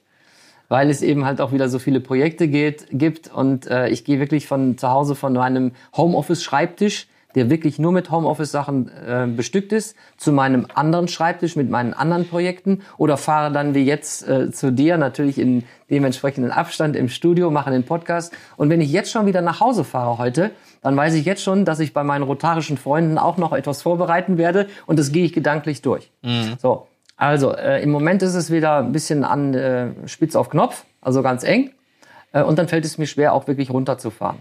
weil 0.70 0.88
es 0.88 1.02
eben 1.02 1.26
halt 1.26 1.42
auch 1.42 1.52
wieder 1.52 1.68
so 1.68 1.78
viele 1.78 2.00
Projekte 2.00 2.48
geht, 2.48 2.86
gibt 2.90 3.30
und 3.30 3.66
äh, 3.66 3.88
ich 3.88 4.04
gehe 4.06 4.18
wirklich 4.18 4.46
von 4.46 4.78
zu 4.78 4.88
Hause 4.88 5.14
von 5.14 5.34
meinem 5.34 5.72
Homeoffice-Schreibtisch, 5.94 7.08
der 7.34 7.50
wirklich 7.50 7.78
nur 7.78 7.92
mit 7.92 8.10
Homeoffice-Sachen 8.10 8.88
äh, 8.88 9.26
bestückt 9.26 9.72
ist, 9.72 9.96
zu 10.16 10.32
meinem 10.32 10.66
anderen 10.74 11.08
Schreibtisch 11.08 11.56
mit 11.56 11.70
meinen 11.70 11.94
anderen 11.94 12.28
Projekten 12.28 12.82
oder 12.98 13.16
fahre 13.16 13.52
dann 13.52 13.74
wie 13.74 13.84
jetzt 13.84 14.28
äh, 14.28 14.50
zu 14.50 14.72
dir 14.72 14.98
natürlich 14.98 15.38
in 15.38 15.64
dementsprechenden 15.90 16.50
Abstand 16.50 16.96
im 16.96 17.08
Studio, 17.08 17.50
mache 17.50 17.70
den 17.70 17.84
Podcast 17.84 18.32
und 18.56 18.70
wenn 18.70 18.80
ich 18.80 18.92
jetzt 18.92 19.10
schon 19.10 19.26
wieder 19.26 19.42
nach 19.42 19.60
Hause 19.60 19.84
fahre 19.84 20.18
heute, 20.18 20.50
dann 20.82 20.96
weiß 20.96 21.14
ich 21.14 21.24
jetzt 21.24 21.42
schon, 21.42 21.64
dass 21.64 21.80
ich 21.80 21.92
bei 21.92 22.02
meinen 22.02 22.22
rotarischen 22.22 22.78
Freunden 22.78 23.18
auch 23.18 23.36
noch 23.36 23.52
etwas 23.52 23.82
vorbereiten 23.82 24.38
werde 24.38 24.68
und 24.86 24.98
das 24.98 25.12
gehe 25.12 25.24
ich 25.24 25.32
gedanklich 25.32 25.82
durch. 25.82 26.10
So, 26.58 26.86
also 27.16 27.54
äh, 27.54 27.82
im 27.82 27.90
Moment 27.90 28.22
ist 28.22 28.34
es 28.34 28.50
wieder 28.50 28.78
ein 28.78 28.92
bisschen 28.92 29.22
an 29.24 29.54
äh, 29.54 29.90
spitz 30.06 30.34
auf 30.34 30.48
Knopf, 30.50 30.84
also 31.00 31.22
ganz 31.22 31.44
eng. 31.44 31.70
Äh, 32.32 32.42
und 32.42 32.58
dann 32.58 32.68
fällt 32.68 32.84
es 32.84 32.98
mir 32.98 33.06
schwer, 33.06 33.32
auch 33.32 33.46
wirklich 33.46 33.70
runterzufahren. 33.70 34.38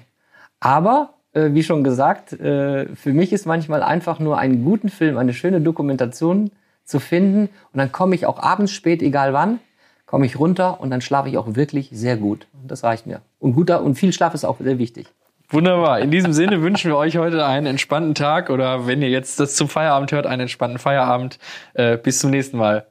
Aber, 0.60 1.13
äh, 1.34 1.50
wie 1.54 1.63
schon 1.63 1.84
gesagt, 1.84 2.34
äh, 2.34 2.94
für 2.96 3.13
mich 3.13 3.34
ist 3.34 3.46
manchmal 3.46 3.84
einfach 3.84 4.20
nur 4.20 4.38
einen 4.38 4.63
guten 4.63 4.89
Film, 4.89 5.17
eine 5.17 5.34
schöne 5.34 5.62
Dokumentation 5.62 6.52
zu 6.84 7.00
finden. 7.00 7.50
Und 7.74 7.78
dann 7.78 7.91
komme 7.91 8.15
ich 8.15 8.26
auch 8.26 8.39
abends 8.39 8.72
spät, 8.72 9.02
egal 9.02 9.34
wann, 9.34 9.60
komme 10.06 10.26
ich 10.26 10.38
runter 10.38 10.82
und 10.82 10.89
dann 10.89 11.02
schlafe 11.02 11.30
ich 11.30 11.38
auch 11.38 11.56
wirklich 11.56 11.89
sehr 11.91 12.17
gut. 12.17 12.48
Und 12.62 12.70
das 12.70 12.84
reicht 12.84 13.08
mir. 13.08 13.22
Und 13.39 13.54
guter 13.54 13.82
und 13.82 13.96
viel 13.96 14.13
Schlaf 14.13 14.34
ist 14.34 14.46
auch 14.46 14.58
sehr 14.60 14.78
wichtig. 14.78 15.08
Wunderbar. 15.50 16.00
In 16.00 16.12
diesem 16.12 16.32
Sinne 16.32 16.62
wünschen 16.62 16.89
wir 16.89 16.98
euch 16.98 17.17
heute 17.17 17.46
einen 17.46 17.65
entspannten 17.65 18.15
Tag 18.15 18.50
oder 18.50 18.88
wenn 18.88 19.02
ihr 19.02 19.10
jetzt 19.10 19.39
das 19.39 19.56
zum 19.56 19.67
Feierabend 19.67 20.12
hört, 20.13 20.26
einen 20.26 20.44
entspannten 20.44 20.80
Feierabend. 20.80 21.39
Äh, 21.74 21.98
bis 21.98 22.20
zum 22.20 22.32
nächsten 22.32 22.58
Mal. 22.58 22.86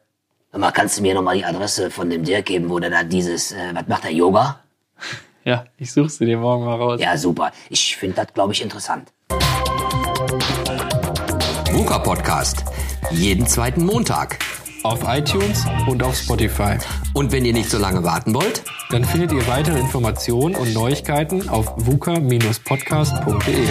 Mal, 0.52 0.70
kannst 0.72 0.98
du 0.98 1.02
mir 1.02 1.14
nochmal 1.14 1.36
die 1.36 1.44
Adresse 1.44 1.90
von 1.90 2.10
dem 2.10 2.24
Dirk 2.24 2.46
geben, 2.46 2.68
wo 2.68 2.78
der 2.78 2.90
da 2.90 3.04
dieses, 3.04 3.52
äh, 3.52 3.56
was 3.72 3.86
macht 3.86 4.04
der, 4.04 4.12
Yoga? 4.12 4.60
Ja, 5.50 5.64
ich 5.78 5.90
suche 5.90 6.08
sie 6.08 6.26
dir 6.26 6.38
morgen 6.38 6.64
mal 6.64 6.76
raus. 6.76 7.00
Ja, 7.00 7.16
super. 7.16 7.50
Ich 7.70 7.96
finde 7.96 8.14
das, 8.14 8.32
glaube 8.32 8.52
ich, 8.52 8.62
interessant. 8.62 9.12
VUCA 11.72 11.98
Podcast. 11.98 12.64
Jeden 13.10 13.48
zweiten 13.48 13.84
Montag. 13.84 14.38
Auf 14.84 15.00
iTunes 15.08 15.64
und 15.88 16.04
auf 16.04 16.14
Spotify. 16.14 16.78
Und 17.14 17.32
wenn 17.32 17.44
ihr 17.44 17.52
nicht 17.52 17.68
so 17.68 17.78
lange 17.78 18.04
warten 18.04 18.32
wollt, 18.32 18.62
Dann 18.90 19.04
findet 19.04 19.30
ihr 19.30 19.46
weitere 19.46 19.78
Informationen 19.78 20.56
und 20.56 20.74
Neuigkeiten 20.74 21.48
auf 21.48 21.72
vuca-podcast.de. 21.76 23.68